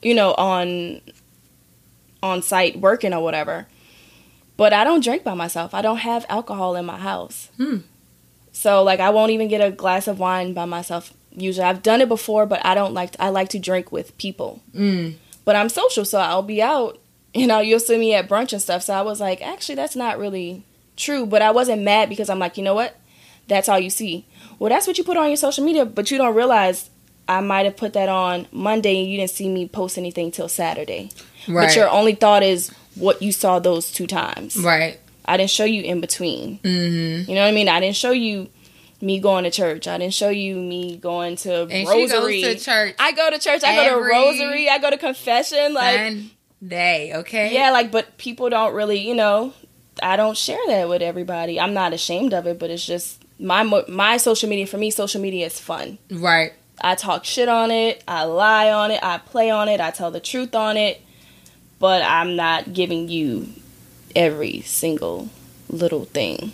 you 0.02 0.14
know, 0.16 0.34
on 0.36 1.02
on 2.24 2.42
site 2.42 2.80
working 2.80 3.14
or 3.14 3.22
whatever. 3.24 3.68
But 4.58 4.74
I 4.74 4.84
don't 4.84 5.04
drink 5.04 5.24
by 5.24 5.34
myself. 5.34 5.74
I 5.74 5.82
don't 5.82 5.98
have 5.98 6.26
alcohol 6.30 6.76
in 6.76 6.86
my 6.86 6.98
house. 6.98 7.50
Hmm. 7.58 7.78
So 8.52 8.84
like 8.84 9.00
I 9.00 9.10
won't 9.10 9.32
even 9.32 9.48
get 9.48 9.62
a 9.62 9.72
glass 9.72 10.08
of 10.08 10.20
wine 10.20 10.54
by 10.54 10.66
myself. 10.66 11.14
Usually 11.32 11.66
I've 11.66 11.82
done 11.82 12.02
it 12.02 12.10
before, 12.10 12.46
but 12.46 12.64
I 12.66 12.76
don't 12.76 12.94
like 12.94 13.16
I 13.20 13.30
like 13.30 13.50
to 13.50 13.60
drink 13.60 13.92
with 13.92 14.16
people 14.18 14.62
Mm. 14.76 15.16
but 15.46 15.56
I'm 15.56 15.70
social, 15.70 16.06
so 16.06 16.20
I'll 16.20 16.44
be 16.44 16.62
out. 16.62 16.98
You 17.34 17.48
know, 17.48 17.60
you'll 17.62 17.80
see 17.80 17.98
me 17.98 18.14
at 18.14 18.28
brunch 18.28 18.52
and 18.52 18.62
stuff. 18.62 18.84
So 18.84 18.94
I 18.94 19.04
was 19.04 19.22
like, 19.22 19.42
actually, 19.42 19.76
that's 19.76 19.96
not 19.96 20.20
really 20.20 20.64
true. 20.98 21.26
But 21.26 21.42
I 21.42 21.52
wasn't 21.52 21.82
mad 21.84 22.10
because 22.10 22.30
I'm 22.30 22.40
like, 22.40 22.58
you 22.58 22.64
know 22.64 22.76
what? 22.76 22.96
That's 23.48 23.68
all 23.70 23.80
you 23.80 23.90
see. 23.90 24.26
Well, 24.60 24.70
that's 24.70 24.88
what 24.88 24.98
you 24.98 25.04
put 25.04 25.18
on 25.18 25.28
your 25.28 25.38
social 25.38 25.64
media, 25.66 25.86
but 25.86 26.12
you 26.12 26.18
don't 26.18 26.36
realize 26.36 26.90
I 27.28 27.42
might 27.42 27.66
have 27.66 27.78
put 27.78 27.94
that 27.94 28.10
on 28.10 28.48
Monday 28.52 29.00
and 29.02 29.10
you 29.10 29.18
didn't 29.18 29.32
see 29.32 29.50
me 29.50 29.68
post 29.68 29.98
anything 29.98 30.32
till 30.32 30.48
Saturday. 30.48 31.10
Right. 31.48 31.68
But 31.68 31.76
your 31.76 31.90
only 31.90 32.16
thought 32.16 32.44
is 32.44 32.70
what 32.96 33.22
you 33.22 33.32
saw 33.32 33.60
those 33.60 33.92
two 33.92 34.08
times. 34.08 34.58
right. 34.58 35.00
I 35.24 35.38
didn't 35.38 35.52
show 35.52 35.66
you 35.66 35.84
in 35.84 36.02
between. 36.02 36.58
Mm-hmm. 36.60 37.30
You 37.30 37.36
know 37.36 37.42
what 37.42 37.48
I 37.48 37.52
mean? 37.52 37.70
I 37.70 37.80
didn't 37.80 37.96
show 37.96 38.12
you 38.12 38.50
me 39.02 39.20
going 39.20 39.44
to 39.44 39.52
church. 39.52 39.88
I 39.88 39.98
didn't 40.00 40.16
show 40.16 40.30
you 40.30 40.56
me 40.56 40.98
going 40.98 41.36
to 41.38 41.68
And 41.68 41.88
rosary. 41.88 42.42
to 42.42 42.56
church 42.56 42.96
I 43.00 43.12
go 43.14 43.30
to 43.30 43.38
church. 43.40 43.64
I 43.64 43.76
go 43.76 43.96
to 43.98 44.04
rosary. 44.04 44.68
I 44.68 44.80
go 44.80 44.90
to 44.90 44.98
confession. 44.98 45.74
Like 45.74 46.16
Sunday, 46.60 47.14
okay? 47.18 47.54
yeah, 47.54 47.72
like 47.72 47.92
but 47.92 48.18
people 48.18 48.50
don't 48.50 48.74
really, 48.74 49.00
you 49.00 49.16
know, 49.16 49.54
I 50.02 50.16
don't 50.16 50.38
share 50.38 50.60
that 50.68 50.88
with 50.90 51.02
everybody. 51.02 51.60
I'm 51.60 51.74
not 51.74 51.94
ashamed 51.94 52.34
of 52.34 52.48
it, 52.48 52.60
but 52.60 52.70
it's 52.70 52.86
just 52.86 53.24
my 53.40 53.64
my 53.88 54.18
social 54.18 54.50
media 54.50 54.68
for 54.68 54.78
me. 54.78 54.92
Social 54.92 55.22
media 55.22 55.46
is 55.46 55.60
fun. 55.60 55.98
Right. 56.10 56.54
I 56.80 56.96
talk 56.96 57.26
shit 57.26 57.50
on 57.50 57.72
it. 57.72 58.04
I 58.08 58.24
lie 58.24 58.72
on 58.72 58.92
it. 58.92 59.04
I 59.04 59.18
play 59.20 59.50
on 59.50 59.68
it. 59.68 59.80
I 59.80 59.92
tell 59.92 60.12
the 60.12 60.20
truth 60.20 60.56
on 60.56 60.78
it. 60.78 61.02
But 61.80 62.04
I'm 62.04 62.36
not 62.36 62.74
giving 62.74 63.10
you 63.10 63.50
every 64.16 64.62
single 64.62 65.30
little 65.70 66.06
thing. 66.06 66.52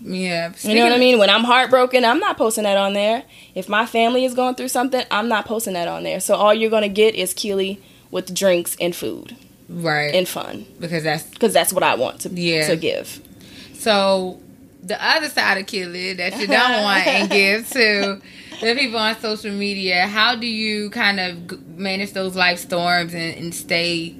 Yeah. 0.00 0.52
You 0.60 0.74
know 0.74 0.84
what 0.84 0.92
I 0.92 0.98
mean? 0.98 1.18
When 1.18 1.30
I'm 1.30 1.44
heartbroken, 1.44 2.04
I'm 2.04 2.18
not 2.18 2.36
posting 2.36 2.64
that 2.64 2.76
on 2.76 2.92
there. 2.92 3.24
If 3.54 3.68
my 3.68 3.86
family 3.86 4.24
is 4.24 4.34
going 4.34 4.54
through 4.54 4.68
something, 4.68 5.02
I'm 5.10 5.28
not 5.28 5.46
posting 5.46 5.74
that 5.74 5.88
on 5.88 6.02
there. 6.02 6.20
So 6.20 6.34
all 6.34 6.52
you're 6.52 6.70
gonna 6.70 6.88
get 6.88 7.14
is 7.14 7.32
Keyley 7.32 7.78
with 8.10 8.34
drinks 8.34 8.76
and 8.80 8.94
food 8.94 9.36
Right. 9.72 10.14
and 10.14 10.26
fun, 10.26 10.66
because 10.80 11.04
that's 11.04 11.22
because 11.24 11.52
that's 11.52 11.72
what 11.72 11.82
I 11.84 11.94
want 11.94 12.20
to 12.22 12.28
Yeah. 12.28 12.66
to 12.66 12.76
give. 12.76 13.20
So 13.74 14.40
the 14.82 15.02
other 15.02 15.28
side 15.28 15.58
of 15.58 15.66
Kelly 15.66 16.14
that 16.14 16.38
you 16.40 16.46
don't 16.48 16.82
want 16.82 17.06
and 17.06 17.30
give 17.30 17.68
to 17.70 18.20
the 18.60 18.74
people 18.74 18.98
on 18.98 19.18
social 19.20 19.52
media, 19.52 20.06
how 20.08 20.34
do 20.36 20.46
you 20.46 20.90
kind 20.90 21.20
of 21.20 21.76
manage 21.78 22.12
those 22.12 22.34
life 22.34 22.58
storms 22.58 23.14
and, 23.14 23.36
and 23.36 23.54
stay 23.54 24.14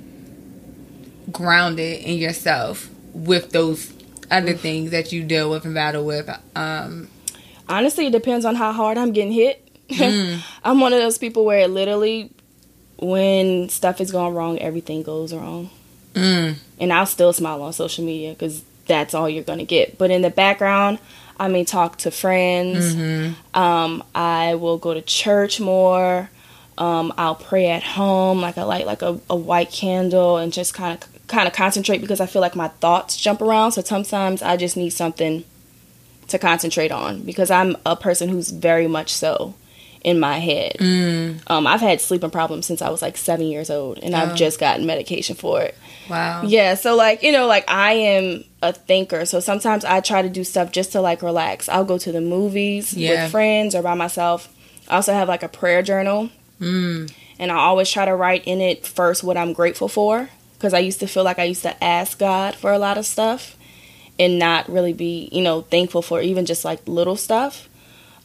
grounded 1.31 2.01
in 2.03 2.17
yourself 2.19 2.89
with 3.13 3.51
those 3.51 3.93
other 4.31 4.55
things 4.55 4.91
that 4.93 5.13
you 5.13 5.25
deal 5.25 5.51
with 5.51 5.65
and 5.65 5.75
battle 5.75 6.05
with? 6.05 6.29
Um, 6.55 7.09
Honestly, 7.69 8.07
it 8.07 8.13
depends 8.13 8.45
on 8.45 8.55
how 8.55 8.73
hard 8.73 8.99
I'm 8.99 9.13
getting 9.13 9.33
hit. 9.33 9.67
I'm 10.65 10.81
one 10.81 10.93
of 10.93 10.99
those 11.01 11.19
people 11.19 11.45
where 11.45 11.61
it 11.61 11.69
literally, 11.71 12.31
when 13.01 13.69
stuff 13.69 14.01
is 14.01 14.13
going 14.13 14.35
wrong, 14.35 14.59
everything 14.59 15.03
goes 15.03 15.35
wrong. 15.35 15.71
mm, 16.15 16.57
and 16.79 16.93
I'll 16.93 17.07
still 17.07 17.33
smile 17.33 17.63
on 17.63 17.73
social 17.73 18.05
media 18.05 18.33
because 18.33 18.63
that's 18.87 19.15
all 19.15 19.29
you're 19.29 19.45
gonna 19.45 19.65
get. 19.65 19.99
But 19.99 20.11
in 20.11 20.23
the 20.23 20.31
background, 20.31 20.99
I 21.39 21.49
may 21.49 21.65
talk 21.65 21.97
to 21.99 22.11
friends. 22.11 22.95
mm-hmm. 22.95 23.59
Um, 23.59 24.05
I 24.15 24.57
will 24.57 24.79
go 24.79 24.93
to 24.95 25.01
church 25.01 25.61
more. 25.61 26.31
Um, 26.77 27.13
I'll 27.17 27.35
pray 27.35 27.69
at 27.69 27.83
home, 27.83 28.41
like 28.41 28.57
I 28.59 28.63
light 28.63 28.87
like 28.87 29.03
a, 29.03 29.19
a 29.29 29.37
white 29.37 29.71
candle 29.71 30.37
and 30.37 30.53
just 30.53 30.75
kind 30.75 31.03
of 31.03 31.27
kind 31.27 31.47
of 31.47 31.55
concentrate 31.55 32.01
because 32.01 32.21
I 32.21 32.27
feel 32.27 32.43
like 32.43 32.57
my 32.57 32.69
thoughts 32.69 33.17
jump 33.17 33.41
around. 33.41 33.73
So 33.73 33.83
sometimes 33.83 34.43
I 34.43 34.57
just 34.57 34.77
need 34.77 34.91
something 34.91 35.45
to 36.29 36.39
concentrate 36.39 36.93
on 36.93 37.23
because 37.23 37.51
I'm 37.51 37.77
a 37.85 37.97
person 37.97 38.29
who's 38.29 38.51
very 38.51 38.87
much 38.87 39.13
so 39.13 39.55
in 40.03 40.19
my 40.19 40.39
head. 40.39 40.77
mm, 40.81 41.41
Um, 41.47 41.67
I've 41.67 41.81
had 41.81 42.01
sleeping 42.01 42.31
problems 42.31 42.67
since 42.67 42.81
I 42.83 42.89
was 42.91 43.03
like 43.03 43.17
seven 43.17 43.47
years 43.47 43.71
old, 43.71 43.99
and 44.03 44.15
Oh. 44.15 44.19
I've 44.19 44.35
just 44.35 44.59
gotten 44.59 44.87
medication 44.87 45.37
for 45.37 45.61
it. 45.63 45.75
wow. 46.09 46.43
Yeah, 46.45 46.75
so 46.75 46.97
like, 46.97 47.23
you 47.23 47.33
know, 47.33 47.47
like 47.47 47.65
I 47.71 47.93
am 47.93 48.45
a 48.63 48.73
thinker. 48.73 49.25
So 49.27 49.41
sometimes 49.41 49.85
I 49.85 50.01
try 50.01 50.23
to 50.23 50.29
do 50.29 50.43
stuff 50.45 50.73
just 50.73 50.93
to 50.93 51.01
like 51.01 51.23
relax. 51.23 51.69
I'll 51.69 51.85
go 51.85 51.99
to 51.99 52.13
the 52.13 52.21
movies 52.21 52.93
Yeah. 52.95 53.25
with 53.25 53.31
friends 53.31 53.75
or 53.75 53.83
by 53.83 53.95
myself. 53.95 54.49
I 54.89 54.97
also 54.97 55.13
have 55.13 55.29
like 55.29 55.43
a 55.43 55.49
prayer 55.49 55.83
journal 55.83 56.31
Mm, 56.61 57.11
and 57.39 57.51
I 57.51 57.55
always 57.55 57.89
try 57.91 58.05
to 58.05 58.15
write 58.15 58.45
in 58.47 58.61
it 58.61 58.87
first 58.87 59.25
what 59.25 59.39
I'm 59.39 59.55
grateful 59.55 59.89
for 59.89 60.29
because 60.59 60.75
I 60.75 60.81
used 60.81 61.01
to 61.01 61.07
feel 61.07 61.25
like 61.25 61.39
I 61.39 61.45
used 61.45 61.63
to 61.63 61.83
ask 61.83 62.19
God 62.19 62.55
for 62.55 62.71
a 62.71 62.79
lot 62.79 62.99
of 62.99 63.07
stuff 63.07 63.57
and 64.19 64.39
not 64.39 64.69
really 64.69 64.93
be, 64.93 65.31
you 65.33 65.41
know, 65.41 65.63
thankful 65.63 66.03
for 66.03 66.21
even 66.21 66.45
just 66.45 66.63
like 66.67 66.81
little 66.87 67.17
stuff. 67.17 67.67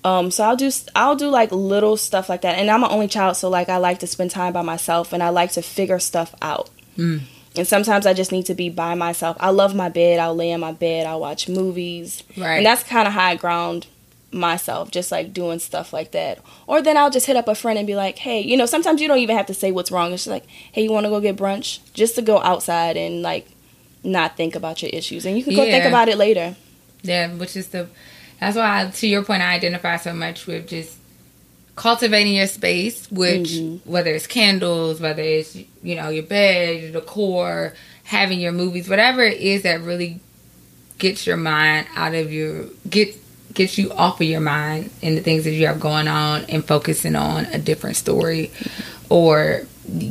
Um, 0.06 0.30
so 0.30 0.44
I'll 0.44 0.56
do 0.56 0.70
I'll 0.96 1.16
do 1.16 1.30
like 1.30 1.52
little 1.52 1.98
stuff 1.98 2.30
like 2.30 2.42
that. 2.42 2.60
And 2.60 2.70
I'm 2.70 2.84
an 2.84 2.92
only 2.92 3.08
child, 3.08 3.38
so 3.38 3.50
like 3.50 3.70
I 3.70 3.78
like 3.78 4.00
to 4.00 4.08
spend 4.08 4.30
time 4.30 4.54
by 4.54 4.62
myself 4.62 5.14
and 5.14 5.24
I 5.24 5.30
like 5.30 5.52
to 5.54 5.64
figure 5.64 5.98
stuff 5.98 6.36
out. 6.44 6.70
Mm. 6.96 7.22
And 7.58 7.68
sometimes 7.68 8.06
I 8.06 8.14
just 8.14 8.32
need 8.32 8.46
to 8.46 8.54
be 8.54 8.70
by 8.70 8.94
myself. 8.94 9.36
I 9.40 9.50
love 9.50 9.74
my 9.74 9.90
bed. 9.90 10.20
I'll 10.20 10.36
lay 10.36 10.52
in 10.52 10.60
my 10.60 10.74
bed. 10.74 11.08
I'll 11.08 11.22
watch 11.22 11.50
movies. 11.50 12.22
right. 12.38 12.58
And 12.58 12.66
that's 12.66 12.84
kind 12.84 13.08
of 13.08 13.16
how 13.16 13.26
I 13.26 13.36
ground 13.36 13.88
myself, 14.32 14.92
just 14.92 15.12
like 15.12 15.34
doing 15.34 15.58
stuff 15.58 15.92
like 15.92 16.12
that. 16.12 16.40
Or 16.68 16.84
then 16.84 16.98
I'll 16.98 17.10
just 17.10 17.26
hit 17.26 17.36
up 17.36 17.48
a 17.48 17.56
friend 17.56 17.80
and 17.80 17.88
be 17.88 17.96
like, 17.96 18.20
hey, 18.20 18.42
you 18.42 18.58
know, 18.58 18.68
sometimes 18.68 19.02
you 19.02 19.08
don't 19.08 19.18
even 19.18 19.36
have 19.36 19.48
to 19.48 19.56
say 19.56 19.72
what's 19.72 19.90
wrong. 19.90 20.14
It's 20.14 20.26
just 20.26 20.32
like, 20.32 20.46
hey, 20.72 20.84
you 20.84 20.92
want 20.92 21.06
to 21.06 21.10
go 21.10 21.20
get 21.20 21.36
brunch? 21.36 21.80
Just 21.94 22.14
to 22.16 22.22
go 22.22 22.40
outside 22.42 22.96
and 22.96 23.24
like 23.24 23.48
not 24.04 24.38
think 24.38 24.54
about 24.54 24.84
your 24.84 24.92
issues. 24.94 25.26
And 25.26 25.36
you 25.36 25.44
can 25.44 25.56
go 25.56 25.64
think 25.64 25.86
about 25.86 26.10
it 26.10 26.18
later. 26.20 26.56
Yeah, 27.02 27.34
which 27.34 27.56
is 27.56 27.70
the 27.70 27.88
that's 28.40 28.58
why 28.58 28.84
I, 28.86 28.90
to 28.90 29.08
your 29.08 29.24
point 29.24 29.42
I 29.42 29.54
identify 29.54 29.98
so 29.98 30.14
much 30.14 30.46
with 30.48 30.68
just 30.68 30.98
cultivating 31.76 32.36
your 32.36 32.48
space, 32.48 33.10
which 33.12 33.52
Mhm. 33.52 33.80
whether 33.86 34.12
it's 34.12 34.28
candles, 34.28 35.00
whether 35.02 35.22
it's 35.22 35.56
you 35.56 35.96
know 35.96 36.10
your 36.10 36.24
bed, 36.24 36.82
your 36.82 36.92
decor, 36.92 37.74
having 38.04 38.40
your 38.40 38.52
movies, 38.52 38.88
whatever 38.88 39.24
it 39.24 39.40
is 39.40 39.64
that 39.64 39.82
really 39.82 40.20
gets 40.98 41.28
your 41.28 41.38
mind 41.38 41.88
out 41.96 42.14
of 42.16 42.32
your 42.32 42.66
get 42.90 43.16
gets 43.54 43.78
you 43.78 43.92
off 43.94 44.20
of 44.20 44.28
your 44.28 44.42
mind 44.42 44.90
and 45.02 45.18
the 45.18 45.22
things 45.22 45.44
that 45.46 45.52
you 45.52 45.66
have 45.68 45.80
going 45.80 46.08
on 46.08 46.44
and 46.50 46.66
focusing 46.66 47.16
on 47.16 47.46
a 47.48 47.58
different 47.58 47.96
story 47.96 48.52
or 49.10 49.66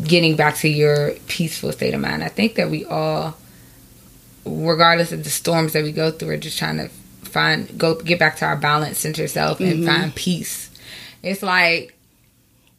getting 0.07 0.35
back 0.37 0.57
to 0.57 0.69
your 0.69 1.13
peaceful 1.29 1.71
state 1.73 1.93
of 1.95 2.01
mind. 2.01 2.23
I 2.25 2.29
think 2.29 2.55
that 2.55 2.71
we 2.71 2.85
all 2.85 3.37
regardless 4.47 5.13
of 5.13 5.25
the 5.25 5.31
storms 5.31 5.73
that 5.73 5.83
we 5.83 5.93
go 5.93 6.11
through, 6.11 6.31
are 6.31 6.37
just 6.37 6.59
trying 6.59 6.77
to 6.77 6.91
find 7.25 7.79
go 7.79 7.95
get 8.01 8.19
back 8.19 8.37
to 8.39 8.45
our 8.45 8.57
balance, 8.57 8.99
center 8.99 9.27
self, 9.29 9.61
and 9.61 9.83
Mhm. 9.83 9.87
find 9.87 10.15
peace. 10.15 10.71
It's 11.23 11.43
like 11.43 11.91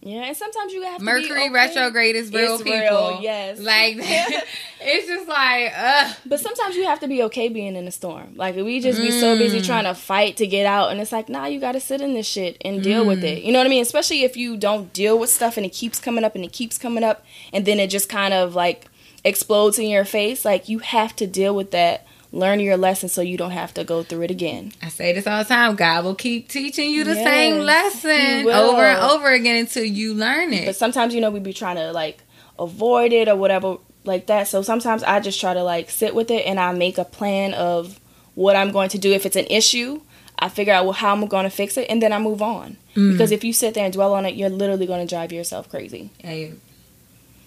Yeah, 0.01 0.25
and 0.27 0.37
sometimes 0.37 0.71
you 0.71 0.83
have 0.83 0.95
to 0.97 0.99
be 0.99 1.05
Mercury 1.05 1.45
okay. 1.45 1.49
retrograde 1.49 2.15
is 2.15 2.31
real 2.31 2.53
It's 2.55 2.63
people. 2.63 2.79
real, 2.79 3.19
yes. 3.23 3.59
Like 3.59 3.95
it's 4.81 5.07
just 5.07 5.27
like 5.27 5.73
uh 5.75 6.13
But 6.27 6.39
sometimes 6.39 6.75
you 6.75 6.85
have 6.85 6.99
to 6.99 7.07
be 7.07 7.23
okay 7.23 7.47
being 7.49 7.75
in 7.75 7.87
a 7.87 7.91
storm. 7.91 8.33
Like 8.35 8.55
we 8.55 8.79
just 8.79 9.01
be 9.01 9.09
so 9.09 9.35
busy 9.35 9.61
Mm. 9.61 9.65
trying 9.65 9.83
to 9.85 9.95
fight 9.95 10.37
to 10.37 10.45
get 10.47 10.65
out, 10.67 10.91
and 10.91 11.01
it's 11.01 11.11
like, 11.11 11.27
nah, 11.27 11.45
you 11.47 11.59
got 11.59 11.71
to 11.71 11.79
sit 11.79 12.01
in 12.01 12.13
this 12.13 12.27
shit 12.27 12.57
and 12.63 12.83
deal 12.83 13.03
with 13.03 13.21
Mm. 13.23 13.37
it. 13.37 13.43
You 13.43 13.51
know 13.51 13.57
what 13.59 13.65
I 13.67 13.69
mean? 13.71 13.81
Especially 13.81 14.23
if 14.23 14.37
you 14.37 14.57
don't 14.57 14.93
deal 14.93 15.17
with 15.17 15.31
stuff 15.31 15.57
and 15.57 15.65
it 15.65 15.73
keeps 15.73 15.99
coming 15.99 16.23
up 16.23 16.35
and 16.35 16.45
it 16.45 16.51
keeps 16.51 16.77
coming 16.77 17.03
up, 17.03 17.25
and 17.51 17.65
then 17.65 17.79
it 17.79 17.87
just 17.87 18.07
kind 18.07 18.33
of 18.33 18.53
like 18.53 18.85
explodes 19.23 19.79
in 19.79 19.87
your 19.89 20.05
face. 20.05 20.45
Like 20.45 20.69
you 20.69 20.79
have 20.79 21.15
to 21.15 21.25
deal 21.25 21.55
with 21.55 21.71
that. 21.71 22.05
Learn 22.35 22.59
your 22.59 22.75
lesson 22.75 23.07
so 23.07 23.21
you 23.21 23.37
don't 23.37 23.51
have 23.51 23.73
to 23.75 23.85
go 23.85 24.03
through 24.03 24.23
it 24.23 24.31
again. 24.31 24.73
I 24.81 24.89
say 24.89 25.13
this 25.13 25.25
all 25.25 25.41
the 25.41 25.47
time. 25.47 25.77
God 25.77 26.03
will 26.03 26.15
keep 26.15 26.49
teaching 26.49 26.91
you 26.91 27.05
the 27.05 27.15
Yes, 27.15 27.23
same 27.23 27.59
lesson 27.59 28.49
over 28.49 28.81
and 28.81 29.01
over 29.03 29.31
again 29.31 29.55
until 29.55 29.85
you 29.85 30.13
learn 30.13 30.51
it. 30.51 30.65
But 30.65 30.75
sometimes 30.75 31.15
you 31.15 31.21
know 31.21 31.31
we 31.31 31.39
be 31.39 31.53
trying 31.53 31.77
to 31.77 31.93
like 31.93 32.21
avoid 32.59 33.13
it 33.13 33.29
or 33.29 33.37
whatever 33.37 33.77
like 34.03 34.27
that. 34.27 34.49
So 34.49 34.61
sometimes 34.63 35.01
I 35.01 35.21
just 35.21 35.39
try 35.39 35.53
to 35.53 35.63
like 35.63 35.89
sit 35.89 36.13
with 36.13 36.29
it 36.29 36.45
and 36.45 36.59
I 36.59 36.73
make 36.73 36.97
a 36.97 37.05
plan 37.05 37.53
of 37.53 38.01
what 38.33 38.57
I'm 38.57 38.71
going 38.71 38.89
to 38.89 38.97
do 38.97 39.13
if 39.13 39.25
it's 39.25 39.37
an 39.37 39.47
issue. 39.47 40.01
I 40.37 40.49
figure 40.49 40.73
out 40.73 40.83
well, 40.83 40.93
how 40.93 41.13
I'm 41.13 41.25
going 41.27 41.45
to 41.45 41.49
fix 41.49 41.77
it, 41.77 41.89
and 41.89 42.01
then 42.01 42.11
I 42.11 42.19
move 42.19 42.41
on. 42.41 42.75
Mm. 42.97 43.13
Because 43.13 43.31
if 43.31 43.45
you 43.45 43.53
sit 43.53 43.75
there 43.75 43.85
and 43.85 43.93
dwell 43.93 44.13
on 44.13 44.25
it, 44.25 44.35
you're 44.35 44.49
literally 44.49 44.85
going 44.85 45.07
to 45.07 45.09
drive 45.09 45.31
yourself 45.31 45.69
crazy. 45.69 46.09
Yeah. 46.21 46.49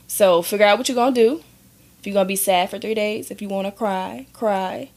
So 0.07 0.41
figure 0.41 0.65
out 0.65 0.79
what 0.79 0.89
you're 0.89 0.95
going 0.95 1.13
to 1.13 1.21
do. 1.21 1.45
If 1.99 2.07
you're 2.07 2.15
going 2.15 2.27
to 2.27 2.29
be 2.29 2.37
sad 2.37 2.71
for 2.71 2.79
three 2.79 2.95
days, 2.95 3.31
if 3.31 3.43
you 3.43 3.49
want 3.49 3.67
to 3.67 3.73
cry, 3.73 4.27
cry. 4.33 4.91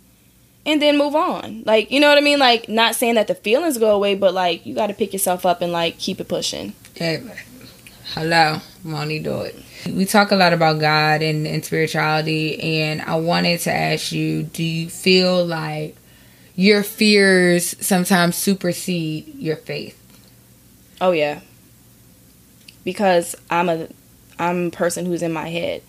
And 0.66 0.80
then 0.82 0.98
move 0.98 1.16
on. 1.16 1.64
Like, 1.66 1.90
you 1.90 2.00
know 2.00 2.08
what 2.08 2.20
I 2.20 2.22
mean? 2.22 2.38
Like, 2.38 2.70
not 2.70 2.96
saying 2.96 3.16
that 3.16 3.28
the 3.28 3.34
feelings 3.34 3.80
go 3.80 3.96
away, 3.96 4.14
but 4.14 4.34
like, 4.34 4.66
you 4.66 4.76
got 4.76 4.88
to 4.88 4.94
pick 4.94 5.12
yourself 5.12 5.46
up 5.46 5.62
and 5.62 5.72
like 5.72 5.98
keep 5.98 6.20
it 6.20 6.28
pushing. 6.28 6.74
Yeah. 6.96 7.20
Hello. 8.14 8.60
Money 8.84 9.20
do 9.20 9.42
it. 9.42 9.56
We 9.88 10.06
talk 10.06 10.32
a 10.32 10.36
lot 10.36 10.54
about 10.54 10.80
God 10.80 11.22
and, 11.22 11.48
and 11.48 11.64
spirituality, 11.66 12.62
and 12.62 13.02
I 13.02 13.16
wanted 13.16 13.60
to 13.62 13.72
ask 13.74 14.12
you 14.12 14.44
do 14.44 14.64
you 14.64 14.90
feel 14.90 15.46
like 15.46 15.96
your 16.56 16.84
fears 16.84 17.76
sometimes 17.84 18.36
supersede 18.36 19.34
your 19.36 19.56
faith? 19.56 19.98
Oh, 21.00 21.12
yeah. 21.12 21.42
Because 22.84 23.36
I'm 23.50 23.70
a 23.70 23.88
I'm 24.38 24.68
a 24.68 24.72
person 24.72 25.06
who's 25.06 25.22
in 25.22 25.32
my 25.32 25.50
head. 25.50 25.84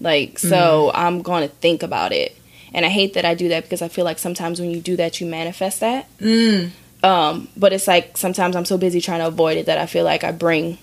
Like, 0.00 0.38
so 0.38 0.90
mm. 0.94 0.98
I'm 0.98 1.22
going 1.22 1.48
to 1.48 1.54
think 1.54 1.82
about 1.82 2.12
it. 2.12 2.36
And 2.74 2.84
I 2.84 2.88
hate 2.88 3.14
that 3.14 3.24
I 3.24 3.34
do 3.34 3.48
that 3.48 3.62
because 3.62 3.80
I 3.80 3.88
feel 3.88 4.04
like 4.04 4.18
sometimes 4.18 4.60
when 4.60 4.70
you 4.70 4.80
do 4.80 4.96
that, 4.96 5.20
you 5.20 5.26
manifest 5.26 5.80
that. 5.80 6.06
Mm. 6.18 6.70
Um, 7.02 7.48
but 7.56 7.72
it's 7.72 7.86
like 7.86 8.16
sometimes 8.16 8.56
I'm 8.56 8.64
so 8.64 8.76
busy 8.76 9.00
trying 9.00 9.20
to 9.20 9.28
avoid 9.28 9.56
it 9.56 9.66
that 9.66 9.78
I 9.78 9.86
feel 9.86 10.04
like 10.04 10.24
I 10.24 10.32
bring 10.32 10.78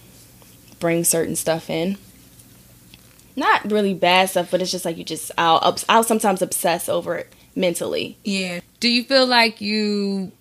bring 0.80 1.04
certain 1.04 1.36
stuff 1.36 1.70
in. 1.70 1.98
Not 3.36 3.72
really 3.72 3.94
bad 3.94 4.30
stuff, 4.30 4.50
but 4.52 4.62
it's 4.62 4.72
just 4.72 4.86
like 4.86 4.98
you 4.98 5.04
just 5.04 5.32
I'll 5.38 5.78
I'll 5.90 6.04
sometimes 6.04 6.42
obsess 6.42 6.88
over 6.88 7.16
it 7.16 7.34
mentally. 7.56 8.18
Yeah. 8.24 8.62
Do 8.80 8.90
you 8.90 9.04
feel 9.04 9.26
like 9.26 9.60
you 9.60 10.32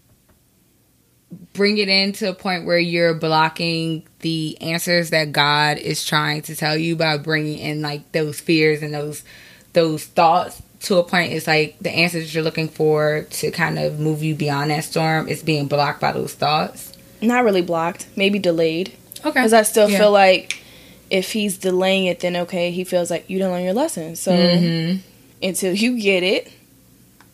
bring 1.53 1.78
it 1.78 1.89
in 1.89 2.12
to 2.12 2.30
a 2.30 2.35
point 2.35 2.66
where 2.66 2.78
you're 2.78 3.14
blocking 3.14 4.07
the 4.20 4.61
answers 4.61 5.11
that 5.11 5.33
God 5.33 5.78
is 5.78 6.05
trying 6.05 6.43
to 6.43 6.57
tell 6.57 6.76
you 6.76 6.97
by 6.97 7.18
bringing 7.18 7.59
in 7.59 7.83
like 7.83 8.12
those 8.12 8.41
fears 8.41 8.83
and 8.83 8.93
those 8.93 9.24
those 9.72 10.05
thoughts 10.05 10.61
to 10.80 10.97
a 10.97 11.05
point. 11.05 11.33
It's 11.33 11.47
like 11.47 11.78
the 11.78 11.91
answers 11.91 12.35
you're 12.35 12.45
looking 12.45 12.68
for 12.68 13.26
to 13.30 13.51
kind 13.51 13.78
of 13.78 13.99
move 13.99 14.22
you 14.22 14.35
beyond 14.35 14.70
that 14.70 14.85
storm 14.85 15.28
is 15.28 15.43
being 15.43 15.68
blocked 15.68 16.01
by 16.01 16.12
those 16.12 16.35
thoughts. 16.35 16.93
Not 17.20 17.45
really 17.45 17.62
blocked 17.62 18.07
maybe 18.16 18.39
delayed. 18.39 18.93
Okay. 19.20 19.30
Because 19.30 19.53
i 19.53 19.62
still 19.62 19.89
yeah. 19.89 19.99
feel 19.99 20.11
like 20.11 20.61
if 21.09 21.33
he's 21.33 21.59
delaying 21.59 22.07
it 22.07 22.20
then 22.20 22.37
okay 22.37 22.70
he 22.70 22.85
feels 22.85 23.11
like 23.11 23.28
you 23.28 23.39
didn't 23.39 23.53
learn 23.53 23.64
your 23.64 23.74
lesson. 23.74 24.16
So 24.16 24.33
mm-hmm. 24.33 24.99
until 25.43 25.72
you 25.72 26.01
get 26.01 26.22
it 26.22 26.53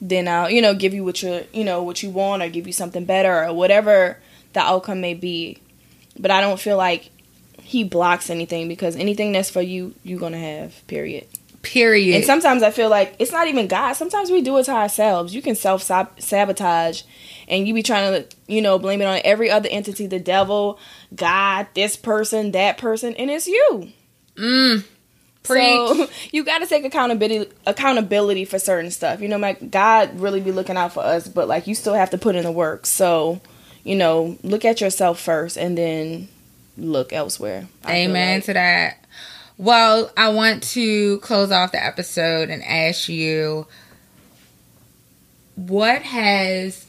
then 0.01 0.29
I'll, 0.29 0.51
you 0.51 0.63
know, 0.63 0.75
give 0.75 0.95
you 0.95 1.05
what 1.05 1.23
you 1.23 1.45
you 1.53 1.65
know, 1.65 1.83
what 1.83 2.03
you 2.03 2.11
want 2.11 2.43
or 2.43 2.49
give 2.49 2.67
you 2.67 2.73
something 2.73 3.05
better 3.05 3.45
or 3.45 3.53
whatever 3.53 4.19
the 4.53 4.61
outcome 4.61 5.01
may 5.01 5.15
be. 5.15 5.59
But 6.19 6.31
I 6.31 6.41
don't 6.41 6.61
feel 6.61 6.77
like 6.77 7.11
he 7.63 7.85
blocks 7.85 8.31
anything 8.31 8.69
because 8.69 8.97
anything 8.97 9.33
that's 9.33 9.51
for 9.51 9.61
you, 9.61 9.95
you're 10.03 10.19
going 10.19 10.33
to 10.33 10.39
have, 10.39 10.87
period. 10.87 11.27
Period. 11.63 12.17
And 12.17 12.25
sometimes 12.25 12.63
I 12.63 12.71
feel 12.71 12.89
like 12.89 13.17
it's 13.19 13.33
not 13.33 13.49
even 13.49 13.67
God. 13.67 13.93
Sometimes 13.93 14.31
we 14.31 14.41
do 14.41 14.57
it 14.59 14.65
to 14.65 14.73
ourselves. 14.73 15.35
You 15.35 15.43
can 15.43 15.55
self 15.55 15.83
sabotage 15.83 17.03
and 17.49 17.67
you 17.67 17.75
be 17.75 17.83
trying 17.83 18.23
to, 18.23 18.37
you 18.47 18.63
know, 18.63 18.79
blame 18.79 19.03
it 19.03 19.07
on 19.07 19.21
every 19.25 19.51
other 19.51 19.69
entity, 19.71 20.07
the 20.07 20.21
devil, 20.21 20.79
God, 21.15 21.67
this 21.75 21.97
person, 21.97 22.53
that 22.53 22.79
person, 22.79 23.15
and 23.17 23.31
it's 23.31 23.49
you. 23.49 23.93
Mm. 24.37 24.85
So 25.45 26.09
you 26.32 26.45
got 26.45 26.59
to 26.59 26.66
take 26.66 26.84
accountability 26.84 27.51
accountability 27.66 28.45
for 28.45 28.59
certain 28.59 28.91
stuff. 28.91 29.20
You 29.20 29.28
know, 29.28 29.39
like 29.39 29.70
God 29.70 30.20
really 30.20 30.41
be 30.41 30.53
looking 30.53 30.76
out 30.76 30.93
for 30.93 31.01
us, 31.01 31.28
but 31.28 31.49
like 31.49 31.66
you 31.66 31.74
still 31.74 31.95
have 31.95 32.11
to 32.11 32.18
put 32.18 32.36
in 32.36 32.45
the 32.45 32.53
work. 32.53 32.86
So, 32.86 33.41
you 33.84 33.97
know, 33.97 34.36
look 34.43 34.64
at 34.64 34.80
yourself 34.80 35.20
first, 35.20 35.57
and 35.57 35.76
then 35.76 36.28
look 36.76 37.12
elsewhere. 37.12 37.68
I 37.84 37.97
Amen 37.97 38.39
like. 38.39 38.45
to 38.45 38.53
that. 38.55 39.05
Well, 39.57 40.12
I 40.16 40.28
want 40.28 40.62
to 40.74 41.18
close 41.18 41.51
off 41.51 41.72
the 41.72 41.84
episode 41.84 42.49
and 42.51 42.62
ask 42.62 43.09
you 43.09 43.66
what 45.57 46.03
has 46.03 46.86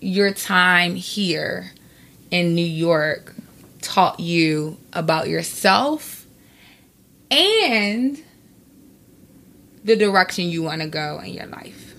your 0.00 0.32
time 0.32 0.96
here 0.96 1.70
in 2.30 2.54
New 2.54 2.66
York 2.66 3.34
taught 3.80 4.18
you 4.18 4.76
about 4.92 5.28
yourself 5.28 6.17
and 7.30 8.22
the 9.84 9.96
direction 9.96 10.46
you 10.46 10.62
want 10.62 10.82
to 10.82 10.88
go 10.88 11.20
in 11.20 11.32
your 11.32 11.46
life. 11.46 11.94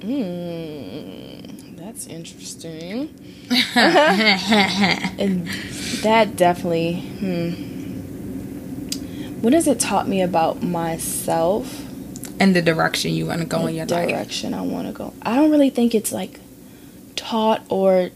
Mm, 0.00 1.76
that's 1.76 2.06
interesting. 2.06 3.14
and 3.76 5.46
that 6.02 6.36
definitely. 6.36 7.00
Hmm. 7.00 7.70
What 9.40 9.54
has 9.54 9.66
it 9.66 9.80
taught 9.80 10.06
me 10.06 10.20
about 10.20 10.62
myself? 10.62 11.86
And 12.38 12.54
the 12.54 12.62
direction 12.62 13.12
you 13.12 13.26
want 13.26 13.40
to 13.40 13.46
go 13.46 13.62
the 13.62 13.68
in 13.68 13.74
your 13.76 13.86
direction 13.86 14.16
life. 14.16 14.24
Direction 14.26 14.54
I 14.54 14.62
want 14.62 14.86
to 14.86 14.92
go. 14.92 15.14
I 15.22 15.36
don't 15.36 15.50
really 15.50 15.70
think 15.70 15.94
it's 15.94 16.12
like 16.12 16.40
taught 17.16 17.62
or 17.68 18.10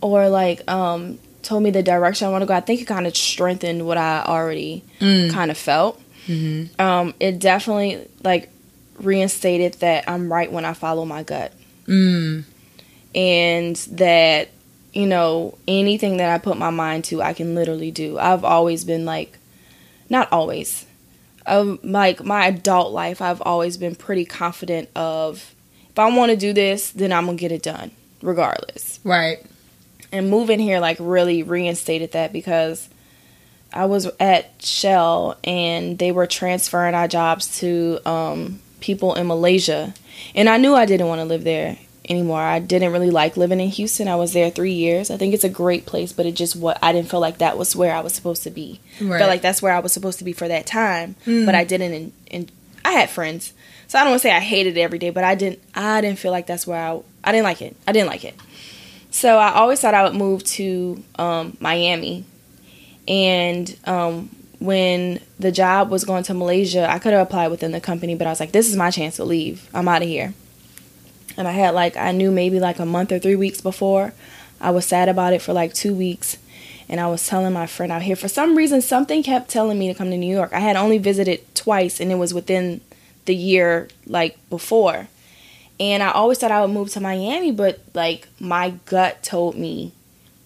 or 0.00 0.28
like 0.28 0.68
um 0.70 1.18
told 1.44 1.62
me 1.62 1.70
the 1.70 1.82
direction 1.82 2.26
I 2.26 2.30
want 2.30 2.42
to 2.42 2.46
go, 2.46 2.54
I 2.54 2.60
think 2.60 2.80
it 2.80 2.86
kind 2.86 3.06
of 3.06 3.16
strengthened 3.16 3.86
what 3.86 3.98
I 3.98 4.24
already 4.26 4.82
mm. 4.98 5.30
kind 5.30 5.50
of 5.50 5.58
felt. 5.58 6.00
Mm-hmm. 6.26 6.80
Um, 6.80 7.14
it 7.20 7.38
definitely 7.38 8.08
like 8.22 8.50
reinstated 8.98 9.74
that 9.74 10.08
I'm 10.08 10.32
right 10.32 10.50
when 10.50 10.64
I 10.64 10.72
follow 10.72 11.04
my 11.04 11.22
gut, 11.22 11.52
mm. 11.86 12.44
and 13.14 13.76
that 13.76 14.48
you 14.92 15.06
know 15.06 15.58
anything 15.68 16.16
that 16.16 16.30
I 16.30 16.38
put 16.38 16.56
my 16.56 16.70
mind 16.70 17.04
to, 17.06 17.22
I 17.22 17.34
can 17.34 17.54
literally 17.54 17.90
do. 17.90 18.18
I've 18.18 18.44
always 18.44 18.84
been 18.84 19.04
like, 19.04 19.38
not 20.08 20.32
always, 20.32 20.86
of 21.46 21.84
like 21.84 22.24
my 22.24 22.46
adult 22.46 22.92
life, 22.92 23.20
I've 23.20 23.42
always 23.42 23.76
been 23.76 23.94
pretty 23.94 24.24
confident 24.24 24.88
of 24.96 25.54
if 25.90 25.98
I 25.98 26.08
want 26.16 26.30
to 26.30 26.36
do 26.36 26.52
this, 26.52 26.90
then 26.90 27.12
I'm 27.12 27.26
gonna 27.26 27.36
get 27.36 27.52
it 27.52 27.62
done 27.62 27.90
regardless. 28.22 28.98
Right 29.04 29.44
and 30.14 30.30
moving 30.30 30.60
here 30.60 30.78
like 30.78 30.96
really 31.00 31.42
reinstated 31.42 32.12
that 32.12 32.32
because 32.32 32.88
I 33.72 33.86
was 33.86 34.08
at 34.20 34.62
Shell 34.62 35.36
and 35.42 35.98
they 35.98 36.12
were 36.12 36.28
transferring 36.28 36.94
our 36.94 37.08
jobs 37.08 37.58
to 37.58 37.98
um, 38.06 38.60
people 38.80 39.14
in 39.16 39.26
Malaysia, 39.26 39.92
and 40.34 40.48
I 40.48 40.56
knew 40.56 40.74
I 40.74 40.86
didn't 40.86 41.08
want 41.08 41.20
to 41.20 41.24
live 41.24 41.42
there 41.42 41.76
anymore. 42.08 42.40
I 42.40 42.60
didn't 42.60 42.92
really 42.92 43.10
like 43.10 43.36
living 43.36 43.58
in 43.58 43.68
Houston. 43.70 44.06
I 44.06 44.14
was 44.14 44.32
there 44.32 44.50
three 44.50 44.72
years. 44.72 45.10
I 45.10 45.16
think 45.16 45.34
it's 45.34 45.42
a 45.42 45.48
great 45.48 45.84
place, 45.86 46.12
but 46.12 46.26
it 46.26 46.36
just 46.36 46.54
what 46.54 46.78
I 46.80 46.92
didn't 46.92 47.10
feel 47.10 47.20
like 47.20 47.38
that 47.38 47.58
was 47.58 47.74
where 47.74 47.92
I 47.92 48.00
was 48.00 48.14
supposed 48.14 48.44
to 48.44 48.50
be. 48.50 48.80
Right. 49.00 49.18
Felt 49.18 49.30
like 49.30 49.42
that's 49.42 49.60
where 49.60 49.72
I 49.72 49.80
was 49.80 49.92
supposed 49.92 50.18
to 50.20 50.24
be 50.24 50.32
for 50.32 50.46
that 50.46 50.66
time, 50.66 51.16
mm. 51.26 51.44
but 51.44 51.56
I 51.56 51.64
didn't. 51.64 51.92
And, 51.92 52.12
and 52.30 52.52
I 52.84 52.92
had 52.92 53.10
friends, 53.10 53.52
so 53.88 53.98
I 53.98 54.02
don't 54.02 54.12
want 54.12 54.22
to 54.22 54.28
say 54.28 54.32
I 54.32 54.40
hated 54.40 54.76
it 54.76 54.80
every 54.80 55.00
day, 55.00 55.10
but 55.10 55.24
I 55.24 55.34
didn't. 55.34 55.60
I 55.74 56.00
didn't 56.00 56.20
feel 56.20 56.30
like 56.30 56.46
that's 56.46 56.66
where 56.68 56.80
I. 56.80 57.00
I 57.24 57.32
didn't 57.32 57.44
like 57.44 57.62
it. 57.62 57.74
I 57.88 57.92
didn't 57.92 58.08
like 58.08 58.24
it. 58.24 58.38
So 59.14 59.38
I 59.38 59.52
always 59.52 59.80
thought 59.80 59.94
I 59.94 60.02
would 60.02 60.16
move 60.16 60.42
to 60.42 61.00
um, 61.20 61.56
Miami. 61.60 62.24
And 63.06 63.74
um, 63.84 64.28
when 64.58 65.20
the 65.38 65.52
job 65.52 65.88
was 65.88 66.04
going 66.04 66.24
to 66.24 66.34
Malaysia, 66.34 66.90
I 66.90 66.98
could 66.98 67.12
have 67.12 67.24
applied 67.24 67.52
within 67.52 67.70
the 67.70 67.80
company, 67.80 68.16
but 68.16 68.26
I 68.26 68.30
was 68.30 68.40
like, 68.40 68.50
this 68.50 68.68
is 68.68 68.74
my 68.74 68.90
chance 68.90 69.14
to 69.16 69.24
leave. 69.24 69.70
I'm 69.72 69.86
out 69.86 70.02
of 70.02 70.08
here. 70.08 70.34
And 71.36 71.46
I 71.46 71.52
had 71.52 71.74
like, 71.74 71.96
I 71.96 72.10
knew 72.10 72.32
maybe 72.32 72.58
like 72.58 72.80
a 72.80 72.84
month 72.84 73.12
or 73.12 73.20
three 73.20 73.36
weeks 73.36 73.60
before. 73.60 74.12
I 74.60 74.72
was 74.72 74.84
sad 74.84 75.08
about 75.08 75.32
it 75.32 75.42
for 75.42 75.52
like 75.52 75.74
two 75.74 75.94
weeks. 75.94 76.36
And 76.88 77.00
I 77.00 77.06
was 77.06 77.24
telling 77.24 77.52
my 77.52 77.66
friend 77.66 77.92
out 77.92 78.02
here, 78.02 78.16
for 78.16 78.26
some 78.26 78.56
reason, 78.56 78.82
something 78.82 79.22
kept 79.22 79.48
telling 79.48 79.78
me 79.78 79.86
to 79.86 79.94
come 79.94 80.10
to 80.10 80.18
New 80.18 80.34
York. 80.34 80.52
I 80.52 80.58
had 80.58 80.74
only 80.74 80.98
visited 80.98 81.54
twice, 81.54 82.00
and 82.00 82.10
it 82.10 82.16
was 82.16 82.34
within 82.34 82.80
the 83.26 83.36
year 83.36 83.88
like 84.06 84.36
before. 84.50 85.06
And 85.80 86.02
I 86.02 86.12
always 86.12 86.38
thought 86.38 86.52
I 86.52 86.60
would 86.60 86.70
move 86.70 86.90
to 86.90 87.00
Miami, 87.00 87.50
but 87.50 87.80
like 87.94 88.28
my 88.38 88.70
gut 88.86 89.22
told 89.22 89.56
me 89.56 89.92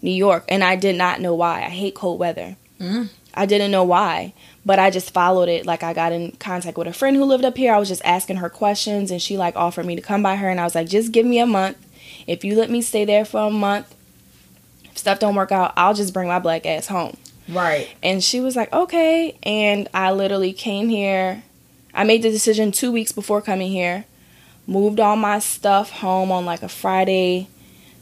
New 0.01 0.11
York, 0.11 0.45
and 0.49 0.65
I 0.65 0.77
did 0.77 0.97
not 0.97 1.21
know 1.21 1.35
why. 1.35 1.59
I 1.59 1.69
hate 1.69 1.95
cold 1.95 2.19
weather. 2.19 2.57
Mm. 2.81 3.11
I 3.35 3.47
didn't 3.47 3.71
know 3.71 3.85
why, 3.85 4.33
but 4.65 4.79
I 4.79 4.91
just 4.91 5.13
followed 5.13 5.49
it. 5.49 5.67
Like 5.67 5.83
I 5.83 5.93
got 5.93 6.13
in 6.13 6.33
contact 6.33 6.79
with 6.79 6.89
a 6.89 6.93
friend 6.93 7.17
who 7.17 7.25
lived 7.25 7.45
up 7.45 7.57
here. 7.57 7.75
I 7.75 7.79
was 7.79 7.89
just 7.89 8.03
asking 8.05 8.37
her 8.37 8.49
questions, 8.49 9.11
and 9.11 9.21
she 9.21 9.37
like 9.37 9.55
offered 9.55 9.87
me 9.87 9.97
to 9.97 10.03
come 10.03 10.23
by 10.23 10.37
her, 10.37 10.49
and 10.49 10.61
I 10.61 10.65
was 10.65 10.75
like, 10.75 10.89
just 10.89 11.13
give 11.13 11.27
me 11.27 11.39
a 11.39 11.47
month. 11.47 11.77
If 12.27 12.45
you 12.45 12.55
let 12.57 12.71
me 12.71 12.81
stay 12.81 13.05
there 13.05 13.25
for 13.25 13.49
a 13.49 13.51
month, 13.51 13.95
if 14.85 14.99
stuff 14.99 15.19
don't 15.19 15.35
work 15.35 15.53
out, 15.53 15.73
I'll 15.77 15.95
just 15.95 16.15
bring 16.15 16.29
my 16.29 16.39
black 16.39 16.65
ass 16.65 16.87
home. 16.87 17.17
Right. 17.49 17.89
And 18.03 18.23
she 18.23 18.41
was 18.41 18.57
like, 18.57 18.73
okay. 18.73 19.37
And 19.43 19.89
I 19.95 20.13
literally 20.13 20.53
came 20.53 20.89
here. 20.89 21.43
I 21.95 22.05
made 22.05 22.23
the 22.23 22.31
decision 22.31 22.73
two 22.73 22.93
weeks 22.93 23.13
before 23.13 23.41
coming 23.41 23.71
here 23.71 24.05
moved 24.69 25.01
all 25.01 25.17
my 25.17 25.39
stuff 25.41 25.91
home 25.91 26.31
on 26.31 26.45
like 26.45 26.63
a 26.63 26.69
Friday, 26.69 27.49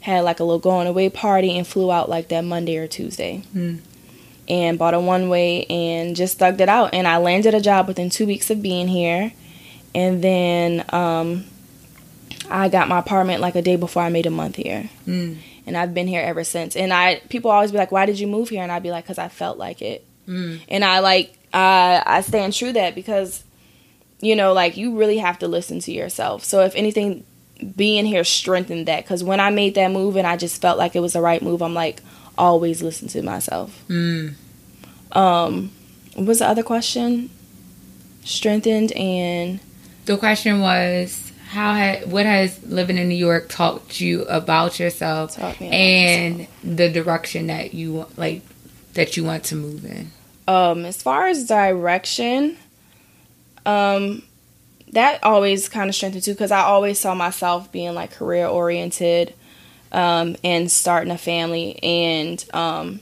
had 0.00 0.20
like 0.20 0.40
a 0.40 0.44
little 0.44 0.58
going 0.58 0.86
away 0.86 1.08
party, 1.08 1.56
and 1.56 1.66
flew 1.66 1.90
out 1.90 2.10
like 2.10 2.28
that 2.28 2.42
Monday 2.42 2.76
or 2.76 2.86
Tuesday. 2.86 3.42
Mm. 3.54 3.80
And 4.48 4.78
bought 4.78 4.94
a 4.94 5.00
one 5.00 5.28
way 5.28 5.64
and 5.64 6.14
just 6.14 6.38
thugged 6.38 6.60
it 6.60 6.68
out. 6.68 6.94
And 6.94 7.08
I 7.08 7.16
landed 7.16 7.54
a 7.54 7.60
job 7.60 7.88
within 7.88 8.10
two 8.10 8.26
weeks 8.26 8.48
of 8.50 8.62
being 8.62 8.86
here. 8.86 9.32
And 9.92 10.22
then 10.22 10.84
um, 10.90 11.46
I 12.48 12.68
got 12.68 12.86
my 12.86 13.00
apartment 13.00 13.40
like 13.40 13.56
a 13.56 13.62
day 13.62 13.74
before 13.74 14.02
I 14.02 14.08
made 14.08 14.26
a 14.26 14.30
month 14.30 14.54
here. 14.54 14.88
Mm. 15.04 15.38
And 15.66 15.76
I've 15.76 15.94
been 15.94 16.06
here 16.06 16.20
ever 16.20 16.44
since. 16.44 16.76
And 16.76 16.92
I 16.92 17.22
people 17.28 17.50
always 17.50 17.72
be 17.72 17.78
like, 17.78 17.90
"Why 17.90 18.06
did 18.06 18.20
you 18.20 18.28
move 18.28 18.50
here?" 18.50 18.62
And 18.62 18.70
I'd 18.70 18.84
be 18.84 18.92
like, 18.92 19.06
"Cuz 19.06 19.18
I 19.18 19.26
felt 19.28 19.58
like 19.58 19.82
it." 19.82 20.06
Mm. 20.28 20.60
And 20.68 20.84
I 20.84 21.00
like 21.00 21.36
I 21.52 22.02
I 22.06 22.20
stand 22.20 22.52
true 22.52 22.72
that 22.72 22.94
because 22.94 23.42
you 24.20 24.34
know, 24.36 24.52
like 24.52 24.76
you 24.76 24.96
really 24.96 25.18
have 25.18 25.38
to 25.40 25.48
listen 25.48 25.78
to 25.80 25.92
yourself. 25.92 26.44
So 26.44 26.60
if 26.62 26.74
anything 26.74 27.24
being 27.76 28.04
here 28.06 28.24
strengthened 28.24 28.86
that 28.86 29.06
cuz 29.06 29.24
when 29.24 29.40
I 29.40 29.50
made 29.50 29.74
that 29.76 29.90
move 29.90 30.16
and 30.16 30.26
I 30.26 30.36
just 30.36 30.60
felt 30.60 30.78
like 30.78 30.94
it 30.96 31.00
was 31.00 31.14
the 31.14 31.20
right 31.20 31.40
move, 31.42 31.62
I'm 31.62 31.74
like 31.74 32.02
always 32.38 32.82
listen 32.82 33.08
to 33.08 33.22
myself. 33.22 33.82
Mm. 33.88 34.34
Um 35.12 35.70
what 36.14 36.26
was 36.26 36.38
the 36.40 36.48
other 36.48 36.62
question? 36.62 37.30
Strengthened 38.24 38.92
and 38.92 39.60
The 40.06 40.16
question 40.16 40.60
was 40.60 41.32
how 41.50 41.74
ha- 41.74 42.00
what 42.06 42.26
has 42.26 42.62
living 42.64 42.98
in 42.98 43.08
New 43.08 43.14
York 43.14 43.48
taught 43.48 44.00
you 44.00 44.22
about 44.24 44.78
yourself 44.80 45.36
Taught 45.36 45.60
me 45.60 45.68
about 45.68 45.74
and 45.76 46.46
the 46.64 46.88
direction 46.90 47.46
that 47.46 47.72
you 47.74 47.92
want- 47.92 48.18
like 48.18 48.42
that 48.94 49.16
you 49.16 49.24
want 49.24 49.44
to 49.44 49.54
move 49.56 49.84
in. 49.84 50.10
Um, 50.48 50.84
as 50.84 51.02
far 51.02 51.26
as 51.28 51.44
direction, 51.46 52.56
um, 53.66 54.22
that 54.92 55.22
always 55.24 55.68
kind 55.68 55.88
of 55.88 55.94
strengthened 55.94 56.24
too 56.24 56.32
because 56.32 56.52
I 56.52 56.60
always 56.60 56.98
saw 56.98 57.14
myself 57.14 57.70
being 57.72 57.94
like 57.94 58.12
career 58.12 58.46
oriented, 58.46 59.34
um, 59.92 60.36
and 60.42 60.70
starting 60.70 61.10
a 61.10 61.18
family 61.18 61.78
and 61.82 62.42
um, 62.54 63.00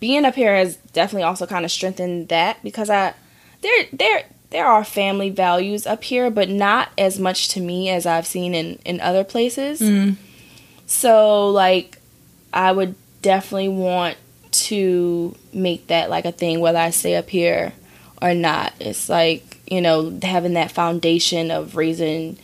being 0.00 0.24
up 0.24 0.34
here 0.34 0.54
has 0.54 0.76
definitely 0.92 1.24
also 1.24 1.46
kind 1.46 1.64
of 1.64 1.70
strengthened 1.70 2.28
that 2.28 2.62
because 2.62 2.88
I 2.88 3.14
there 3.60 3.86
there 3.92 4.24
there 4.50 4.66
are 4.66 4.84
family 4.84 5.28
values 5.28 5.86
up 5.86 6.04
here, 6.04 6.30
but 6.30 6.48
not 6.48 6.88
as 6.96 7.18
much 7.18 7.48
to 7.50 7.60
me 7.60 7.90
as 7.90 8.06
I've 8.06 8.26
seen 8.26 8.54
in 8.54 8.78
in 8.84 9.00
other 9.00 9.24
places. 9.24 9.80
Mm. 9.80 10.16
So 10.86 11.50
like 11.50 11.98
I 12.52 12.72
would 12.72 12.94
definitely 13.20 13.68
want 13.68 14.16
to 14.50 15.36
make 15.52 15.88
that 15.88 16.08
like 16.08 16.24
a 16.24 16.32
thing 16.32 16.60
whether 16.60 16.78
I 16.78 16.90
stay 16.90 17.16
up 17.16 17.28
here 17.28 17.72
or 18.20 18.34
not. 18.34 18.72
It's 18.80 19.08
like, 19.08 19.58
you 19.66 19.80
know, 19.80 20.18
having 20.22 20.54
that 20.54 20.72
foundation 20.72 21.50
of 21.50 21.76
raising, 21.76 22.38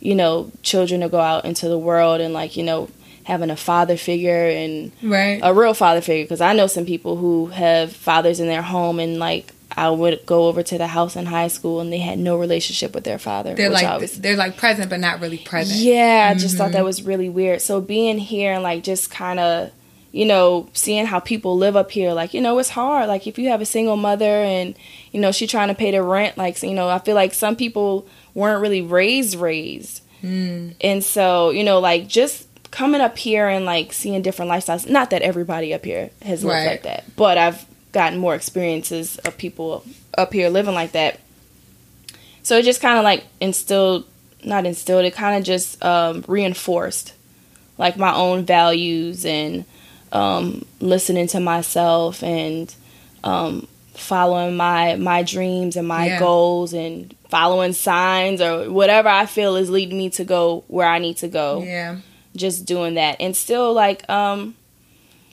you 0.00 0.14
know, 0.14 0.50
children 0.62 1.00
to 1.00 1.08
go 1.08 1.20
out 1.20 1.44
into 1.44 1.68
the 1.68 1.78
world 1.78 2.20
and 2.20 2.32
like, 2.34 2.56
you 2.56 2.62
know, 2.62 2.88
having 3.24 3.50
a 3.50 3.56
father 3.56 3.96
figure 3.96 4.48
and 4.48 4.92
Right. 5.02 5.40
a 5.42 5.52
real 5.52 5.74
father 5.74 6.00
figure 6.00 6.24
because 6.24 6.40
I 6.40 6.52
know 6.52 6.68
some 6.68 6.86
people 6.86 7.16
who 7.16 7.46
have 7.46 7.92
fathers 7.92 8.38
in 8.38 8.46
their 8.46 8.62
home 8.62 9.00
and 9.00 9.18
like 9.18 9.52
I 9.76 9.90
would 9.90 10.24
go 10.24 10.46
over 10.46 10.62
to 10.62 10.78
the 10.78 10.86
house 10.86 11.16
in 11.16 11.26
high 11.26 11.48
school 11.48 11.80
and 11.80 11.92
they 11.92 11.98
had 11.98 12.18
no 12.18 12.36
relationship 12.36 12.94
with 12.94 13.04
their 13.04 13.18
father. 13.18 13.54
they're 13.54 13.68
like 13.68 14.00
was 14.00 14.20
they're 14.20 14.36
like 14.36 14.56
present 14.56 14.88
but 14.88 15.00
not 15.00 15.20
really 15.20 15.38
present. 15.38 15.80
yeah, 15.80 16.28
I 16.30 16.38
just 16.38 16.56
thought 16.56 16.72
that 16.72 16.78
mm-hmm. 16.78 16.86
was 16.86 17.02
really 17.02 17.28
weird. 17.28 17.60
So 17.60 17.80
being 17.80 18.18
here 18.18 18.52
and 18.52 18.62
like 18.62 18.84
just 18.84 19.10
kind 19.10 19.40
of, 19.40 19.72
you 20.12 20.24
know, 20.24 20.68
seeing 20.72 21.04
how 21.06 21.20
people 21.20 21.56
live 21.56 21.76
up 21.76 21.90
here, 21.90 22.12
like 22.12 22.32
you 22.34 22.40
know, 22.40 22.58
it's 22.58 22.70
hard. 22.70 23.08
Like 23.08 23.26
if 23.26 23.38
you 23.38 23.48
have 23.50 23.60
a 23.60 23.66
single 23.66 23.96
mother 23.96 24.24
and 24.42 24.74
you 25.12 25.20
know 25.20 25.32
she 25.32 25.46
trying 25.46 25.68
to 25.68 25.74
pay 25.74 25.90
the 25.90 26.02
rent, 26.02 26.38
like 26.38 26.62
you 26.62 26.74
know, 26.74 26.88
I 26.88 26.98
feel 26.98 27.14
like 27.14 27.34
some 27.34 27.56
people 27.56 28.06
weren't 28.34 28.60
really 28.62 28.82
raised 28.82 29.34
raised, 29.38 30.02
Mm. 30.22 30.74
and 30.80 31.04
so 31.04 31.50
you 31.50 31.62
know, 31.64 31.78
like 31.80 32.08
just 32.08 32.46
coming 32.70 33.00
up 33.00 33.16
here 33.18 33.48
and 33.48 33.64
like 33.64 33.92
seeing 33.92 34.22
different 34.22 34.50
lifestyles. 34.50 34.88
Not 34.88 35.10
that 35.10 35.22
everybody 35.22 35.72
up 35.74 35.84
here 35.84 36.10
has 36.22 36.42
lived 36.44 36.56
Right. 36.56 36.66
like 36.72 36.82
that, 36.82 37.04
but 37.16 37.36
I've 37.38 37.64
gotten 37.92 38.18
more 38.18 38.34
experiences 38.34 39.16
of 39.18 39.36
people 39.38 39.84
up 40.18 40.32
here 40.32 40.48
living 40.50 40.74
like 40.74 40.92
that. 40.92 41.20
So 42.42 42.58
it 42.58 42.64
just 42.64 42.80
kind 42.80 42.98
of 42.98 43.04
like 43.04 43.24
instilled, 43.40 44.04
not 44.44 44.66
instilled, 44.66 45.04
it 45.04 45.14
kind 45.14 45.36
of 45.38 45.44
just 45.44 45.82
um, 45.84 46.24
reinforced 46.28 47.12
like 47.78 47.96
my 47.96 48.14
own 48.14 48.44
values 48.44 49.24
and 49.26 49.64
um, 50.12 50.64
listening 50.80 51.26
to 51.28 51.40
myself 51.40 52.22
and 52.22 52.74
um, 53.24 53.66
following 53.94 54.56
my 54.56 54.96
my 54.96 55.22
dreams 55.22 55.76
and 55.76 55.88
my 55.88 56.06
Yeah. 56.06 56.18
goals 56.18 56.72
and 56.72 57.14
following 57.30 57.72
signs 57.72 58.40
or 58.40 58.70
whatever 58.70 59.08
I 59.08 59.26
feel 59.26 59.56
is 59.56 59.68
leading 59.70 59.98
me 59.98 60.10
to 60.10 60.24
go 60.24 60.64
where 60.68 60.86
I 60.88 60.98
need 60.98 61.16
to 61.18 61.28
go 61.28 61.62
Yeah. 61.62 61.96
just 62.36 62.64
doing 62.66 62.94
that 62.94 63.16
and 63.20 63.36
still 63.36 63.72
like 63.72 64.08
um 64.08 64.54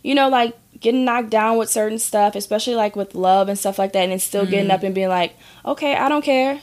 you 0.02 0.16
know 0.16 0.28
like 0.30 0.58
getting 0.80 1.06
knocked 1.06 1.30
down 1.30 1.58
with 1.58 1.70
certain 1.70 2.00
stuff 2.00 2.36
especially 2.36 2.76
like 2.76 2.96
with 2.96 3.14
love 3.16 3.48
and 3.48 3.60
stuff 3.60 3.78
like 3.78 3.94
that 3.94 4.00
and 4.04 4.12
then 4.12 4.20
still 4.20 4.46
getting 4.46 4.72
up 4.72 4.82
and 4.84 4.96
being 4.96 5.08
like 5.10 5.34
okay 5.66 5.96
i 5.96 6.10
don't 6.10 6.24
care 6.24 6.60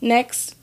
next 0.00 0.56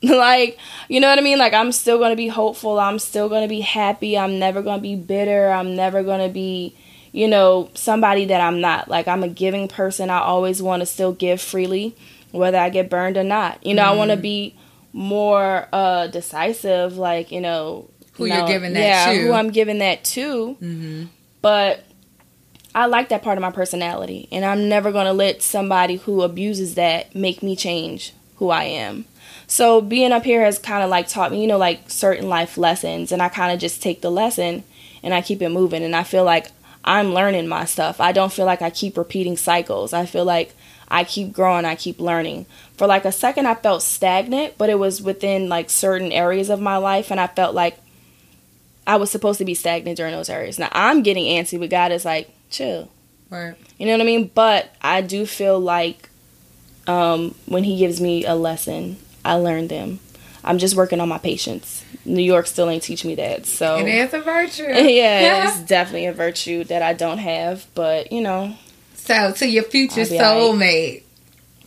like 0.16 0.58
you 0.88 1.00
know 1.00 1.08
what 1.08 1.18
i 1.18 1.22
mean? 1.22 1.38
Like 1.38 1.52
i'm 1.54 1.72
still 1.72 1.98
going 1.98 2.10
to 2.10 2.16
be 2.16 2.28
hopeful. 2.28 2.78
I'm 2.80 2.98
still 2.98 3.28
going 3.28 3.42
to 3.42 3.48
be 3.48 3.60
happy. 3.60 4.16
I'm 4.16 4.38
never 4.38 4.62
going 4.62 4.78
to 4.78 4.82
be 4.82 4.96
bitter. 4.96 5.50
I'm 5.50 5.76
never 5.76 6.02
going 6.02 6.26
to 6.26 6.32
be 6.32 6.74
you 7.12 7.26
know 7.26 7.68
somebody 7.74 8.24
that 8.26 8.40
i'm 8.40 8.60
not. 8.60 8.88
Like 8.88 9.08
i'm 9.08 9.22
a 9.22 9.28
giving 9.28 9.68
person. 9.68 10.10
I 10.10 10.20
always 10.20 10.62
want 10.62 10.80
to 10.80 10.86
still 10.86 11.12
give 11.12 11.40
freely 11.40 11.96
whether 12.32 12.58
i 12.58 12.70
get 12.70 12.88
burned 12.88 13.16
or 13.16 13.24
not. 13.24 13.64
You 13.66 13.74
know 13.74 13.82
i 13.82 13.94
want 13.94 14.10
to 14.10 14.16
be 14.16 14.56
more 14.92 15.68
uh 15.72 16.06
decisive 16.08 16.96
like 16.96 17.30
you 17.30 17.40
know 17.40 17.88
Who 18.14 18.26
you 18.26 18.32
you're 18.32 18.42
know, 18.42 18.48
giving 18.48 18.72
that 18.72 18.80
yeah, 18.80 19.12
to. 19.12 19.20
who 19.20 19.32
i'm 19.32 19.50
giving 19.50 19.78
that 19.78 20.02
to. 20.04 20.56
Mm-hmm. 20.60 21.04
but 21.42 21.84
I 22.72 22.86
like 22.86 23.08
that 23.08 23.22
part 23.22 23.36
of 23.36 23.42
my 23.42 23.50
personality, 23.50 24.28
and 24.30 24.44
I'm 24.44 24.68
never 24.68 24.92
gonna 24.92 25.12
let 25.12 25.42
somebody 25.42 25.96
who 25.96 26.22
abuses 26.22 26.76
that 26.76 27.14
make 27.16 27.42
me 27.42 27.56
change 27.56 28.14
who 28.36 28.50
I 28.50 28.62
am. 28.64 29.06
So 29.50 29.80
being 29.80 30.12
up 30.12 30.24
here 30.24 30.44
has 30.44 30.60
kind 30.60 30.84
of 30.84 30.90
like 30.90 31.08
taught 31.08 31.32
me, 31.32 31.42
you 31.42 31.48
know, 31.48 31.58
like 31.58 31.90
certain 31.90 32.28
life 32.28 32.56
lessons, 32.56 33.10
and 33.10 33.20
I 33.20 33.28
kind 33.28 33.52
of 33.52 33.58
just 33.58 33.82
take 33.82 34.00
the 34.00 34.10
lesson 34.10 34.62
and 35.02 35.12
I 35.12 35.22
keep 35.22 35.42
it 35.42 35.48
moving, 35.48 35.82
and 35.82 35.96
I 35.96 36.04
feel 36.04 36.22
like 36.22 36.52
I'm 36.84 37.12
learning 37.12 37.48
my 37.48 37.64
stuff. 37.64 38.00
I 38.00 38.12
don't 38.12 38.32
feel 38.32 38.46
like 38.46 38.62
I 38.62 38.70
keep 38.70 38.96
repeating 38.96 39.36
cycles. 39.36 39.92
I 39.92 40.06
feel 40.06 40.24
like 40.24 40.54
I 40.86 41.02
keep 41.02 41.32
growing, 41.32 41.64
I 41.64 41.74
keep 41.74 41.98
learning. 41.98 42.46
For 42.76 42.86
like 42.86 43.04
a 43.04 43.10
second, 43.10 43.46
I 43.46 43.56
felt 43.56 43.82
stagnant, 43.82 44.56
but 44.56 44.70
it 44.70 44.78
was 44.78 45.02
within 45.02 45.48
like 45.48 45.68
certain 45.68 46.12
areas 46.12 46.48
of 46.48 46.60
my 46.60 46.76
life, 46.76 47.10
and 47.10 47.18
I 47.18 47.26
felt 47.26 47.52
like 47.52 47.76
I 48.86 48.96
was 48.96 49.10
supposed 49.10 49.38
to 49.38 49.44
be 49.44 49.54
stagnant 49.54 49.96
during 49.96 50.12
those 50.12 50.30
areas. 50.30 50.60
Now 50.60 50.68
I'm 50.70 51.02
getting 51.02 51.24
antsy, 51.24 51.58
but 51.58 51.70
God 51.70 51.90
is 51.90 52.04
like, 52.04 52.30
chill. 52.50 52.88
Right. 53.30 53.56
You 53.78 53.86
know 53.86 53.92
what 53.92 54.00
I 54.00 54.04
mean? 54.04 54.30
But 54.32 54.72
I 54.80 55.00
do 55.00 55.26
feel 55.26 55.58
like 55.58 56.08
um, 56.86 57.34
when 57.46 57.64
He 57.64 57.78
gives 57.78 58.00
me 58.00 58.24
a 58.24 58.36
lesson, 58.36 58.96
I 59.24 59.34
learned 59.34 59.68
them. 59.68 60.00
I'm 60.42 60.58
just 60.58 60.74
working 60.74 61.00
on 61.00 61.08
my 61.08 61.18
patience. 61.18 61.84
New 62.06 62.22
York 62.22 62.46
still 62.46 62.70
ain't 62.70 62.82
teach 62.82 63.04
me 63.04 63.14
that. 63.16 63.44
So 63.44 63.76
It 63.78 63.88
is 63.88 64.14
a 64.14 64.20
virtue. 64.20 64.62
yeah, 64.68 65.48
it's 65.48 65.60
definitely 65.68 66.06
a 66.06 66.12
virtue 66.14 66.64
that 66.64 66.82
I 66.82 66.94
don't 66.94 67.18
have. 67.18 67.66
But 67.74 68.10
you 68.12 68.22
know, 68.22 68.54
So 68.94 69.32
to 69.32 69.46
your 69.48 69.64
future 69.64 70.00
I'll 70.00 70.08
be 70.08 70.18
all 70.18 70.52
soulmate, 70.54 71.02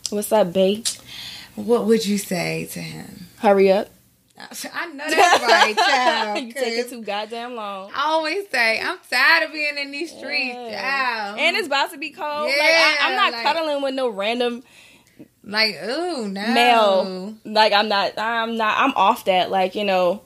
what's 0.10 0.32
up, 0.32 0.52
babe? 0.54 0.86
what 1.56 1.86
would 1.86 2.04
you 2.06 2.18
say 2.18 2.66
to 2.72 2.80
him? 2.80 3.28
Hurry 3.38 3.72
up. 3.72 3.90
I 4.74 4.88
know 4.88 5.04
that's 5.08 5.44
right, 5.44 5.78
child. 5.78 6.40
you 6.44 6.54
take 6.54 6.74
it 6.74 6.90
too 6.90 7.04
goddamn 7.04 7.54
long. 7.56 7.92
I 7.96 8.06
always 8.06 8.50
say 8.50 8.82
I'm 8.82 8.98
tired 9.10 9.44
of 9.46 9.54
being 9.54 9.78
in 9.78 9.92
these 9.92 10.10
streets, 10.12 10.56
Yeah. 10.56 10.82
child. 10.82 11.40
And 11.40 11.56
it's 11.56 11.68
about 11.68 11.92
to 11.92 12.00
be 12.00 12.10
cold. 12.10 12.48
like, 12.48 12.56
Yeah, 12.58 12.96
I, 13.02 13.10
I'm 13.10 13.16
not 13.16 13.34
like- 13.34 13.44
cuddling 13.44 13.84
with 13.84 13.94
no 13.94 14.10
random 14.10 14.64
like, 15.44 15.76
ooh, 15.84 16.28
no. 16.28 16.54
male. 16.54 17.36
Like 17.46 17.74
I'm 17.74 17.90
not 17.90 18.14
I'm 18.18 18.58
not 18.58 18.78
I'm 18.78 18.94
off 18.96 19.26
that. 19.26 19.52
Like, 19.52 19.76
you 19.76 19.84
know, 19.84 20.22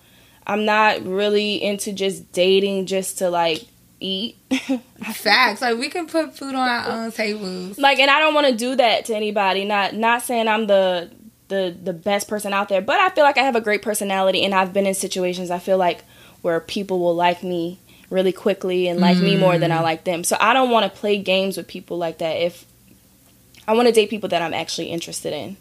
I'm 0.46 0.66
not 0.66 1.04
really 1.06 1.62
into 1.62 1.92
just 1.92 2.32
dating 2.32 2.86
just 2.86 3.18
to 3.20 3.30
like 3.30 3.66
eat. 4.00 4.38
Facts. 5.14 5.62
Like 5.62 5.78
we 5.78 5.90
can 5.90 6.08
put 6.08 6.38
food 6.38 6.56
on 6.56 6.68
our 6.68 6.90
own 6.90 7.12
tables. 7.12 7.78
like 7.78 8.00
and 8.00 8.12
I 8.12 8.20
don't 8.20 8.34
want 8.34 8.48
to 8.48 8.56
do 8.56 8.76
that 8.76 9.06
to 9.06 9.16
anybody. 9.16 9.66
Not 9.66 9.96
not 9.96 10.22
saying 10.22 10.48
I'm 10.48 10.68
the 10.68 11.10
the 11.48 11.76
the 11.82 11.94
best 11.94 12.28
person 12.28 12.54
out 12.54 12.70
there, 12.70 12.82
but 12.82 13.00
I 13.00 13.10
feel 13.10 13.24
like 13.24 13.38
I 13.38 13.44
have 13.44 13.56
a 13.56 13.62
great 13.62 13.82
personality 13.82 14.44
and 14.44 14.54
I've 14.54 14.74
been 14.74 14.86
in 14.86 14.94
situations 14.94 15.50
I 15.50 15.60
feel 15.60 15.78
like 15.78 16.04
where 16.42 16.60
people 16.60 17.00
will 17.00 17.16
like 17.16 17.44
me 17.44 17.80
really 18.10 18.32
quickly 18.32 18.88
and 18.88 19.00
like 19.00 19.18
me 19.18 19.36
more 19.36 19.58
than 19.58 19.72
I 19.72 19.80
mm. 19.80 19.84
like 19.84 20.04
them. 20.06 20.24
So 20.24 20.38
I 20.40 20.54
don't 20.54 20.70
want 20.70 20.92
to 20.92 21.00
play 21.00 21.18
games 21.18 21.58
with 21.58 21.68
people 21.68 21.98
like 21.98 22.20
that 22.20 22.38
if 22.38 22.66
I 23.68 23.74
want 23.74 23.88
to 23.88 23.92
date 23.94 24.10
people 24.10 24.30
that 24.30 24.42
I'm 24.42 24.54
actually 24.54 24.88
interested 24.88 25.34
in. 25.34 25.58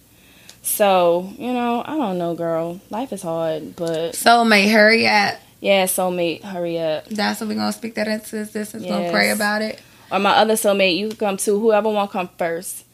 So, 0.62 1.32
you 1.38 1.52
know, 1.52 1.82
I 1.84 1.96
don't 1.96 2.18
know, 2.18 2.34
girl. 2.34 2.80
Life 2.90 3.12
is 3.12 3.22
hard, 3.22 3.76
but 3.76 4.12
Soulmate, 4.12 4.70
hurry 4.70 5.06
up. 5.06 5.36
yeah, 5.60 5.84
soulmate, 5.84 6.42
hurry 6.42 6.78
up. 6.78 7.06
That's 7.06 7.40
what 7.40 7.48
we're 7.48 7.54
gonna 7.54 7.72
speak 7.72 7.94
that 7.94 8.08
into 8.08 8.40
existence. 8.40 8.84
Gonna 8.84 9.10
pray 9.10 9.30
about 9.30 9.62
it. 9.62 9.80
Or 10.10 10.18
my 10.18 10.30
other 10.30 10.54
soulmate, 10.54 10.96
you 10.96 11.08
can 11.08 11.16
come 11.16 11.36
too. 11.36 11.58
Whoever 11.60 11.88
want 11.90 12.10
to 12.10 12.18
come 12.18 12.30
first. 12.36 12.84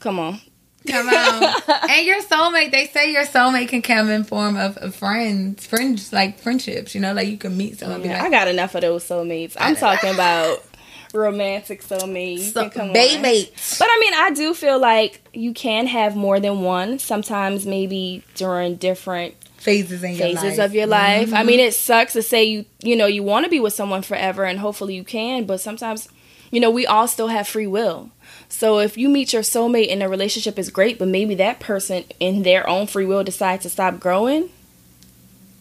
Come 0.00 0.18
on. 0.18 0.40
Come 0.88 1.08
on. 1.08 1.54
and 1.90 2.06
your 2.06 2.20
soulmate, 2.22 2.72
they 2.72 2.86
say 2.86 3.12
your 3.12 3.24
soulmate 3.24 3.68
can 3.68 3.82
come 3.82 4.10
in 4.10 4.24
form 4.24 4.56
of, 4.56 4.76
of 4.78 4.94
friends, 4.94 5.66
friends 5.66 6.12
like 6.12 6.38
friendships. 6.38 6.94
You 6.94 7.00
know, 7.00 7.12
like 7.12 7.28
you 7.28 7.36
can 7.38 7.56
meet 7.56 7.78
someone. 7.78 8.02
Yeah, 8.02 8.14
like, 8.14 8.22
I 8.22 8.30
got 8.30 8.48
enough 8.48 8.74
of 8.74 8.80
those 8.80 9.04
soulmates. 9.08 9.56
I'm 9.58 9.76
talking 9.76 10.12
about 10.14 10.64
romantic. 11.12 11.82
You 11.90 12.38
so, 12.38 12.62
can 12.62 12.70
come 12.70 12.88
on. 12.90 12.94
baymates. 12.94 13.78
But 13.78 13.88
I 13.90 13.98
mean, 14.00 14.14
I 14.14 14.30
do 14.30 14.54
feel 14.54 14.78
like 14.78 15.20
you 15.32 15.52
can 15.52 15.86
have 15.86 16.16
more 16.16 16.40
than 16.40 16.62
one. 16.62 16.98
Sometimes 16.98 17.66
maybe 17.66 18.22
during 18.34 18.76
different 18.76 19.34
phases 19.56 20.02
in 20.02 20.14
your 20.14 20.26
phases 20.26 20.58
life. 20.58 20.66
of 20.66 20.74
your 20.74 20.86
life. 20.86 21.28
Mm-hmm. 21.28 21.36
I 21.36 21.42
mean, 21.44 21.60
it 21.60 21.74
sucks 21.74 22.12
to 22.14 22.22
say 22.22 22.44
you 22.44 22.64
you 22.82 22.96
know 22.96 23.06
you 23.06 23.22
want 23.22 23.44
to 23.44 23.50
be 23.50 23.60
with 23.60 23.72
someone 23.72 24.02
forever, 24.02 24.44
and 24.44 24.58
hopefully 24.58 24.94
you 24.94 25.04
can. 25.04 25.44
But 25.44 25.60
sometimes, 25.60 26.08
you 26.50 26.60
know, 26.60 26.70
we 26.70 26.86
all 26.86 27.08
still 27.08 27.28
have 27.28 27.48
free 27.48 27.66
will. 27.66 28.10
So 28.48 28.80
if 28.80 28.98
you 28.98 29.08
meet 29.08 29.32
your 29.32 29.42
soulmate 29.42 29.90
and 29.90 30.02
the 30.02 30.08
relationship 30.08 30.58
is 30.58 30.68
great, 30.68 30.98
but 30.98 31.08
maybe 31.08 31.34
that 31.36 31.58
person 31.58 32.04
in 32.20 32.42
their 32.42 32.68
own 32.68 32.86
free 32.86 33.06
will 33.06 33.24
decides 33.24 33.62
to 33.62 33.70
stop 33.70 33.98
growing, 33.98 34.50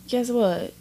guess 0.09 0.29
what? 0.29 0.73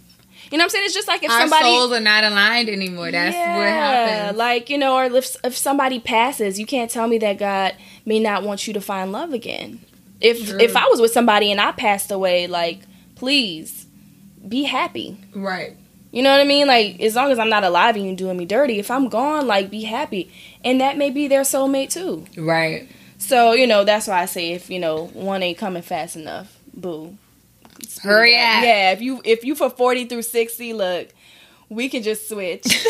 You 0.50 0.58
know 0.58 0.62
what 0.62 0.66
I'm 0.66 0.70
saying? 0.70 0.84
It's 0.86 0.94
just 0.94 1.06
like 1.06 1.22
if 1.22 1.30
Our 1.30 1.40
somebody 1.40 1.64
souls 1.64 1.92
are 1.92 2.00
not 2.00 2.24
aligned 2.24 2.68
anymore. 2.68 3.10
That's 3.12 3.36
what 3.36 3.66
happens. 3.66 4.36
like 4.36 4.68
you 4.68 4.78
know, 4.78 4.96
or 4.96 5.04
if 5.04 5.36
if 5.44 5.56
somebody 5.56 6.00
passes, 6.00 6.58
you 6.58 6.66
can't 6.66 6.90
tell 6.90 7.06
me 7.06 7.18
that 7.18 7.38
God 7.38 7.74
may 8.04 8.18
not 8.18 8.42
want 8.42 8.66
you 8.66 8.72
to 8.74 8.80
find 8.80 9.12
love 9.12 9.32
again. 9.32 9.80
If 10.20 10.48
True. 10.48 10.58
if 10.60 10.76
I 10.76 10.86
was 10.88 11.00
with 11.00 11.12
somebody 11.12 11.52
and 11.52 11.60
I 11.60 11.72
passed 11.72 12.10
away, 12.10 12.46
like 12.48 12.80
please 13.14 13.86
be 14.46 14.64
happy. 14.64 15.18
right. 15.34 15.76
You 16.12 16.24
know 16.24 16.32
what 16.32 16.40
I 16.40 16.44
mean? 16.44 16.66
Like 16.66 17.00
as 17.00 17.14
long 17.14 17.30
as 17.30 17.38
I'm 17.38 17.48
not 17.48 17.62
alive 17.62 17.94
and 17.94 18.04
you 18.04 18.16
doing 18.16 18.36
me 18.36 18.44
dirty, 18.44 18.80
if 18.80 18.90
I'm 18.90 19.08
gone, 19.08 19.46
like 19.46 19.70
be 19.70 19.82
happy, 19.84 20.32
and 20.64 20.80
that 20.80 20.96
may 20.98 21.10
be 21.10 21.28
their 21.28 21.42
soulmate 21.42 21.90
too. 21.90 22.24
Right. 22.36 22.88
So 23.18 23.52
you 23.52 23.68
know 23.68 23.84
that's 23.84 24.08
why 24.08 24.22
I 24.22 24.26
say 24.26 24.52
if 24.52 24.68
you 24.68 24.80
know 24.80 25.06
one 25.08 25.44
ain't 25.44 25.58
coming 25.58 25.82
fast 25.82 26.16
enough, 26.16 26.58
boo. 26.74 27.16
Hurry 27.98 28.36
up. 28.36 28.58
up. 28.58 28.64
Yeah, 28.64 28.92
if 28.92 29.00
you 29.00 29.20
if 29.24 29.44
you 29.44 29.54
for 29.54 29.70
forty 29.70 30.06
through 30.06 30.22
sixty, 30.22 30.72
look, 30.72 31.08
we 31.68 31.88
can 31.88 32.02
just 32.02 32.28
switch. 32.28 32.66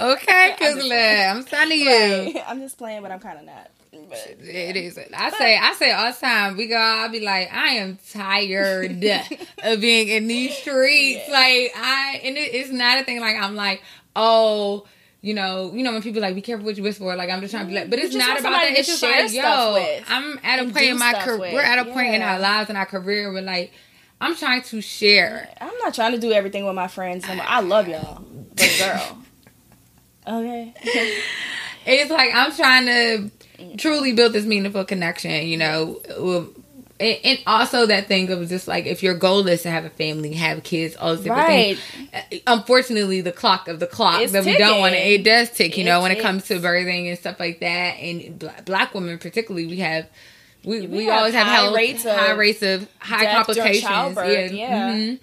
Okay, 0.00 0.52
I'm 0.52 0.58
cause 0.58 0.76
look, 0.84 0.92
I'm 0.92 1.44
telling 1.44 1.78
you. 1.78 1.86
Right. 1.88 2.44
I'm 2.46 2.60
just 2.60 2.78
playing, 2.78 3.02
but 3.02 3.12
I'm 3.12 3.20
kind 3.20 3.38
of 3.38 3.44
not. 3.44 3.70
But, 3.92 4.36
It 4.40 4.76
is. 4.76 4.98
I 4.98 5.30
say, 5.30 5.56
I 5.56 5.72
say 5.74 5.92
all 5.92 6.10
the 6.12 6.18
time. 6.18 6.56
We 6.56 6.66
go. 6.66 6.76
I'll 6.76 7.10
be 7.10 7.20
like, 7.20 7.52
I 7.52 7.74
am 7.74 7.98
tired 8.10 9.04
of 9.62 9.80
being 9.80 10.08
in 10.08 10.26
these 10.26 10.56
streets. 10.56 11.28
Like 11.28 11.72
I, 11.76 12.20
and 12.24 12.36
it, 12.36 12.54
it's 12.54 12.70
not 12.70 13.00
a 13.00 13.04
thing. 13.04 13.20
Like 13.20 13.36
I'm 13.36 13.54
like, 13.54 13.82
oh, 14.16 14.84
you 15.24 15.32
know, 15.32 15.72
you 15.74 15.82
know 15.82 15.92
when 15.92 16.02
people 16.02 16.20
like, 16.20 16.34
be 16.34 16.42
careful 16.42 16.66
what 16.66 16.76
you 16.76 16.82
wish 16.82 16.96
for. 16.98 17.16
Like 17.16 17.30
I'm 17.30 17.40
just 17.40 17.52
trying 17.52 17.64
to 17.64 17.68
be 17.72 17.74
like, 17.80 17.88
but 17.88 17.98
it's 17.98 18.14
not 18.14 18.38
about 18.38 18.50
that. 18.52 18.72
It's 18.78 18.88
just 18.88 19.02
like, 19.02 19.32
yo, 19.32 19.42
I'm 20.06 20.38
at 20.42 20.58
a 20.60 20.64
point 20.64 20.84
in 20.84 20.98
my 20.98 21.14
career. 21.14 21.38
with. 21.38 21.54
We're 21.54 21.60
at 21.62 21.78
a 21.78 21.90
point 21.90 22.14
in 22.14 22.20
our 22.20 22.38
lives 22.38 22.68
and 22.68 22.76
our 22.76 22.84
career 22.84 23.32
where 23.32 23.40
like, 23.40 23.72
I'm 24.20 24.36
trying 24.36 24.60
to 24.64 24.80
share. 24.82 25.48
I'm 25.60 25.72
not 25.78 25.94
trying 25.94 26.12
to 26.12 26.18
do 26.18 26.30
everything 26.32 26.66
with 26.66 26.74
my 26.74 26.88
friends. 26.88 27.24
I 27.26 27.60
love 27.60 27.88
y'all, 27.88 28.22
but 28.54 28.76
girl, 28.78 29.18
okay. 30.28 30.74
It's 31.86 32.10
like 32.10 32.30
I'm 32.34 32.50
trying 32.52 32.86
to 32.86 33.76
truly 33.76 34.12
build 34.14 34.32
this 34.32 34.44
meaningful 34.46 34.84
connection, 34.84 35.46
you 35.46 35.56
know. 35.56 36.00
with- 36.18 36.63
And 37.00 37.18
and 37.24 37.38
also 37.46 37.86
that 37.86 38.06
thing 38.06 38.30
of 38.30 38.48
just 38.48 38.68
like 38.68 38.86
if 38.86 39.02
your 39.02 39.14
goal 39.14 39.46
is 39.48 39.62
to 39.62 39.70
have 39.70 39.84
a 39.84 39.90
family, 39.90 40.32
have 40.34 40.62
kids, 40.62 40.94
all 40.96 41.14
those 41.16 41.24
different 41.24 41.48
Right. 41.48 41.76
things. 41.78 42.08
uh, 42.14 42.38
Unfortunately, 42.46 43.20
the 43.20 43.32
clock 43.32 43.66
of 43.66 43.80
the 43.80 43.86
clock 43.88 44.20
It's 44.22 44.32
that 44.32 44.44
we 44.44 44.56
don't 44.56 44.78
want 44.78 44.94
to, 44.94 44.98
it 45.00 45.24
does 45.24 45.50
tick. 45.50 45.76
You 45.76 45.82
It 45.82 45.86
know, 45.86 46.00
when 46.02 46.12
it 46.12 46.20
comes 46.20 46.44
to 46.46 46.60
birthing 46.60 47.08
and 47.08 47.18
stuff 47.18 47.40
like 47.40 47.58
that, 47.60 47.96
and 47.98 48.38
black, 48.38 48.64
black 48.64 48.94
women 48.94 49.18
particularly, 49.18 49.66
we 49.66 49.78
have. 49.78 50.06
We, 50.64 50.80
we, 50.82 50.86
We 50.86 51.04
have 51.06 51.18
always 51.18 51.34
have 51.34 51.46
high 51.46 51.54
health- 51.56 51.76
rates 51.76 52.06
of 52.06 52.16
high 52.16 52.30
rates 52.32 52.62
of 52.62 52.88
high 52.98 53.26
complications. 53.34 53.82
childbirth, 53.82 54.52
yeah. 54.52 54.92
Mhm. 54.94 55.18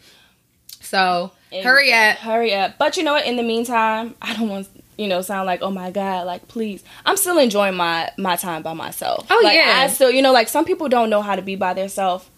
So 0.81 1.31
hurry 1.63 1.93
up. 1.93 2.17
hurry 2.17 2.53
up. 2.53 2.77
But 2.77 2.97
you 2.97 3.03
know 3.03 3.13
what? 3.13 3.25
In 3.25 3.37
the 3.37 3.43
meantime, 3.43 4.13
I 4.21 4.33
don't 4.35 4.49
want 4.49 4.67
you 5.01 5.07
know 5.07 5.21
sound 5.21 5.47
like 5.47 5.61
oh 5.61 5.71
my 5.71 5.89
god, 5.89 6.27
like 6.27 6.47
please. 6.47 6.83
I'm 7.05 7.17
still 7.17 7.39
enjoying 7.39 7.75
my 7.75 8.11
my 8.17 8.35
time 8.35 8.61
by 8.61 8.73
myself. 8.73 9.25
Oh, 9.29 9.41
like, 9.43 9.55
yeah. 9.55 9.79
I 9.79 9.87
still 9.87 10.11
you 10.11 10.21
know 10.21 10.31
like 10.31 10.47
some 10.47 10.63
people 10.65 10.87
don't 10.87 11.09
know 11.09 11.21
how 11.21 11.35
to 11.35 11.41
be 11.41 11.55
by 11.55 11.73
themselves. 11.73 12.29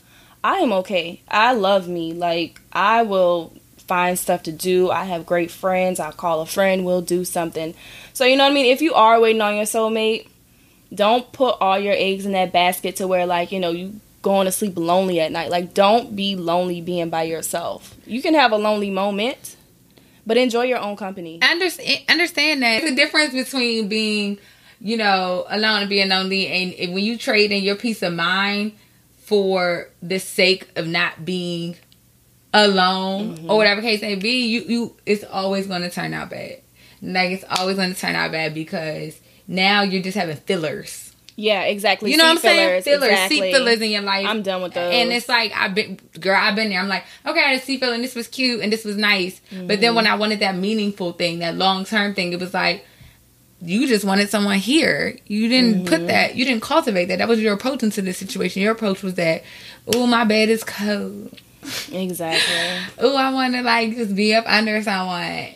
I 0.43 0.57
am 0.57 0.71
okay. 0.73 1.21
I 1.27 1.53
love 1.53 1.87
me. 1.87 2.13
Like 2.13 2.61
I 2.71 3.03
will 3.03 3.53
find 3.77 4.17
stuff 4.17 4.43
to 4.43 4.51
do. 4.51 4.89
I 4.91 5.03
have 5.03 5.25
great 5.25 5.51
friends. 5.51 5.99
I'll 5.99 6.13
call 6.13 6.41
a 6.41 6.45
friend. 6.45 6.85
We'll 6.85 7.01
do 7.01 7.25
something. 7.25 7.73
So 8.13 8.23
you 8.25 8.37
know 8.37 8.45
what 8.45 8.51
I 8.51 8.53
mean. 8.53 8.67
If 8.67 8.81
you 8.81 8.93
are 8.93 9.19
waiting 9.19 9.41
on 9.41 9.55
your 9.55 9.65
soulmate, 9.65 10.27
don't 10.93 11.31
put 11.33 11.57
all 11.59 11.77
your 11.77 11.95
eggs 11.97 12.25
in 12.25 12.31
that 12.31 12.53
basket 12.53 12.95
to 12.97 13.07
where 13.07 13.25
like 13.25 13.51
you 13.51 13.59
know 13.59 13.71
you 13.71 13.99
going 14.21 14.45
to 14.45 14.51
sleep 14.53 14.77
lonely 14.77 15.19
at 15.19 15.33
night 15.33 15.49
like 15.49 15.73
don't 15.73 16.15
be 16.15 16.33
lonely 16.33 16.79
being 16.79 17.09
by 17.09 17.23
yourself 17.23 17.97
you 18.05 18.21
can 18.21 18.33
have 18.33 18.53
a 18.53 18.57
lonely 18.57 18.89
moment 18.89 19.57
but 20.25 20.37
enjoy 20.37 20.63
your 20.63 20.79
own 20.79 20.95
company. 20.95 21.41
Understand 21.41 21.99
understand 22.09 22.61
that 22.63 22.83
the 22.83 22.95
difference 22.95 23.33
between 23.33 23.87
being 23.87 24.37
you 24.79 24.97
know 24.97 25.45
alone 25.49 25.81
and 25.81 25.89
being 25.89 26.09
lonely 26.09 26.47
and, 26.47 26.73
and 26.73 26.93
when 26.93 27.03
you 27.03 27.17
trade 27.17 27.51
in 27.51 27.63
your 27.63 27.75
peace 27.75 28.01
of 28.01 28.13
mind 28.13 28.73
for 29.17 29.89
the 30.01 30.19
sake 30.19 30.67
of 30.75 30.87
not 30.87 31.23
being 31.25 31.75
alone 32.53 33.35
Mm-hmm. 33.35 33.49
or 33.49 33.57
whatever 33.57 33.81
case 33.81 34.01
may 34.01 34.15
be 34.15 34.45
you 34.45 34.61
you 34.67 34.95
it's 35.05 35.23
always 35.23 35.67
going 35.67 35.81
to 35.81 35.89
turn 35.89 36.13
out 36.13 36.29
bad. 36.29 36.61
Like 37.01 37.31
it's 37.31 37.45
always 37.49 37.77
going 37.77 37.93
to 37.93 37.99
turn 37.99 38.15
out 38.15 38.31
bad 38.31 38.53
because 38.53 39.19
now 39.47 39.81
you're 39.81 40.01
just 40.03 40.17
having 40.17 40.37
fillers 40.37 41.12
yeah 41.35 41.63
exactly 41.63 42.11
you 42.11 42.17
know 42.17 42.25
what 42.25 42.31
I'm 42.31 42.37
Seat 42.37 42.41
saying? 42.43 42.69
fillers, 42.69 42.83
Fillers, 42.83 43.09
exactly. 43.11 43.39
seat 43.41 43.51
fillers 43.53 43.81
in 43.81 43.89
your 43.91 44.01
life. 44.03 44.25
i'm 44.27 44.43
done 44.43 44.61
with 44.61 44.73
those 44.73 44.93
And 44.93 45.11
it's 45.11 45.27
like 45.27 45.51
I've 45.55 45.73
been, 45.73 45.99
girl, 46.19 46.35
I've 46.39 46.55
been 46.55 46.69
there. 46.69 46.79
I'm 46.79 46.87
like, 46.87 47.05
okay, 47.25 47.39
I 47.39 47.47
had 47.53 47.59
a 47.59 47.63
seat 47.63 47.79
feeling. 47.79 48.01
This 48.01 48.13
was 48.15 48.27
cute 48.27 48.61
and 48.61 48.71
this 48.71 48.85
was 48.85 48.95
nice. 48.97 49.39
But 49.49 49.57
Mm-hmm. 49.57 49.81
then 49.81 49.95
when 49.95 50.05
I 50.07 50.15
wanted 50.15 50.39
that 50.41 50.55
meaningful 50.55 51.13
thing, 51.13 51.39
that 51.39 51.55
long 51.55 51.85
term 51.85 52.13
thing, 52.13 52.33
it 52.33 52.39
was 52.39 52.53
like, 52.53 52.85
you 53.61 53.87
just 53.87 54.03
wanted 54.05 54.29
someone 54.29 54.57
here. 54.59 55.17
You 55.25 55.47
didn't 55.49 55.73
Mm-hmm. 55.75 55.85
put 55.87 56.07
that. 56.07 56.35
You 56.35 56.45
didn't 56.45 56.61
cultivate 56.63 57.05
that. 57.05 57.17
That 57.19 57.27
was 57.27 57.39
your 57.41 57.53
approach 57.53 57.81
into 57.81 58.01
this 58.01 58.17
situation. 58.17 58.61
Your 58.61 58.73
approach 58.73 59.01
was 59.01 59.15
that, 59.15 59.43
oh, 59.87 60.05
my 60.05 60.25
bed 60.25 60.49
is 60.49 60.63
cold. 60.63 61.39
exactly 61.91 62.53
Oh, 62.99 63.15
I 63.15 63.33
want 63.33 63.53
to 63.53 63.61
like 63.61 63.95
just 63.95 64.13
be 64.15 64.33
up 64.35 64.45
under 64.47 64.81
someone. 64.83 65.47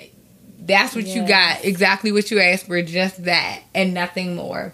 That's 0.60 0.96
what 0.96 1.06
you 1.06 1.26
got. 1.28 1.64
Exactly 1.64 2.12
what 2.12 2.32
you 2.32 2.40
asked 2.40 2.66
for. 2.68 2.82
Just 2.82 3.24
that 3.26 3.62
and 3.76 3.94
nothing 3.94 4.36
more. 4.36 4.74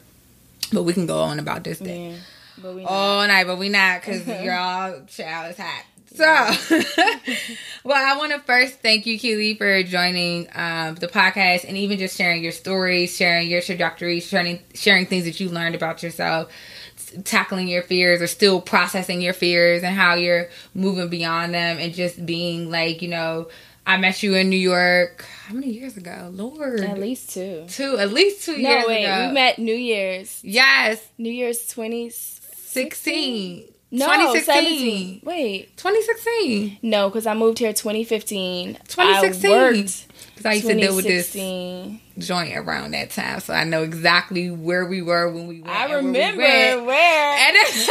But 0.74 0.84
we 0.84 0.94
can 0.94 1.06
go 1.06 1.20
on 1.22 1.40
about 1.40 1.64
this 1.64 1.80
thing 1.80 2.12
yeah 2.12 2.18
but 2.56 2.76
we 2.76 2.84
all 2.86 3.28
night, 3.28 3.48
but 3.48 3.58
we 3.58 3.70
not 3.70 4.02
because 4.02 4.28
y'all 4.28 5.04
child 5.08 5.52
is 5.52 5.58
hot. 5.58 5.86
So, 6.16 6.24
well, 7.84 7.98
I 7.98 8.16
want 8.18 8.32
to 8.34 8.40
first 8.40 8.80
thank 8.82 9.08
you, 9.08 9.18
Keyley, 9.18 9.58
for 9.58 9.82
joining 9.84 10.48
um, 10.54 10.94
the 10.96 11.08
podcast 11.08 11.66
and 11.68 11.76
even 11.76 11.98
just 11.98 12.16
sharing 12.16 12.44
your 12.44 12.52
stories, 12.52 13.16
sharing 13.18 13.50
your 13.50 13.62
trajectory, 13.62 14.20
sharing 14.20 14.60
sharing 14.76 15.08
things 15.08 15.26
that 15.26 15.40
you 15.40 15.50
learned 15.50 15.74
about 15.74 16.04
yourself, 16.04 16.52
s- 16.96 17.16
tackling 17.24 17.68
your 17.68 17.82
fears 17.82 18.22
or 18.22 18.28
still 18.28 18.62
processing 18.62 19.22
your 19.22 19.34
fears 19.34 19.82
and 19.84 19.96
how 19.96 20.14
you're 20.14 20.50
moving 20.76 21.10
beyond 21.10 21.54
them 21.56 21.80
and 21.80 21.94
just 21.94 22.24
being 22.24 22.70
like, 22.70 23.02
you 23.02 23.08
know, 23.10 23.48
I 23.86 23.98
met 23.98 24.24
you 24.24 24.34
in 24.36 24.50
New 24.50 24.58
York. 24.58 25.26
How 25.48 25.54
many 25.56 25.72
years 25.72 25.98
ago? 25.98 26.30
Lord, 26.34 26.80
at 26.82 27.00
least 27.00 27.32
two 27.32 27.66
two, 27.68 27.98
at 27.98 28.12
least 28.14 28.46
two 28.46 28.58
no 28.58 28.70
years 28.70 28.86
wait 28.88 29.04
ago. 29.06 29.28
we 29.28 29.34
met 29.34 29.60
new 29.60 29.76
year's 29.76 30.40
yes, 30.44 31.06
new 31.18 31.32
year's 31.32 31.68
20 31.68 32.10
sixteen. 32.10 33.66
no 33.92 34.06
2016. 34.06 34.54
17 34.54 35.22
wait 35.24 35.78
2016. 35.78 36.80
no 36.82 37.10
because 37.10 37.28
i 37.28 37.34
moved 37.36 37.60
here 37.60 37.72
2015 37.74 38.76
2016. 38.88 39.52
i 39.52 39.56
worked 39.56 40.08
Because 40.34 40.46
I 40.48 40.54
used 40.54 40.68
to 40.68 40.74
deal 40.76 40.96
with 40.96 41.06
this 41.06 41.34
2016. 41.34 42.00
joint 42.18 42.58
around 42.58 42.92
that 42.92 43.12
time, 43.12 43.40
so 43.42 43.54
I 43.54 43.66
know 43.66 43.84
exactly 43.84 44.50
where 44.50 44.86
we 44.88 45.02
were 45.04 45.30
when 45.32 45.46
we 45.48 45.62
went. 45.62 45.70
I 45.70 45.84
and 45.84 45.92
where 45.92 46.02
we 46.02 46.08
remember 46.08 46.86
where. 46.86 47.38
And 47.48 47.56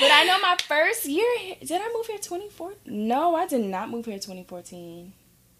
But 0.00 0.10
I 0.10 0.24
know 0.24 0.38
my 0.40 0.56
first 0.66 1.04
year. 1.06 1.24
Did 1.60 1.80
I 1.80 1.88
move 1.94 2.06
here 2.06 2.18
2014? 2.18 2.78
No, 3.08 3.36
I 3.36 3.46
did 3.46 3.60
not 3.64 3.88
move 3.88 4.04
here 4.06 4.16
2014. 4.18 5.12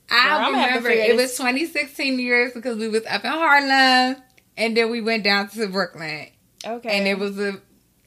Girl, 0.08 0.18
I 0.18 0.28
I'm 0.44 0.52
gonna 0.52 0.58
have 0.58 0.82
to 0.82 0.88
remember 0.88 0.90
it 1.12 1.16
was 1.16 1.36
2016 1.36 2.18
years 2.18 2.52
because 2.52 2.76
we 2.78 2.88
was 2.88 3.04
up 3.06 3.24
in 3.24 3.30
Harlem, 3.30 4.22
and 4.56 4.76
then 4.76 4.90
we 4.90 5.00
went 5.00 5.24
down 5.24 5.48
to 5.50 5.66
Brooklyn, 5.68 6.28
Okay. 6.64 6.88
and 6.98 7.06
it 7.08 7.18
was 7.18 7.38
a 7.38 7.60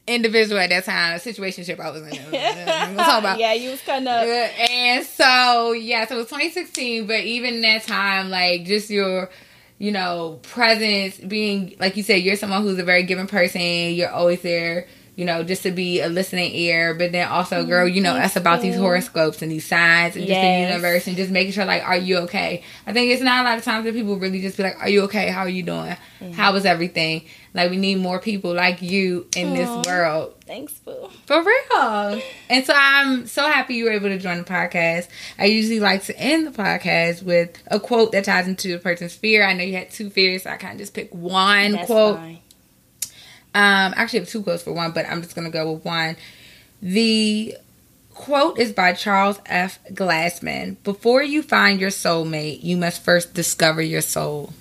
individual 0.06 0.58
at 0.60 0.70
that 0.70 0.84
time, 0.84 1.14
a 1.14 1.18
situationship 1.20 1.78
I 1.78 1.90
was 1.90 2.02
in. 2.02 2.34
I'm 2.34 2.96
talk 2.96 3.20
about. 3.20 3.38
yeah, 3.38 3.52
you 3.52 3.70
was 3.70 3.80
kind 3.82 4.08
of. 4.08 4.24
and 4.26 5.04
so 5.06 5.72
yeah, 5.72 6.06
so 6.06 6.14
it 6.16 6.18
was 6.18 6.26
2016, 6.28 7.06
but 7.06 7.20
even 7.20 7.60
that 7.62 7.84
time, 7.84 8.28
like 8.30 8.64
just 8.64 8.90
your, 8.90 9.30
you 9.78 9.92
know, 9.92 10.40
presence, 10.42 11.18
being 11.18 11.76
like 11.78 11.96
you 11.96 12.02
said, 12.02 12.16
you're 12.22 12.36
someone 12.36 12.62
who's 12.62 12.78
a 12.78 12.84
very 12.84 13.02
giving 13.04 13.26
person. 13.28 13.60
You're 13.60 14.10
always 14.10 14.40
there, 14.42 14.88
you 15.20 15.26
know, 15.26 15.44
just 15.44 15.62
to 15.64 15.70
be 15.70 16.00
a 16.00 16.08
listening 16.08 16.50
ear. 16.54 16.94
But 16.94 17.12
then 17.12 17.28
also, 17.28 17.62
girl, 17.66 17.86
you 17.86 18.00
know, 18.00 18.14
that's 18.14 18.36
about 18.36 18.62
these 18.62 18.76
horoscopes 18.76 19.42
and 19.42 19.52
these 19.52 19.66
signs 19.66 20.16
and 20.16 20.26
just 20.26 20.40
the 20.40 20.60
universe 20.66 21.06
and 21.06 21.14
just 21.14 21.30
making 21.30 21.52
sure, 21.52 21.66
like, 21.66 21.86
are 21.86 21.98
you 21.98 22.16
okay? 22.20 22.62
I 22.86 22.94
think 22.94 23.12
it's 23.12 23.20
not 23.20 23.44
a 23.44 23.48
lot 23.50 23.58
of 23.58 23.62
times 23.62 23.84
that 23.84 23.92
people 23.92 24.16
really 24.16 24.40
just 24.40 24.56
be 24.56 24.62
like, 24.62 24.78
are 24.80 24.88
you 24.88 25.02
okay? 25.02 25.28
How 25.28 25.40
are 25.40 25.48
you 25.50 25.62
doing? 25.62 25.94
Mm-hmm. 26.20 26.32
How 26.32 26.54
is 26.54 26.64
everything? 26.64 27.26
Like, 27.52 27.68
we 27.70 27.76
need 27.76 27.96
more 27.96 28.18
people 28.18 28.54
like 28.54 28.80
you 28.80 29.26
in 29.36 29.48
Aw. 29.48 29.54
this 29.56 29.86
world. 29.86 30.36
Thanks, 30.46 30.72
boo. 30.78 31.10
For 31.26 31.44
real. 31.44 32.22
And 32.48 32.64
so 32.64 32.72
I'm 32.74 33.26
so 33.26 33.46
happy 33.46 33.74
you 33.74 33.84
were 33.84 33.92
able 33.92 34.08
to 34.08 34.18
join 34.18 34.38
the 34.38 34.44
podcast. 34.44 35.08
I 35.38 35.44
usually 35.44 35.80
like 35.80 36.02
to 36.04 36.18
end 36.18 36.46
the 36.46 36.50
podcast 36.50 37.22
with 37.22 37.62
a 37.66 37.78
quote 37.78 38.12
that 38.12 38.24
ties 38.24 38.48
into 38.48 38.74
a 38.74 38.78
person's 38.78 39.14
fear. 39.14 39.44
I 39.44 39.52
know 39.52 39.64
you 39.64 39.74
had 39.74 39.90
two 39.90 40.08
fears, 40.08 40.44
so 40.44 40.50
I 40.50 40.56
kind 40.56 40.72
of 40.72 40.78
just 40.78 40.94
pick 40.94 41.14
one 41.14 41.72
That's 41.72 41.84
quote. 41.84 42.16
fine. 42.16 42.38
Um, 43.54 43.92
I 43.96 44.02
actually 44.02 44.20
have 44.20 44.28
two 44.28 44.42
quotes 44.42 44.62
for 44.62 44.72
one, 44.72 44.92
but 44.92 45.06
I'm 45.08 45.22
just 45.22 45.34
gonna 45.34 45.50
go 45.50 45.72
with 45.72 45.84
one. 45.84 46.16
The 46.82 47.56
quote 48.14 48.58
is 48.58 48.72
by 48.72 48.92
Charles 48.92 49.40
F. 49.46 49.78
Glassman. 49.92 50.76
Before 50.84 51.22
you 51.22 51.42
find 51.42 51.80
your 51.80 51.90
soulmate, 51.90 52.62
you 52.62 52.76
must 52.76 53.02
first 53.02 53.34
discover 53.34 53.82
your 53.82 54.02
soul. 54.02 54.52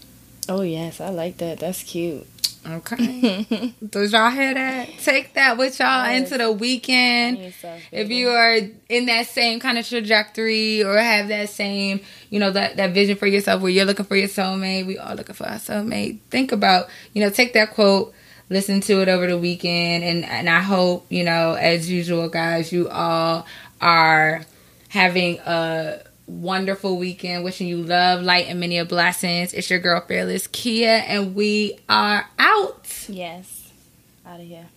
Oh 0.48 0.62
yes, 0.62 1.00
I 1.00 1.10
like 1.10 1.38
that. 1.38 1.60
That's 1.60 1.84
cute. 1.84 2.26
Okay. 2.68 3.74
Does 3.90 4.12
y'all 4.12 4.30
hear 4.32 4.54
that? 4.54 4.90
Take 5.02 5.34
that 5.36 5.58
with 5.58 5.80
y'all 5.80 6.06
Yes. 6.06 6.24
into 6.24 6.38
the 6.44 6.52
weekend. 6.52 7.54
If 7.92 8.10
you 8.10 8.30
are 8.30 8.58
in 8.90 9.06
that 9.06 9.28
same 9.28 9.60
kind 9.62 9.78
of 9.78 9.88
trajectory 9.88 10.84
or 10.84 10.98
have 10.98 11.30
that 11.30 11.50
same, 11.50 12.02
you 12.30 12.40
know, 12.40 12.52
that, 12.52 12.76
that 12.76 12.92
vision 12.94 13.16
for 13.16 13.28
yourself 13.28 13.62
where 13.62 13.72
you're 13.72 13.86
looking 13.86 14.06
for 14.06 14.18
your 14.18 14.28
soulmate, 14.28 14.86
we 14.86 14.98
all 14.98 15.16
looking 15.16 15.36
for 15.36 15.46
our 15.48 15.56
soulmate. 15.56 16.20
Think 16.32 16.52
about, 16.52 16.90
you 17.14 17.24
know, 17.24 17.30
take 17.30 17.54
that 17.54 17.72
quote, 17.72 18.14
listen 18.50 18.82
to 18.82 19.02
it 19.02 19.10
over 19.10 19.28
the 19.28 19.38
weekend, 19.38 20.04
and 20.04 20.26
and 20.26 20.50
I 20.50 20.62
hope, 20.62 21.06
you 21.10 21.24
know, 21.24 21.54
as 21.54 21.90
usual, 21.90 22.30
guys, 22.30 22.72
you 22.72 22.90
all 22.90 23.46
are 23.82 24.46
having 24.90 25.40
a 25.40 26.02
wonderful 26.28 26.98
weekend. 26.98 27.44
Wishing 27.44 27.68
you 27.68 27.78
love, 27.78 28.22
light, 28.22 28.48
and 28.48 28.60
many 28.60 28.84
blessings. 28.84 29.54
It's 29.54 29.70
your 29.70 29.80
girl, 29.80 30.02
Fearless 30.02 30.48
Kia, 30.48 31.04
and 31.08 31.36
we 31.36 31.80
are 31.88 32.28
out. 32.38 33.06
Yes. 33.08 33.72
Out 34.26 34.40
of 34.40 34.46
here. 34.46 34.68